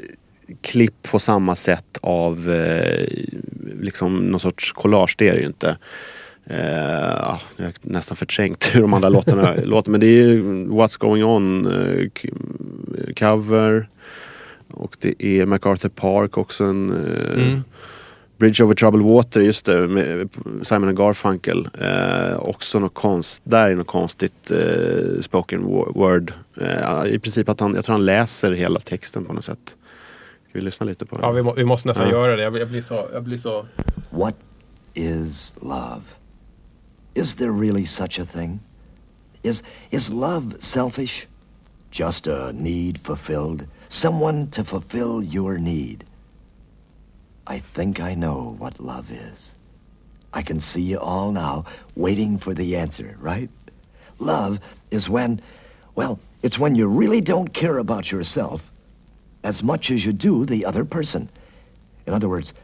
klipp 0.61 1.03
på 1.11 1.19
samma 1.19 1.55
sätt 1.55 1.99
av 2.01 2.51
eh, 2.51 3.07
liksom 3.81 4.17
någon 4.17 4.41
sorts 4.41 4.73
collage. 4.73 5.15
Det 5.19 5.29
är 5.29 5.33
det 5.35 5.41
ju 5.41 5.47
inte. 5.47 5.77
Eh, 6.47 7.15
ja, 7.17 7.41
jag 7.57 7.65
har 7.65 7.73
nästan 7.83 8.17
förträngt 8.17 8.71
hur 8.75 8.81
de 8.81 8.95
andra 8.95 9.09
låtarna 9.19 9.55
låter. 9.65 9.91
Men 9.91 10.01
det 10.01 10.07
är 10.07 10.11
ju 10.27 10.43
What's 10.67 10.99
going 11.01 11.25
on 11.25 11.67
eh, 11.67 12.09
cover. 13.19 13.89
Och 14.73 14.97
det 15.01 15.25
är 15.25 15.47
MacArthur 15.47 15.89
Park 15.89 16.39
också 16.39 16.65
en 16.65 16.91
Mm. 16.91 17.63
Bridge 18.41 18.63
over 18.65 18.75
troubled 18.75 19.03
water, 19.05 19.41
just 19.41 19.65
det, 19.65 19.89
med 19.89 20.29
Simon 20.63 20.89
and 20.89 20.97
Garfunkel. 20.99 21.69
Eh, 21.81 22.37
också 22.41 22.79
något 22.79 22.95
konst, 22.95 23.43
där 23.45 23.71
är 23.71 23.75
något 23.77 23.87
konstigt 23.87 24.51
eh, 24.51 25.21
spoken 25.21 25.65
wo- 25.65 25.93
word. 25.95 26.33
Eh, 26.61 27.05
I 27.15 27.19
princip 27.19 27.49
att 27.49 27.61
han, 27.61 27.75
jag 27.75 27.85
tror 27.85 27.93
han 27.93 28.05
läser 28.05 28.53
hela 28.53 28.81
texten 28.81 29.25
på 29.25 29.33
något 29.33 29.45
sätt. 29.45 29.77
Ska 30.49 30.59
vi 30.59 30.61
lyssna 30.61 30.87
lite 30.87 31.07
på 31.07 31.17
det? 31.17 31.23
Ja, 31.23 31.31
vi, 31.31 31.43
må, 31.43 31.55
vi 31.55 31.65
måste 31.65 31.89
nästan 31.89 32.07
Ja. 32.09 32.13
göra 32.17 32.37
det. 32.37 32.43
Jag, 32.43 32.59
jag, 32.59 32.69
blir 32.69 32.83
så, 32.83 33.09
jag 33.13 33.23
blir 33.23 33.39
så... 33.39 33.67
What 34.11 34.35
is 34.95 35.55
love? 35.63 36.03
Is 37.15 37.35
there 37.35 37.51
really 37.51 37.87
such 37.87 38.21
a 38.21 38.25
thing? 38.33 38.61
Is, 39.43 39.65
is 39.91 40.11
love 40.11 40.55
selfish? 40.61 41.27
Just 41.93 42.27
a 42.27 42.53
need 42.55 42.99
fulfilled? 42.99 43.65
Someone 43.89 44.47
to 44.51 44.65
fulfill 44.65 45.35
your 45.35 45.59
need? 45.59 46.05
I 47.51 47.59
think 47.59 47.99
I 47.99 48.15
know 48.15 48.55
what 48.59 48.79
love 48.79 49.11
is. 49.11 49.57
I 50.33 50.41
can 50.41 50.61
see 50.61 50.83
you 50.83 51.01
all 51.01 51.33
now 51.33 51.65
waiting 51.97 52.39
for 52.39 52.55
the 52.55 52.77
answer, 52.77 53.17
right? 53.19 53.51
Love 54.21 54.61
is 54.93 55.09
when, 55.09 55.41
well, 55.97 56.21
it's 56.43 56.61
when 56.61 56.77
you 56.77 56.87
really 56.87 57.21
don't 57.21 57.53
care 57.53 57.79
about 57.79 58.13
yourself 58.13 58.71
as 59.43 59.65
much 59.65 59.91
as 59.91 60.07
you 60.07 60.13
do 60.13 60.45
the 60.45 60.65
other 60.65 60.85
person. 60.85 61.29
In 62.07 62.15
other 62.15 62.29
words, 62.29 62.55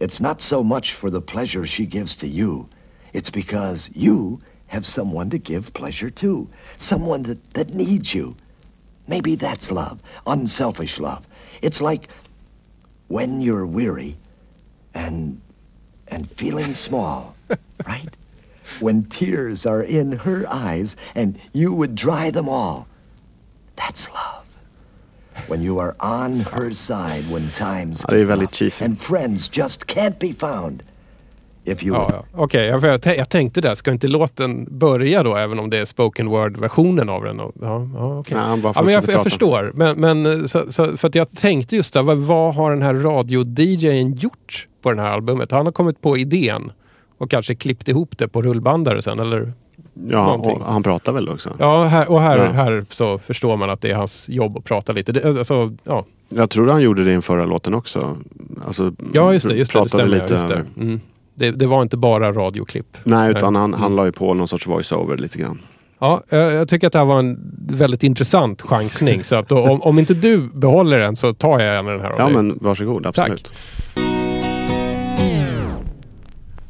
it's 0.00 0.20
not 0.20 0.40
so 0.40 0.64
much 0.64 0.94
for 0.94 1.10
the 1.10 1.22
pleasure 1.22 1.64
she 1.64 1.86
gives 1.86 2.16
to 2.16 2.26
you. 2.26 2.68
It's 3.12 3.30
because 3.30 3.88
you 3.94 4.40
have 4.66 4.84
someone 4.84 5.30
to 5.30 5.38
give 5.38 5.72
pleasure 5.74 6.10
to, 6.10 6.50
someone 6.76 7.22
that, 7.22 7.54
that 7.54 7.72
needs 7.72 8.12
you. 8.12 8.34
Maybe 9.06 9.36
that's 9.36 9.70
love, 9.70 10.02
unselfish 10.26 10.98
love. 10.98 11.24
It's 11.62 11.80
like 11.80 12.08
when 13.06 13.40
you're 13.40 13.64
weary 13.64 14.16
and 14.94 15.40
and 16.08 16.30
feeling 16.30 16.74
small, 16.74 17.34
right? 17.86 18.16
When 18.80 19.04
tears 19.04 19.66
are 19.66 19.82
in 19.82 20.12
her 20.12 20.46
eyes 20.48 20.96
and 21.14 21.38
you 21.52 21.72
would 21.72 21.94
dry 21.94 22.30
them 22.30 22.48
all. 22.48 22.86
That's 23.76 24.10
love. 24.12 24.44
When 25.48 25.62
you 25.62 25.78
are 25.78 25.96
on 26.00 26.40
her 26.40 26.72
side 26.72 27.28
when 27.28 27.50
times 27.50 28.04
get 28.04 28.28
rough 28.28 28.52
cheesy. 28.52 28.84
and 28.84 28.96
friends 28.96 29.48
just 29.48 29.86
can't 29.86 30.18
be 30.18 30.32
found. 30.32 30.82
If 31.64 31.84
you 31.84 31.96
Ja, 31.96 32.10
ja. 32.12 32.24
Okej, 32.42 32.66
jag, 32.66 32.84
jag, 32.84 33.16
jag 33.16 33.28
tänkte 33.28 33.60
det. 33.60 33.76
Ska 33.76 33.90
inte 33.90 34.08
låten 34.08 34.66
börja 34.78 35.22
då, 35.22 35.36
även 35.36 35.58
om 35.58 35.70
det 35.70 35.78
är 35.78 35.84
spoken 35.84 36.26
word-versionen 36.28 37.08
av 37.08 37.24
den? 37.24 37.38
Ja, 37.38 37.52
ja, 37.60 38.18
okej. 38.18 38.36
Nej, 38.36 38.60
ja, 38.74 38.82
men 38.82 38.94
jag, 38.94 39.04
jag 39.08 39.22
förstår. 39.22 39.72
Men, 39.74 40.00
men, 40.00 40.48
så, 40.48 40.72
så, 40.72 40.96
för 40.96 41.08
att 41.08 41.14
jag 41.14 41.30
tänkte 41.30 41.76
just 41.76 41.92
det, 41.92 42.02
vad, 42.02 42.16
vad 42.16 42.54
har 42.54 42.70
den 42.70 42.82
här 42.82 42.94
radio-DJn 42.94 44.14
gjort 44.14 44.66
på 44.82 44.90
den 44.90 44.98
här 44.98 45.10
albumet? 45.10 45.50
Han 45.50 45.66
har 45.66 45.72
kommit 45.72 46.00
på 46.00 46.16
idén 46.16 46.72
och 47.18 47.30
kanske 47.30 47.54
klippt 47.54 47.88
ihop 47.88 48.18
det 48.18 48.28
på 48.28 48.42
rullbandare 48.42 49.02
sen, 49.02 49.20
eller? 49.20 49.52
Ja, 50.08 50.32
och 50.32 50.60
han 50.64 50.82
pratar 50.82 51.12
väl 51.12 51.28
också? 51.28 51.50
Ja, 51.58 51.84
här, 51.84 52.10
och 52.10 52.20
här, 52.20 52.38
Ja. 52.38 52.44
här 52.44 52.84
så 52.90 53.18
förstår 53.18 53.56
man 53.56 53.70
att 53.70 53.80
det 53.80 53.90
är 53.90 53.94
hans 53.94 54.28
jobb 54.28 54.58
att 54.58 54.64
prata 54.64 54.92
lite. 54.92 55.12
Det, 55.12 55.38
alltså, 55.38 55.72
ja. 55.84 56.04
Jag 56.28 56.50
tror 56.50 56.68
han 56.68 56.82
gjorde 56.82 57.04
det 57.04 57.10
i 57.10 57.12
den 57.12 57.22
förra 57.22 57.44
låten 57.44 57.74
också. 57.74 58.16
Alltså, 58.66 58.92
ja, 59.12 59.32
just 59.32 59.48
det. 59.48 59.54
Just 59.54 59.72
det, 59.72 59.78
det 59.78 59.82
pratade 59.82 60.02
stämmer. 60.02 60.22
lite 60.22 60.34
Just 60.34 60.48
det. 60.48 60.64
Mm. 60.82 61.00
Det, 61.34 61.50
det 61.50 61.66
var 61.66 61.82
inte 61.82 61.96
bara 61.96 62.32
radioklipp. 62.32 62.96
Nej, 63.04 63.30
utan 63.30 63.56
han, 63.56 63.74
han 63.74 63.96
la 63.96 64.04
ju 64.04 64.12
på 64.12 64.34
någon 64.34 64.48
sorts 64.48 64.66
voice-over 64.66 65.16
lite 65.16 65.38
grann. 65.38 65.58
Ja, 65.98 66.22
jag 66.30 66.68
tycker 66.68 66.86
att 66.86 66.92
det 66.92 66.98
här 66.98 67.06
var 67.06 67.18
en 67.18 67.38
väldigt 67.70 68.02
intressant 68.02 68.62
chansning. 68.62 69.24
Så 69.24 69.36
att 69.36 69.48
då, 69.48 69.62
om, 69.62 69.82
om 69.82 69.98
inte 69.98 70.14
du 70.14 70.38
behåller 70.54 70.98
den 70.98 71.16
så 71.16 71.32
tar 71.32 71.60
jag 71.60 71.74
gärna 71.74 71.90
den 71.90 72.00
här 72.00 72.10
av 72.10 72.18
Ja, 72.18 72.24
dig. 72.24 72.34
men 72.34 72.58
varsågod. 72.60 73.06
Absolut. 73.06 73.44
Tack. 73.44 73.54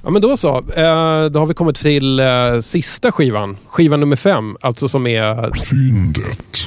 Ja 0.03 0.11
men 0.11 0.23
då 0.23 0.37
så. 0.37 0.57
Eh, 0.57 1.25
då 1.31 1.39
har 1.41 1.47
vi 1.47 1.55
kommit 1.55 1.77
till 1.77 2.21
eh, 2.21 2.27
sista 2.61 3.12
skivan. 3.12 3.57
Skiva 3.69 3.97
nummer 3.97 4.17
fem. 4.17 4.57
Alltså 4.61 4.89
som 4.89 5.07
är... 5.07 5.61
Fyndet. 5.71 6.67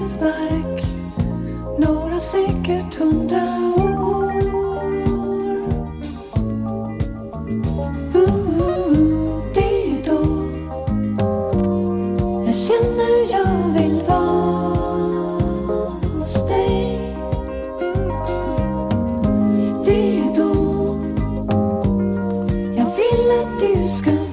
Tidens 0.00 0.20
mark 0.20 0.82
Några 1.78 2.20
säkert 2.20 2.94
hundra 2.94 3.42
år. 3.76 4.32
Uh, 8.14 9.42
Det 9.54 9.92
är 9.92 10.06
då 10.06 10.20
Jag 12.46 12.56
känner 12.56 13.32
jag 13.32 13.80
vill 13.80 14.02
vara 14.08 14.70
hos 16.14 16.34
dig. 16.48 17.16
Det 19.84 20.18
är 20.18 20.34
då 20.36 20.54
jag 22.76 22.90
vill 22.96 23.30
att 23.40 23.58
du 23.60 23.88
ska 23.88 24.29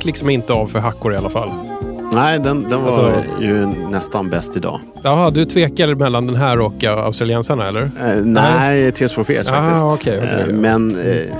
gick 0.00 0.06
liksom 0.06 0.30
inte 0.30 0.52
av 0.52 0.66
för 0.66 0.78
hackor 0.78 1.14
i 1.14 1.16
alla 1.16 1.30
fall. 1.30 1.50
Nej, 2.12 2.38
den, 2.38 2.62
den 2.70 2.84
var 2.84 2.92
Alltså- 2.92 3.22
ju 3.40 3.66
nästan 3.90 4.30
bäst 4.30 4.56
idag. 4.56 4.80
Jaha, 5.02 5.30
du 5.30 5.44
tvekar 5.44 5.94
mellan 5.94 6.26
den 6.26 6.36
här 6.36 6.60
och 6.60 6.84
uh, 6.84 6.90
australiensarna 6.90 7.68
eller? 7.68 7.82
Eh, 7.82 8.16
nej, 8.24 8.92
Tears 8.92 9.12
for 9.12 9.24
Fears 9.24 9.48
Ah, 9.48 9.50
faktiskt. 9.52 9.84
okej, 9.84 10.18
okej. 10.24 10.44
Eh, 10.48 10.54
men 10.60 11.00
eh, 11.00 11.34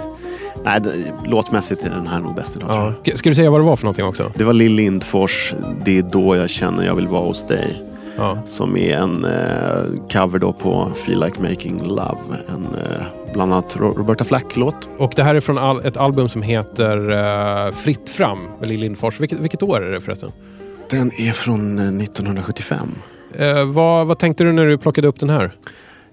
nej, 0.65 0.81
låtmässigt 1.27 1.85
är 1.85 1.91
den 1.91 2.07
här 2.07 2.21
nog 2.21 2.35
bäst 2.35 2.57
idag. 2.57 2.69
tror 2.69 2.81
Ja. 2.85 2.93
jag. 3.05 3.19
Ska 3.19 3.29
du 3.29 3.35
säga 3.35 3.51
vad 3.51 3.61
det 3.61 3.65
var 3.65 3.77
för 3.77 3.85
någonting 3.85 4.05
också? 4.05 4.33
Det 4.35 4.45
var 4.45 4.53
Lill 4.53 4.73
Lindfors, 4.73 5.55
Det 5.85 5.99
är 5.99 6.03
då 6.03 6.37
jag 6.37 6.51
känner 6.51 6.85
jag 6.85 6.95
vill 6.95 7.07
vara 7.09 7.23
hos 7.25 7.47
dig. 7.47 7.83
Ja. 8.19 8.39
Som 8.49 8.77
är 8.77 8.97
en 8.97 9.25
eh, 9.25 10.11
cover 10.13 10.39
då 10.39 10.53
på 10.53 10.89
Feel 10.95 11.21
Like 11.21 11.43
Making 11.43 11.83
Love. 11.85 12.19
En, 12.49 12.65
eh, 12.65 13.03
bland 13.33 13.53
annat 13.53 13.77
Ro- 13.77 13.95
Roberta 13.97 14.25
Flack-låt. 14.25 14.89
Och 14.99 15.13
det 15.17 15.23
här 15.23 15.35
är 15.35 15.41
från 15.41 15.59
al- 15.59 15.81
ett 15.85 15.97
album 15.97 16.29
som 16.29 16.43
heter 16.43 17.11
uh, 17.11 17.73
Fritt 17.73 18.11
fram 18.11 18.39
med 18.61 18.69
Lill 18.69 18.81
Lindfors. 18.81 19.21
Vilket, 19.21 19.39
vilket 19.39 19.63
år 19.63 19.83
är 19.87 19.93
det 19.93 20.01
förresten? 20.01 20.33
Den 20.91 21.07
är 21.07 21.33
från 21.33 21.79
eh, 21.79 21.85
1975. 22.05 22.89
Eh, 23.35 23.65
vad, 23.67 24.07
vad 24.07 24.19
tänkte 24.19 24.45
du 24.45 24.53
när 24.53 24.67
du 24.67 24.79
plockade 24.79 25.09
upp 25.09 25.21
den 25.21 25.31
här? 25.31 25.53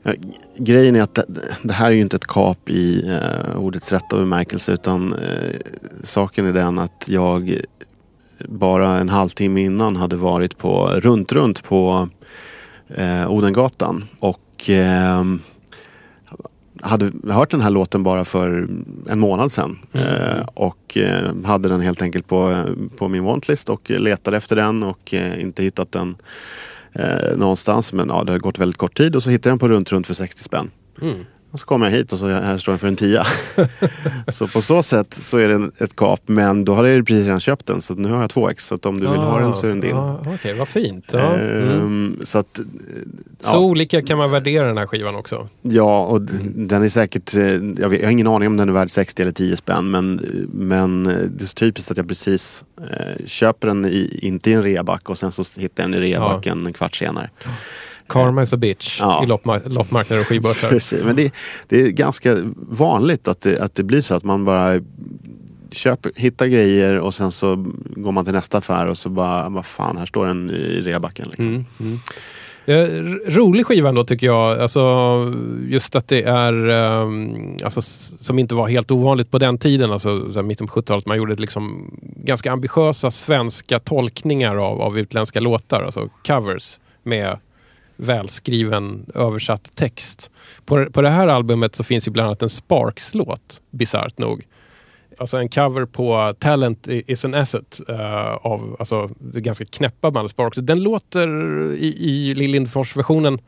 Ja, 0.04 0.12
grejen 0.58 0.96
är 0.96 1.02
att 1.02 1.16
det, 1.16 1.26
det 1.64 1.74
här 1.74 1.88
är 1.88 1.96
ju 1.96 2.02
inte 2.02 2.16
ett 2.16 2.28
kap 2.28 2.70
i 2.70 3.10
eh, 3.10 3.58
ordets 3.58 3.92
rätta 3.92 4.18
bemärkelse 4.18 4.72
utan 4.72 5.14
eh, 5.14 5.20
saken 6.04 6.46
är 6.46 6.54
den 6.54 6.80
att 6.80 7.06
jag 7.08 7.62
bara 8.46 8.98
en 8.98 9.10
halvtimme 9.10 9.62
innan 9.62 9.96
hade 9.96 10.16
varit 10.16 10.58
på 10.58 10.88
runt 10.88 11.32
runt 11.32 11.64
på 11.64 12.10
eh, 12.96 13.32
Odengatan 13.32 14.06
och 14.20 14.70
eh, 14.70 15.24
hade 16.82 17.12
hört 17.34 17.52
den 17.52 17.62
här 17.62 17.70
låten 17.70 18.04
bara 18.04 18.26
för 18.26 18.68
en 19.10 19.20
månad 19.20 19.52
sedan. 19.52 19.80
Eh, 19.94 20.46
och 20.54 20.98
eh, 20.98 21.46
hade 21.46 21.70
den 21.70 21.82
helt 21.82 22.02
enkelt 22.02 22.28
på, 22.28 22.64
på 22.98 23.08
min 23.08 23.24
wantlist 23.24 23.70
och 23.70 23.90
letade 23.90 24.38
efter 24.38 24.56
den 24.56 24.84
och 24.84 25.14
eh, 25.14 25.42
inte 25.42 25.64
hittat 25.64 25.92
den 25.92 26.16
eh, 26.94 27.38
någonstans. 27.38 27.94
Men 27.94 28.10
ja, 28.10 28.24
det 28.24 28.32
har 28.32 28.40
gått 28.40 28.60
väldigt 28.60 28.78
kort 28.78 28.98
tid 28.98 29.16
och 29.16 29.24
så 29.24 29.30
hittade 29.30 29.50
jag 29.50 29.54
den 29.54 29.60
på 29.60 29.70
runt 29.70 29.92
runt 29.92 30.08
för 30.08 30.14
60 30.14 30.44
spänn. 30.44 30.72
Mm. 31.02 31.26
Och 31.58 31.62
så 31.62 31.66
kommer 31.66 31.86
jag 31.86 31.94
hit 31.98 32.12
och 32.14 32.20
så 32.20 32.28
här 32.28 32.58
står 32.58 32.72
den 32.72 32.80
för 32.80 32.88
en 32.88 32.96
tia. 32.96 33.24
så 34.28 34.48
på 34.48 34.62
så 34.62 34.84
sätt 34.84 35.18
så 35.22 35.38
är 35.38 35.48
det 35.48 35.72
ett 35.84 35.96
kap. 35.96 36.22
Men 36.26 36.66
då 36.66 36.74
har 36.74 36.86
jag 36.86 36.96
ju 36.96 37.04
precis 37.04 37.26
redan 37.26 37.40
köpt 37.40 37.66
den 37.66 37.82
så 37.82 37.94
nu 37.94 38.10
har 38.12 38.22
jag 38.22 38.30
två 38.30 38.50
ex. 38.50 38.66
Så 38.66 38.78
om 38.84 39.00
du 39.00 39.08
vill 39.08 39.20
ha 39.20 39.40
den 39.40 39.54
så 39.54 39.66
är 39.66 39.70
den 39.70 39.80
din. 39.80 39.96
Ah, 39.96 40.24
Okej, 40.28 40.54
vad 40.54 40.68
fint. 40.68 41.10
Ja. 41.14 41.20
Mm. 41.36 41.70
Ehm, 41.70 42.18
så 42.24 42.38
att, 42.40 42.60
eh, 42.60 42.66
Så 43.42 43.50
ja. 43.50 43.60
olika 43.60 44.02
kan 44.02 44.18
man 44.18 44.32
värdera 44.32 44.68
den 44.68 44.78
här 44.78 44.86
skivan 44.88 45.16
också. 45.16 45.50
Ja, 45.62 46.06
och 46.06 46.22
d- 46.22 46.34
den 46.56 46.84
är 46.84 46.90
säkert, 46.90 47.34
eh, 47.34 47.42
jag, 47.78 47.90
vet, 47.90 48.00
jag 48.00 48.08
har 48.08 48.12
ingen 48.12 48.28
aning 48.28 48.48
om 48.48 48.58
den 48.58 48.70
är 48.70 48.74
värd 48.74 48.92
60 48.92 49.22
eller 49.22 49.32
10 49.32 49.58
spänn 49.58 49.92
men, 49.92 50.22
men 50.54 51.06
eh, 51.06 51.16
det 51.16 51.44
är 51.44 51.48
så 51.48 51.54
typiskt 51.54 51.92
att 51.92 51.98
jag 51.98 52.08
precis 52.08 52.64
eh, 52.92 53.26
köper 53.26 53.68
den 53.68 53.86
i, 53.86 54.20
inte 54.22 54.50
i 54.50 54.54
en 54.54 54.64
reback 54.64 55.10
och 55.10 55.18
sen 55.18 55.32
så 55.32 55.44
hittar 55.56 55.84
jag 55.84 55.92
den 55.92 56.04
i 56.04 56.14
rebacken 56.14 56.66
en 56.66 56.74
kvart 56.74 56.96
senare. 56.96 57.30
Karma 58.08 58.42
is 58.44 58.54
a 58.54 58.58
bitch 58.58 58.98
Ja. 59.00 59.24
i 59.24 59.28
loppma- 59.28 59.70
loppmarknader 59.70 60.22
och 60.22 60.28
skivbörsar. 60.28 60.70
Precis, 60.70 61.04
men 61.06 61.16
det, 61.16 61.34
det 61.68 61.82
är 61.82 61.90
ganska 61.90 62.38
vanligt 62.70 63.28
att 63.28 63.42
det, 63.42 63.60
att 63.60 63.76
det 63.76 63.84
blir 63.84 64.02
så 64.02 64.16
att 64.16 64.24
man 64.24 64.46
bara 64.46 64.80
köper, 65.72 66.12
hittar 66.16 66.48
grejer 66.48 66.94
och 67.00 67.14
sen 67.14 67.32
så 67.32 67.66
går 67.96 68.12
man 68.12 68.26
till 68.26 68.34
nästa 68.34 68.58
affär 68.58 68.88
och 68.88 68.98
så 68.98 69.10
bara, 69.10 69.50
vad 69.50 69.66
fan, 69.66 69.98
här 69.98 70.06
står 70.06 70.26
den 70.28 70.50
i 70.50 70.82
rebacken. 70.82 71.26
Liksom. 71.28 71.46
Mm, 71.46 71.66
mm. 71.80 72.00
Rolig 73.28 73.66
skiva 73.66 73.90
ändå 73.90 74.04
tycker 74.04 74.28
jag. 74.28 74.60
Alltså, 74.62 74.82
just 75.68 75.96
att 75.96 76.08
det 76.08 76.24
är, 76.24 76.68
ehm, 76.70 77.58
alltså, 77.64 77.82
som 78.18 78.40
inte 78.40 78.56
var 78.56 78.68
helt 78.68 78.92
ovanligt 78.92 79.32
på 79.32 79.38
den 79.38 79.58
tiden, 79.58 79.92
alltså 79.92 80.32
så 80.32 80.44
mitten 80.44 80.68
på 80.68 80.74
70-talet. 80.82 81.06
Man 81.06 81.18
gjorde 81.18 81.34
liksom 81.34 81.92
ganska 82.24 82.52
ambitiösa 82.52 83.12
svenska 83.12 83.80
tolkningar 83.80 84.56
av, 84.56 84.82
av 84.82 85.00
utländska 85.00 85.40
låtar, 85.40 85.82
alltså 85.82 86.10
covers 86.28 86.78
med 87.04 87.38
välskriven 87.98 89.06
översatt 89.16 89.76
text. 89.76 90.30
På, 90.66 90.86
på 90.86 91.02
det 91.02 91.10
här 91.10 91.28
albumet 91.28 91.76
så 91.76 91.84
finns 91.84 92.08
ju 92.08 92.12
bland 92.12 92.28
annat 92.28 92.42
en 92.42 92.50
Sparks-låt, 92.50 93.62
bisarrt 93.72 94.18
nog. 94.18 94.46
Alltså 95.20 95.38
en 95.38 95.50
cover 95.50 95.86
på 95.86 96.34
Talent 96.40 96.88
is 96.88 97.26
an 97.26 97.34
asset 97.34 97.82
uh, 97.90 98.36
av 98.36 98.76
alltså, 98.80 99.10
det 99.20 99.42
ganska 99.42 99.66
knäppa 99.66 100.12
bandet 100.12 100.32
Sparks. 100.32 100.58
Den 100.58 100.84
låter 100.84 101.28
i, 101.74 101.96
i 102.00 102.34
Lill 102.34 102.52
Lindfors-versionen 102.52 103.40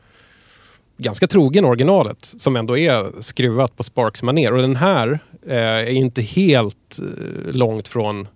ganska 1.00 1.28
trogen 1.28 1.66
originalet 1.66 2.34
som 2.38 2.56
ändå 2.56 2.78
är 2.78 3.22
skruvat 3.22 3.78
på 3.78 3.84
Sparks 3.84 4.24
maner. 4.24 4.54
Och 4.54 4.62
den 4.62 4.76
här 4.76 5.20
eh, 5.48 5.58
är 5.58 5.90
inte 5.90 6.22
helt 6.22 7.00
eh, 7.00 7.52
långt 7.52 7.88
från 7.88 8.28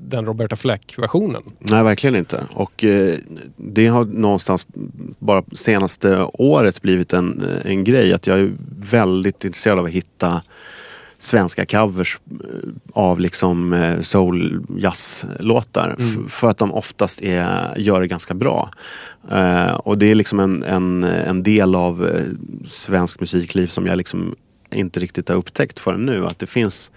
den 0.00 0.26
Roberta 0.26 0.56
Fleck-versionen. 0.56 1.42
Nej, 1.58 1.82
verkligen 1.82 2.16
inte. 2.16 2.44
Och 2.52 2.84
eh, 2.84 3.16
det 3.56 3.86
har 3.86 4.04
någonstans 4.04 4.66
bara 5.18 5.42
senaste 5.52 6.26
året 6.32 6.82
blivit 6.82 7.12
en, 7.12 7.42
en 7.64 7.84
grej 7.84 8.12
att 8.12 8.26
jag 8.26 8.38
är 8.38 8.52
väldigt 8.78 9.44
intresserad 9.44 9.78
av 9.78 9.84
att 9.84 9.90
hitta 9.90 10.42
svenska 11.18 11.66
covers 11.66 12.18
eh, 12.30 12.36
av 12.92 13.20
liksom 13.20 13.72
eh, 13.72 14.00
soul 14.00 14.64
jazz-låtar. 14.78 15.96
F- 15.98 16.32
för 16.32 16.48
att 16.48 16.58
de 16.58 16.72
oftast 16.72 17.22
är, 17.22 17.78
gör 17.78 18.00
det 18.00 18.06
ganska 18.06 18.34
bra. 18.34 18.70
Eh, 19.30 19.70
och 19.74 19.98
det 19.98 20.10
är 20.10 20.14
liksom 20.14 20.40
en, 20.40 20.62
en, 20.62 21.04
en 21.04 21.42
del 21.42 21.74
av 21.74 22.06
eh, 22.06 22.22
svensk 22.66 23.20
musikliv 23.20 23.66
som 23.66 23.86
jag 23.86 23.96
liksom 23.96 24.34
inte 24.70 25.00
riktigt 25.00 25.28
har 25.28 25.36
upptäckt 25.36 25.78
förrän 25.78 26.06
nu. 26.06 26.26
Att 26.26 26.38
det 26.38 26.46
finns 26.46 26.90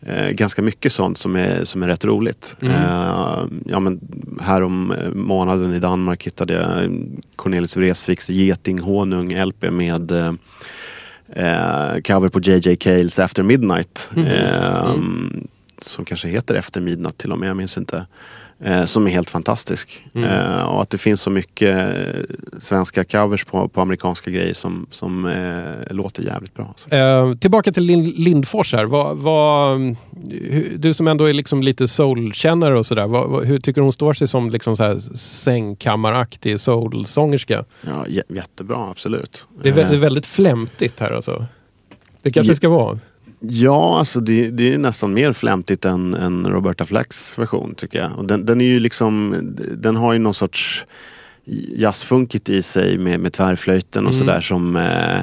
eh, 0.00 0.28
ganska 0.30 0.62
mycket 0.62 0.92
sånt 0.92 1.18
som 1.18 1.36
är, 1.36 1.64
som 1.64 1.82
är 1.82 1.86
rätt 1.86 2.04
roligt. 2.04 2.56
Mm. 2.60 2.74
Eh, 2.74 3.44
ja, 3.66 3.80
men 3.80 4.00
här 4.40 4.62
om 4.62 4.90
eh, 4.90 5.10
månaden 5.14 5.74
i 5.74 5.78
Danmark 5.78 6.26
hittade 6.26 6.54
jag 6.54 6.90
Cornelis 7.36 7.76
Vreeswijks 7.76 8.28
Getinghonung 8.28 9.36
LP 9.44 9.70
med 9.70 10.10
eh, 10.10 10.32
eh, 11.32 12.00
cover 12.00 12.28
på 12.28 12.40
JJ 12.40 12.76
Cales 12.76 13.18
After 13.18 13.42
Midnight. 13.42 14.10
Eh, 14.16 14.86
Mm. 14.86 15.46
Som 15.82 16.04
kanske 16.04 16.28
heter 16.28 16.54
Efter 16.54 16.80
Midnatt 16.80 17.18
till 17.18 17.32
och 17.32 17.38
med, 17.38 17.48
jag 17.48 17.56
minns 17.56 17.78
inte. 17.78 18.06
Eh, 18.64 18.84
som 18.84 19.06
är 19.06 19.10
helt 19.10 19.30
fantastisk. 19.30 20.04
Mm. 20.14 20.28
Eh, 20.30 20.62
och 20.62 20.82
att 20.82 20.90
det 20.90 20.98
finns 20.98 21.20
så 21.20 21.30
mycket 21.30 21.78
eh, 21.98 22.20
svenska 22.58 23.04
covers 23.04 23.44
på, 23.44 23.68
på 23.68 23.80
amerikanska 23.80 24.30
grejer 24.30 24.54
som, 24.54 24.86
som 24.90 25.26
eh, 25.26 25.94
låter 25.94 26.22
jävligt 26.22 26.54
bra. 26.54 26.64
alltså. 26.68 26.96
Eh, 26.96 27.34
tillbaka 27.34 27.72
till 27.72 27.82
Lin- 27.82 28.12
Lindfors 28.16 28.72
här. 28.72 28.84
Vad, 28.84 29.16
hur, 30.30 30.76
du 30.78 30.94
som 30.94 31.08
ändå 31.08 31.24
är 31.24 31.32
liksom 31.32 31.62
lite 31.62 31.88
soulkännare 31.88 32.78
och 32.78 32.86
sådär. 32.86 33.44
Hur 33.46 33.58
tycker 33.60 33.80
du 33.80 33.84
hon 33.84 33.92
står 33.92 34.14
sig 34.14 34.28
som 34.28 34.50
liksom 34.50 34.76
så 34.76 35.00
sängkammaraktig 35.16 36.60
soulsångerska? 36.60 37.64
Ja, 37.86 38.04
jä- 38.08 38.34
jättebra, 38.34 38.90
absolut. 38.90 39.44
Det 39.62 39.68
är, 39.68 39.72
vä- 39.72 39.80
Eh, 39.82 39.88
det 39.90 39.96
är 39.96 40.00
väldigt 40.00 40.26
flämtigt 40.26 41.00
här 41.00 41.10
alltså. 41.10 41.46
Det 42.22 42.30
kanske 42.30 42.56
ska 42.56 42.68
vara. 42.68 42.98
Ja, 43.40 43.98
alltså 43.98 44.20
det, 44.20 44.50
det 44.50 44.72
är 44.74 44.78
nästan 44.78 45.14
mer 45.14 45.32
flämtigt 45.32 45.84
än, 45.84 46.14
än 46.14 46.46
Roberta 46.46 46.84
Flacks 46.84 47.38
version 47.38 47.74
tycker 47.74 47.98
jag. 47.98 48.10
Och 48.18 48.24
den, 48.24 48.46
den 48.46 48.60
är 48.60 48.64
ju 48.64 48.78
liksom, 48.80 49.36
den 49.76 49.96
har 49.96 50.12
ju 50.12 50.18
någon 50.18 50.34
sorts 50.34 50.84
jazzfunkigt 51.76 52.48
i 52.48 52.62
sig 52.62 52.98
med, 52.98 53.20
med 53.20 53.32
tvärflöjten 53.32 54.06
och 54.06 54.14
Mm. 54.14 54.26
sådär 54.26 54.40
som, 54.40 54.76
eh, 54.76 55.20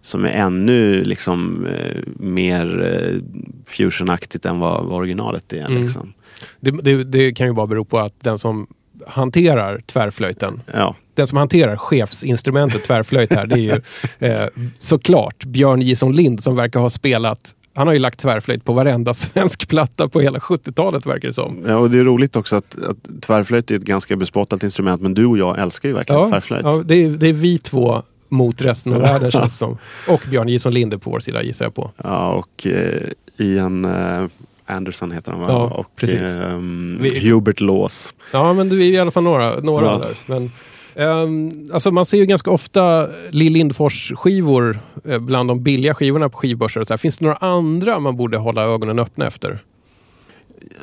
som 0.00 0.24
är 0.24 0.28
ännu 0.28 1.04
liksom 1.04 1.66
eh, 1.66 1.96
mer 2.16 2.82
eh, 2.82 3.20
fusionaktigt 3.66 4.46
än 4.46 4.58
vad, 4.58 4.84
vad 4.86 4.98
originalet 4.98 5.52
är. 5.52 5.66
Mm. 5.66 5.82
Liksom. 5.82 6.12
Det, 6.60 6.70
det, 6.70 7.04
det 7.04 7.32
kan 7.32 7.46
ju 7.46 7.52
bara 7.52 7.66
bero 7.66 7.84
på 7.84 7.98
att 7.98 8.20
den 8.20 8.38
som 8.38 8.66
hanterar 9.06 9.82
tvärflöjten, 9.86 10.60
Ja. 10.72 10.96
den 11.14 11.26
som 11.26 11.38
hanterar 11.38 11.76
chefsinstrumentet 11.76 12.84
tvärflöjt 12.84 13.32
här, 13.32 13.46
det 13.46 13.54
är 13.54 13.58
ju 13.58 13.80
eh, 14.28 14.48
såklart 14.78 15.44
Björn 15.44 15.80
Jison 15.82 16.12
Lind 16.12 16.42
som 16.42 16.56
verkar 16.56 16.80
ha 16.80 16.90
spelat 16.90 17.54
han 17.74 17.86
har 17.86 17.94
ju 17.94 18.00
lagt 18.00 18.18
tvärflöjt 18.18 18.64
på 18.64 18.72
varenda 18.72 19.14
svensk 19.24 19.68
platta 19.68 20.08
på 20.08 20.20
hela 20.20 20.38
70-talet 20.38 21.06
verkar 21.06 21.28
det 21.28 21.34
som. 21.34 21.64
Ja, 21.68 21.76
och 21.76 21.90
det 21.90 21.98
är 21.98 22.04
roligt 22.04 22.36
också 22.36 22.56
att, 22.56 22.76
att 22.84 23.22
tvärflöjt 23.22 23.70
är 23.70 23.74
ett 23.74 23.82
ganska 23.82 24.16
bespottat 24.16 24.62
instrument 24.62 25.02
men 25.02 25.14
du 25.14 25.26
och 25.26 25.38
jag 25.38 25.58
älskar 25.58 25.88
ju 25.88 25.94
verkligen 25.94 26.30
tvärflöjt. 26.30 26.62
ja 26.64 26.82
det, 26.84 26.94
är, 27.04 27.10
det 27.10 27.28
är 27.28 27.32
vi 27.32 27.58
två 27.58 28.02
mot 28.28 28.60
resten 28.60 28.92
av 28.92 29.00
världen 29.10 29.30
känns 29.30 29.58
som. 29.58 29.78
Och 30.08 30.22
Björn 30.30 30.48
Jison 30.48 30.74
Lind 30.74 30.92
är 30.92 30.98
på 30.98 31.10
vår 31.10 31.20
sida 31.20 31.42
gissar 31.42 31.64
jag 31.64 31.74
på. 31.74 31.90
Ja, 31.96 32.32
och 32.32 32.66
eh, 32.66 33.08
Ian 33.36 33.84
eh, 33.84 34.24
Anderson 34.66 35.12
heter 35.12 35.32
han 35.32 35.40
va? 35.40 35.46
Ja, 35.48 35.64
och 35.70 35.96
precis. 35.96 36.18
ehm, 36.18 36.98
Vi- 37.00 37.30
Hubert 37.30 37.60
Laws. 37.60 38.14
Ja, 38.32 38.52
men 38.52 38.68
det 38.68 38.76
är 38.76 38.90
i 38.90 38.98
alla 38.98 39.10
fall 39.10 39.22
några, 39.22 39.60
några 39.60 39.86
Ja. 39.86 39.98
där. 39.98 40.16
Men, 40.26 40.50
ehm, 40.94 41.70
alltså 41.74 41.90
man 41.90 42.06
ser 42.06 42.16
ju 42.18 42.26
ganska 42.26 42.50
ofta 42.50 43.06
Lill 43.30 43.52
Lindfors 43.52 44.12
skivor 44.16 44.78
eh, 45.04 45.18
bland 45.18 45.50
de 45.50 45.62
billiga 45.62 45.94
skivorna 45.94 46.28
på 46.28 46.38
skivbörser. 46.38 46.80
och 46.80 46.86
Så 46.86 46.92
här. 46.92 46.98
Finns 46.98 47.18
det 47.18 47.24
några 47.24 47.36
andra 47.36 47.98
man 48.00 48.16
borde 48.16 48.36
hålla 48.36 48.62
ögonen 48.62 48.98
öppna 48.98 49.26
efter? 49.26 49.62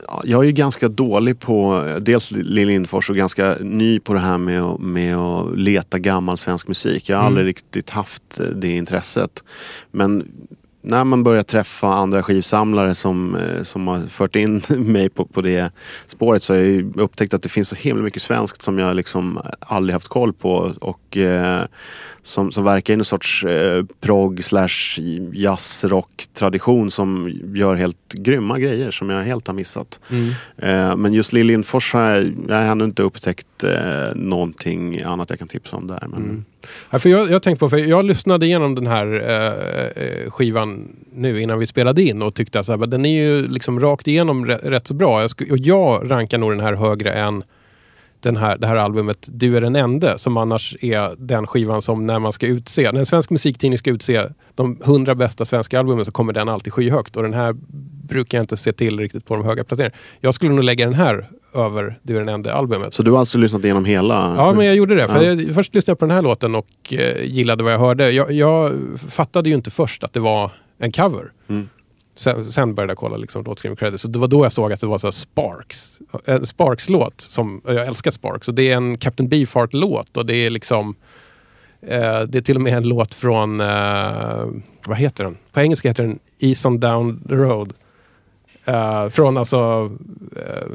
Ja, 0.08 0.22
Jag 0.26 0.42
är 0.42 0.46
ju 0.46 0.52
ganska 0.52 0.88
dålig 0.88 1.40
på 1.40 1.84
dels 2.02 2.32
Lill 2.32 2.68
Lindfors 2.68 3.10
och 3.10 3.16
ganska 3.16 3.56
ny 3.62 4.00
på 4.00 4.14
det 4.14 4.20
här 4.20 4.38
med, 4.38 4.62
att- 4.64 4.80
med 4.80 5.18
att 5.18 5.58
leta 5.58 6.00
gammal 6.00 6.38
svensk 6.38 6.68
musik. 6.68 7.10
Jag 7.10 7.16
har 7.16 7.22
Mm. 7.24 7.28
aldrig 7.28 7.48
riktigt 7.48 7.90
haft 7.90 8.40
eh, 8.40 8.46
det 8.46 8.68
intresset. 8.78 9.44
Men 9.92 10.26
när 10.90 11.04
man 11.04 11.24
börjar 11.24 11.44
träffa 11.44 11.88
andra 11.88 12.24
skivsamlare 12.24 12.96
som, 12.96 13.36
eh, 13.36 13.64
som 13.64 13.88
har 13.88 14.00
fört 14.00 14.36
in 14.36 14.62
mig 14.70 15.10
på, 15.10 15.26
på 15.26 15.42
det 15.42 15.72
spåret 16.06 16.44
så 16.44 16.54
har 16.54 16.60
jag 16.60 16.98
upptäckt 16.98 17.34
att 17.34 17.44
det 17.44 17.50
finns 17.50 17.68
så 17.68 17.76
himla 17.76 18.04
mycket 18.04 18.22
svenskt 18.22 18.62
som 18.62 18.80
jag 18.80 18.96
liksom 18.96 19.40
aldrig 19.60 19.94
haft 19.94 20.08
koll 20.08 20.34
på. 20.34 20.74
Och 20.82 21.18
eh, 21.18 21.62
som, 22.24 22.52
som 22.52 22.64
verkar 22.64 22.94
i 22.94 22.98
någon 22.98 23.06
sorts 23.06 23.44
eh, 23.44 23.86
prog 24.02 24.44
slash 24.44 25.00
jazzrock 25.34 26.28
tradition 26.34 26.92
som 26.92 27.32
gör 27.54 27.76
helt 27.76 28.14
grymma 28.14 28.60
grejer 28.60 28.92
som 28.92 29.10
jag 29.10 29.24
helt 29.24 29.48
har 29.48 29.54
missat. 29.54 30.00
Eh, 30.58 30.96
men 30.96 31.14
just 31.14 31.34
Lill 31.34 31.48
Lindfors 31.48 31.94
har 31.94 32.02
jag, 32.02 32.34
jag 32.48 32.56
har 32.56 32.64
ännu 32.64 32.84
inte 32.84 33.02
upptäckt 33.02 33.64
eh, 33.64 34.16
någonting 34.16 35.02
annat 35.02 35.30
jag 35.30 35.40
kan 35.40 35.48
tipsa 35.48 35.76
om 35.76 35.88
där. 35.88 36.04
Men, 36.08 36.46
Ja, 36.90 37.00
för 37.00 37.10
jag, 37.10 37.32
jag 37.32 37.44
tänkte 37.44 37.60
på, 37.60 37.70
för 37.70 37.78
jag 37.78 38.06
lyssnade 38.06 38.46
igenom 38.46 38.76
den 38.76 38.88
här 38.88 39.14
eh, 39.30 40.04
eh, 40.04 40.32
skivan 40.32 40.96
nu 41.14 41.42
innan 41.42 41.60
vi 41.60 41.68
spelade 41.68 42.02
in 42.02 42.22
och 42.22 42.36
tyckte 42.36 42.60
att 42.60 42.92
den 42.92 43.06
är 43.06 43.24
ju 43.24 43.48
liksom 43.48 43.80
rakt 43.80 44.08
igenom 44.08 44.46
rätt, 44.46 44.64
rätt 44.64 44.88
så 44.88 44.94
bra. 44.94 45.22
Jag, 45.22 45.52
och 45.52 45.58
jag 45.58 46.12
rankar 46.12 46.38
nog 46.38 46.52
den 46.52 46.60
här 46.60 46.74
högre 46.74 47.12
än 47.12 47.44
den 48.20 48.38
här, 48.38 48.58
det 48.58 48.68
här 48.68 48.76
albumet 48.76 49.30
Du 49.32 49.58
är 49.58 49.62
den 49.62 49.76
ende 49.76 50.18
som 50.18 50.38
annars 50.38 50.76
är 50.82 51.16
den 51.18 51.48
skivan 51.48 51.82
som 51.82 52.08
när 52.08 52.20
man 52.20 52.34
ska 52.34 52.48
utse, 52.48 52.92
när 52.92 53.00
en 53.00 53.06
svensk 53.06 53.30
musiktidning 53.30 53.78
ska 53.78 53.90
utse 53.92 54.24
de 54.56 54.78
hundra 54.84 55.16
bästa 55.16 55.46
svenska 55.46 55.80
albumen 55.80 56.06
så 56.06 56.12
kommer 56.12 56.34
den 56.34 56.50
alltid 56.50 56.74
skyhögt 56.74 57.16
och 57.16 57.24
den 57.24 57.34
här 57.34 57.56
brukar 58.08 58.38
jag 58.38 58.44
inte 58.44 58.58
se 58.58 58.74
till 58.74 59.00
riktigt 59.00 59.26
på 59.26 59.36
de 59.36 59.46
höga 59.46 59.64
placeringarna. 59.64 59.96
Jag 60.20 60.34
skulle 60.34 60.54
nog 60.54 60.64
lägga 60.64 60.86
den 60.86 60.94
här 60.94 61.30
över 61.54 62.00
Du 62.04 62.16
är 62.16 62.20
den 62.20 62.30
ende 62.30 62.54
albumet. 62.54 62.94
Så 62.94 63.04
du 63.04 63.12
har 63.12 63.20
alltså 63.20 63.38
lyssnat 63.38 63.64
igenom 63.64 63.86
hela? 63.86 64.34
Ja, 64.38 64.54
men 64.54 64.66
jag 64.66 64.76
gjorde 64.76 64.96
det. 64.96 65.08
För 65.08 65.24
Ja. 65.24 65.34
jag, 65.34 65.56
först 65.56 65.76
lyssnade 65.76 65.92
jag 65.92 66.00
på 66.00 66.06
den 66.06 66.16
här 66.16 66.22
låten 66.22 66.56
och 66.56 66.68
eh, 66.90 67.24
gillade 67.26 67.64
vad 67.64 67.74
jag 67.74 67.80
hörde. 67.80 68.12
Jag, 68.12 68.32
jag 68.32 68.72
fattade 69.10 69.50
ju 69.50 69.56
inte 69.56 69.72
först 69.72 70.04
att 70.04 70.14
det 70.14 70.20
var 70.20 70.52
en 70.80 70.92
cover. 70.92 71.32
Mm. 71.50 71.70
Sen, 72.20 72.52
sen 72.52 72.76
började 72.76 72.92
jag 72.92 72.98
kolla 72.98 73.18
liksom, 73.18 73.44
låtskrivning 73.44 73.76
credits. 73.76 74.02
Så 74.02 74.08
det 74.08 74.20
var 74.20 74.28
då 74.28 74.46
jag 74.46 74.52
såg 74.52 74.74
att 74.74 74.82
det 74.82 74.88
var 74.88 74.98
så 74.98 75.08
här 75.08 75.12
Sparks. 75.12 76.00
En 76.26 76.46
Sparks-låt. 76.46 77.22
Som, 77.22 77.62
eh, 77.68 77.74
jag 77.74 77.88
älskar 77.88 78.12
Sparks. 78.12 78.48
Och 78.48 78.54
det 78.54 78.72
är 78.72 78.78
en 78.78 78.98
Captain 78.98 79.30
Beefheart-låt. 79.30 80.18
Och 80.18 80.26
det 80.26 80.36
är 80.36 80.50
liksom... 80.50 80.96
Eh, 81.82 82.22
det 82.22 82.36
är 82.36 82.42
till 82.42 82.56
och 82.56 82.62
med 82.62 82.74
en 82.74 82.88
låt 82.88 83.14
från... 83.14 83.62
Eh, 83.62 84.46
vad 84.86 84.98
heter 84.98 85.24
den? 85.24 85.38
På 85.52 85.60
engelska 85.60 85.88
heter 85.88 86.04
den 86.04 86.20
Ease 86.40 86.68
on 86.68 86.80
down 86.80 87.24
the 87.28 87.36
road. 87.36 87.74
Eh, 88.66 89.10
från 89.10 89.38
alltså... 89.38 89.92
Eh, 90.36 90.68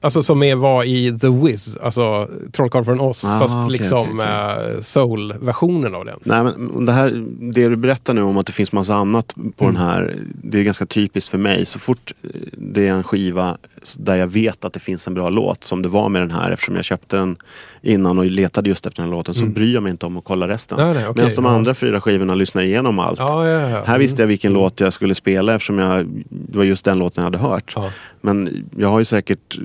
Eh, 0.00 0.06
Alltså 0.06 0.22
som 0.22 0.42
är, 0.42 0.54
var 0.54 0.84
i 0.84 1.18
The 1.18 1.28
Wiz, 1.28 1.76
alltså 1.76 2.28
Trollkarlen 2.52 2.84
från 2.84 3.00
Oz, 3.00 3.24
Ah, 3.24 3.38
fast 3.40 3.56
okej, 3.56 3.70
liksom 3.70 4.20
okej, 4.20 4.74
eh, 4.74 4.80
soul-versionen 4.82 5.94
av 5.94 6.04
den. 6.04 6.18
Nej, 6.24 6.44
men 6.44 6.86
det, 6.86 6.92
här, 6.92 7.24
det 7.52 7.68
du 7.68 7.76
berättar 7.76 8.14
nu 8.14 8.22
om 8.22 8.38
att 8.38 8.46
det 8.46 8.52
finns 8.52 8.72
massa 8.72 8.94
annat 8.94 9.34
på 9.56 9.64
Mm. 9.64 9.74
den 9.74 9.76
här, 9.76 10.14
det 10.42 10.58
är 10.60 10.62
ganska 10.64 10.86
typiskt 10.86 11.30
för 11.30 11.38
mig. 11.38 11.66
Så 11.66 11.78
fort 11.78 12.12
det 12.52 12.86
är 12.86 12.90
en 12.90 13.02
skiva 13.02 13.56
där 13.96 14.16
jag 14.16 14.26
vet 14.26 14.64
att 14.64 14.72
det 14.72 14.80
finns 14.80 15.06
en 15.06 15.14
bra 15.14 15.28
låt, 15.28 15.64
som 15.64 15.82
det 15.82 15.88
var 15.88 16.08
med 16.08 16.22
den 16.22 16.30
här 16.30 16.50
eftersom 16.50 16.76
jag 16.76 16.84
köpte 16.84 17.16
den 17.16 17.36
innan 17.82 18.18
och 18.18 18.24
letade 18.24 18.68
just 18.68 18.86
efter 18.86 19.02
den 19.02 19.10
här 19.10 19.16
låten, 19.16 19.34
så 19.34 19.40
Mm. 19.40 19.52
bryr 19.52 19.74
jag 19.74 19.82
mig 19.82 19.90
inte 19.90 20.06
om 20.06 20.16
att 20.16 20.24
kolla 20.24 20.48
resten. 20.48 20.78
Nej, 20.78 20.94
nej, 20.94 21.08
okej, 21.08 21.24
Medan 21.24 21.36
de 21.36 21.44
ja. 21.44 21.50
andra 21.56 21.74
fyra 21.74 22.00
skivorna 22.00 22.34
lyssnar 22.34 22.62
igenom 22.62 22.98
allt. 22.98 23.18
Ja, 23.20 23.48
ja, 23.48 23.68
ja. 23.70 23.82
Här 23.86 23.98
visste 23.98 24.22
jag 24.22 24.26
vilken 24.26 24.52
Mm. 24.52 24.62
låt 24.62 24.80
jag 24.80 24.92
skulle 24.92 25.14
spela 25.14 25.54
eftersom 25.54 25.78
jag, 25.78 26.06
det 26.28 26.58
var 26.58 26.64
just 26.64 26.84
den 26.84 26.98
låten 26.98 27.22
jag 27.24 27.26
hade 27.32 27.38
hört. 27.38 27.74
Men 28.20 28.66
jag 28.76 28.88
har 28.88 28.98
ju 28.98 29.04
säkert 29.04 29.58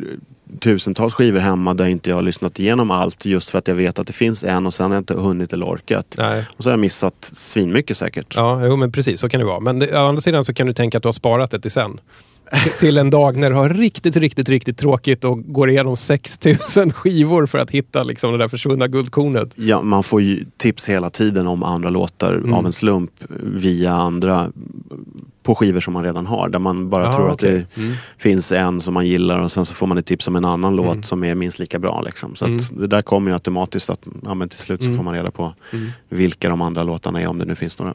tusentals 0.59 1.13
skivor 1.13 1.39
hemma 1.39 1.73
där 1.73 1.85
inte 1.85 2.09
jag 2.09 2.17
har 2.17 2.21
lyssnat 2.21 2.59
igenom 2.59 2.91
allt 2.91 3.25
just 3.25 3.49
för 3.49 3.57
att 3.57 3.67
jag 3.67 3.75
vet 3.75 3.99
att 3.99 4.07
det 4.07 4.13
finns 4.13 4.43
en 4.43 4.65
och 4.65 4.73
sen 4.73 4.85
har 4.85 4.95
jag 4.95 5.01
inte 5.01 5.13
hunnit 5.13 5.53
eller 5.53 5.65
orkat. 5.65 6.15
Nej. 6.17 6.45
Och 6.57 6.63
så 6.63 6.69
har 6.69 6.73
jag 6.73 6.79
missat 6.79 7.29
svinmycket 7.33 7.97
säkert. 7.97 8.35
Ja, 8.35 8.65
jo, 8.65 8.75
men 8.75 8.91
precis. 8.91 9.19
Så 9.19 9.29
kan 9.29 9.39
det 9.39 9.45
vara. 9.45 9.59
Men 9.59 9.79
det, 9.79 9.97
å 9.97 10.07
andra 10.07 10.21
sidan 10.21 10.45
så 10.45 10.53
kan 10.53 10.67
du 10.67 10.73
tänka 10.73 10.97
att 10.97 11.03
du 11.03 11.07
har 11.07 11.13
sparat 11.13 11.51
det 11.51 11.59
till 11.59 11.71
sen. 11.71 11.99
till 12.79 12.97
en 12.97 13.09
dag 13.09 13.37
när 13.37 13.49
du 13.49 13.55
har 13.55 13.69
riktigt, 13.69 14.17
riktigt, 14.17 14.49
riktigt 14.49 14.77
tråkigt 14.77 15.23
och 15.23 15.53
går 15.53 15.69
igenom 15.69 15.97
6000 15.97 16.91
skivor 16.93 17.45
för 17.45 17.57
att 17.57 17.71
hitta 17.71 18.03
liksom, 18.03 18.31
det 18.31 18.37
där 18.37 18.47
försvunna 18.47 18.87
guldkornet. 18.87 19.53
Ja, 19.55 19.81
man 19.81 20.03
får 20.03 20.21
ju 20.21 20.45
tips 20.57 20.89
hela 20.89 21.09
tiden 21.09 21.47
om 21.47 21.63
andra 21.63 21.89
låtar 21.89 22.33
Mm. 22.35 22.53
av 22.53 22.65
en 22.65 22.73
slump 22.73 23.11
via 23.43 23.93
andra 23.93 24.47
på 25.43 25.55
skivor 25.55 25.79
som 25.79 25.93
man 25.93 26.03
redan 26.03 26.25
har. 26.25 26.49
Där 26.49 26.59
man 26.59 26.89
bara 26.89 27.09
Ah, 27.09 27.13
tror 27.13 27.29
okej. 27.31 27.33
att 27.59 27.69
det 27.75 27.81
Mm. 27.81 27.93
finns 28.17 28.51
en 28.51 28.81
som 28.81 28.93
man 28.93 29.07
gillar 29.07 29.39
och 29.39 29.51
sen 29.51 29.65
så 29.65 29.73
får 29.75 29.87
man 29.87 29.97
ett 29.97 30.05
tips 30.05 30.27
om 30.27 30.35
en 30.35 30.45
annan 30.45 30.75
låt 30.75 31.05
som 31.05 31.23
är 31.23 31.35
minst 31.35 31.59
lika 31.59 31.79
bra. 31.79 32.01
Liksom. 32.05 32.35
Så 32.35 32.45
Mm. 32.45 32.61
det 32.71 32.87
där 32.87 33.01
kommer 33.01 33.31
ju 33.31 33.33
automatiskt 33.33 33.89
att 33.89 33.99
ja, 34.23 34.33
men 34.33 34.49
till 34.49 34.59
slut 34.59 34.79
så 34.81 34.85
Mm. 34.85 34.97
får 34.97 35.03
man 35.03 35.13
reda 35.13 35.31
på 35.31 35.53
Mm. 35.73 35.87
vilka 36.09 36.49
de 36.49 36.61
andra 36.61 36.83
låtarna 36.83 37.21
är 37.21 37.27
om 37.27 37.37
det 37.37 37.45
nu 37.45 37.55
finns 37.55 37.79
några. 37.79 37.93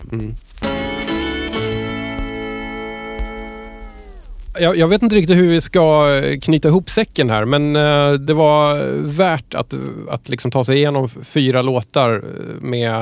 Jag, 4.59 4.76
jag 4.76 4.88
vet 4.88 5.03
inte 5.03 5.16
riktigt 5.16 5.36
hur 5.36 5.48
vi 5.48 5.61
ska 5.61 6.14
eh, 6.14 6.38
knyta 6.38 6.68
ihop 6.68 6.90
säcken 6.90 7.30
här 7.30 7.44
men 7.44 7.76
eh, 7.76 8.12
det 8.12 8.34
var 8.34 8.84
värt 9.16 9.55
att, 9.55 9.74
att 10.11 10.28
liksom 10.28 10.51
ta 10.51 10.64
sig 10.64 10.76
igenom 10.76 11.09
fyra 11.09 11.62
låtar 11.62 12.12
eh, 12.12 12.61
med 12.61 12.92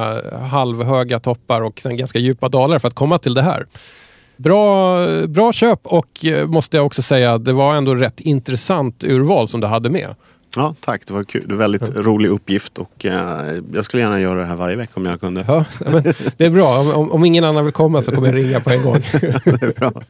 halvhöga 0.50 1.18
toppar 1.18 1.60
och 1.60 1.80
sen 1.80 1.96
ganska 1.96 2.18
djupa 2.18 2.48
dalar 2.48 2.78
för 2.78 2.88
att 2.88 2.94
komma 2.94 3.18
till 3.18 3.34
det 3.34 3.42
här. 3.42 3.66
Bra, 4.36 5.06
bra 5.26 5.52
köp 5.52 5.80
och 5.82 6.24
eh, 6.24 6.46
måste 6.46 6.76
jag 6.76 6.86
också 6.86 7.02
säga, 7.02 7.38
det 7.38 7.52
var 7.52 7.74
ändå 7.74 7.94
rätt 7.94 8.20
intressant 8.20 9.04
urval 9.04 9.48
som 9.48 9.60
du 9.60 9.66
hade 9.66 9.90
med. 9.90 10.14
Ja, 10.56 10.74
tack. 10.80 11.02
Det 11.06 11.12
var 11.12 11.22
kul. 11.22 11.42
Det 11.46 11.52
var 11.54 11.58
väldigt 11.58 11.96
rolig 11.96 12.28
uppgift 12.28 12.78
och 12.78 13.04
eh, 13.06 13.60
jag 13.72 13.84
skulle 13.84 14.02
gärna 14.02 14.20
göra 14.20 14.40
det 14.40 14.46
här 14.46 14.56
varje 14.56 14.76
vecka 14.76 14.92
om 14.94 15.06
jag 15.06 15.20
kunde. 15.20 15.44
Ja, 15.48 15.64
det 16.36 16.44
är 16.46 16.50
bra. 16.50 16.78
Om- 16.94 17.10
Om, 17.12 17.24
ingen 17.24 17.44
annan 17.44 17.64
vill 17.64 17.74
komma 17.74 18.02
så 18.02 18.12
kommer 18.12 18.28
jag 18.28 18.36
ringa 18.36 18.60
på 18.60 18.70
en 18.70 18.82
gång. 18.82 18.96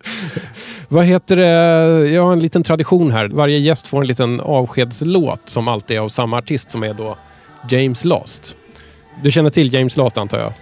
Vad 0.89 1.05
heter 1.05 1.37
det? 1.37 2.09
Jag 2.11 2.25
har 2.25 2.33
en 2.33 2.41
liten 2.41 2.63
tradition 2.63 3.11
här. 3.11 3.29
Varje 3.29 3.59
gäst 3.59 3.87
får 3.87 4.01
en 4.01 4.07
liten 4.07 4.41
avskedslåt 4.41 5.41
som 5.45 5.69
alltid 5.69 5.97
är 5.97 6.01
av 6.01 6.09
samma 6.09 6.39
artist 6.39 6.71
som 6.71 6.83
är 6.83 6.95
då 6.95 7.17
James 7.71 8.05
Last. 8.05 8.57
Du 9.23 9.31
känner 9.31 9.51
till 9.51 9.73
James 9.75 9.97
Last 9.97 10.19
antar 10.19 10.39
jag? 10.39 10.53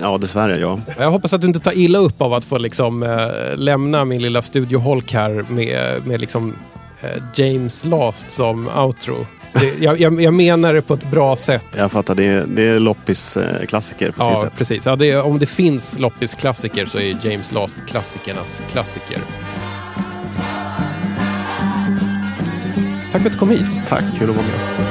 Ja, 0.00 0.18
dessvärre 0.18 0.58
ja. 0.58 0.80
Jag 0.98 1.10
hoppas 1.10 1.32
att 1.32 1.40
du 1.40 1.46
inte 1.46 1.60
tar 1.60 1.78
illa 1.78 1.98
upp 1.98 2.22
av 2.22 2.34
att 2.34 2.44
få 2.44 2.58
liksom, 2.58 3.02
eh, 3.02 3.56
lämna 3.56 4.04
min 4.04 4.22
lilla 4.22 4.42
studioholk 4.42 5.12
här 5.12 5.44
med, 5.48 6.06
med 6.06 6.20
liksom, 6.20 6.54
James 7.34 7.84
Last 7.84 8.30
som 8.30 8.68
outro. 8.68 9.26
Det, 9.52 9.78
jag, 9.84 10.00
jag, 10.00 10.20
jag 10.22 10.34
menar 10.34 10.74
det 10.74 10.82
på 10.82 10.94
ett 10.94 11.10
bra 11.10 11.36
sätt. 11.36 11.66
Jag 11.76 11.92
fattar, 11.92 12.14
det 12.14 12.24
är, 12.24 12.46
det 12.46 12.62
är 12.62 12.78
loppis-klassiker 12.78 14.10
på 14.10 14.22
Ja, 14.22 14.40
sätt. 14.40 14.52
precis. 14.56 14.86
Ja, 14.86 14.96
är, 15.04 15.22
om 15.22 15.38
det 15.38 15.46
finns 15.46 15.98
loppis-klassiker 15.98 16.86
så 16.86 16.98
är 16.98 17.16
James 17.26 17.52
Last 17.52 17.76
klassikernas 17.86 18.62
klassiker. 18.70 19.18
Tack 23.12 23.22
för 23.22 23.28
att 23.28 23.32
du 23.32 23.38
kom 23.38 23.50
hit. 23.50 23.80
Tack, 23.86 24.04
kul 24.18 24.30
att 24.30 24.36
vara 24.36 24.46
med. 24.46 24.83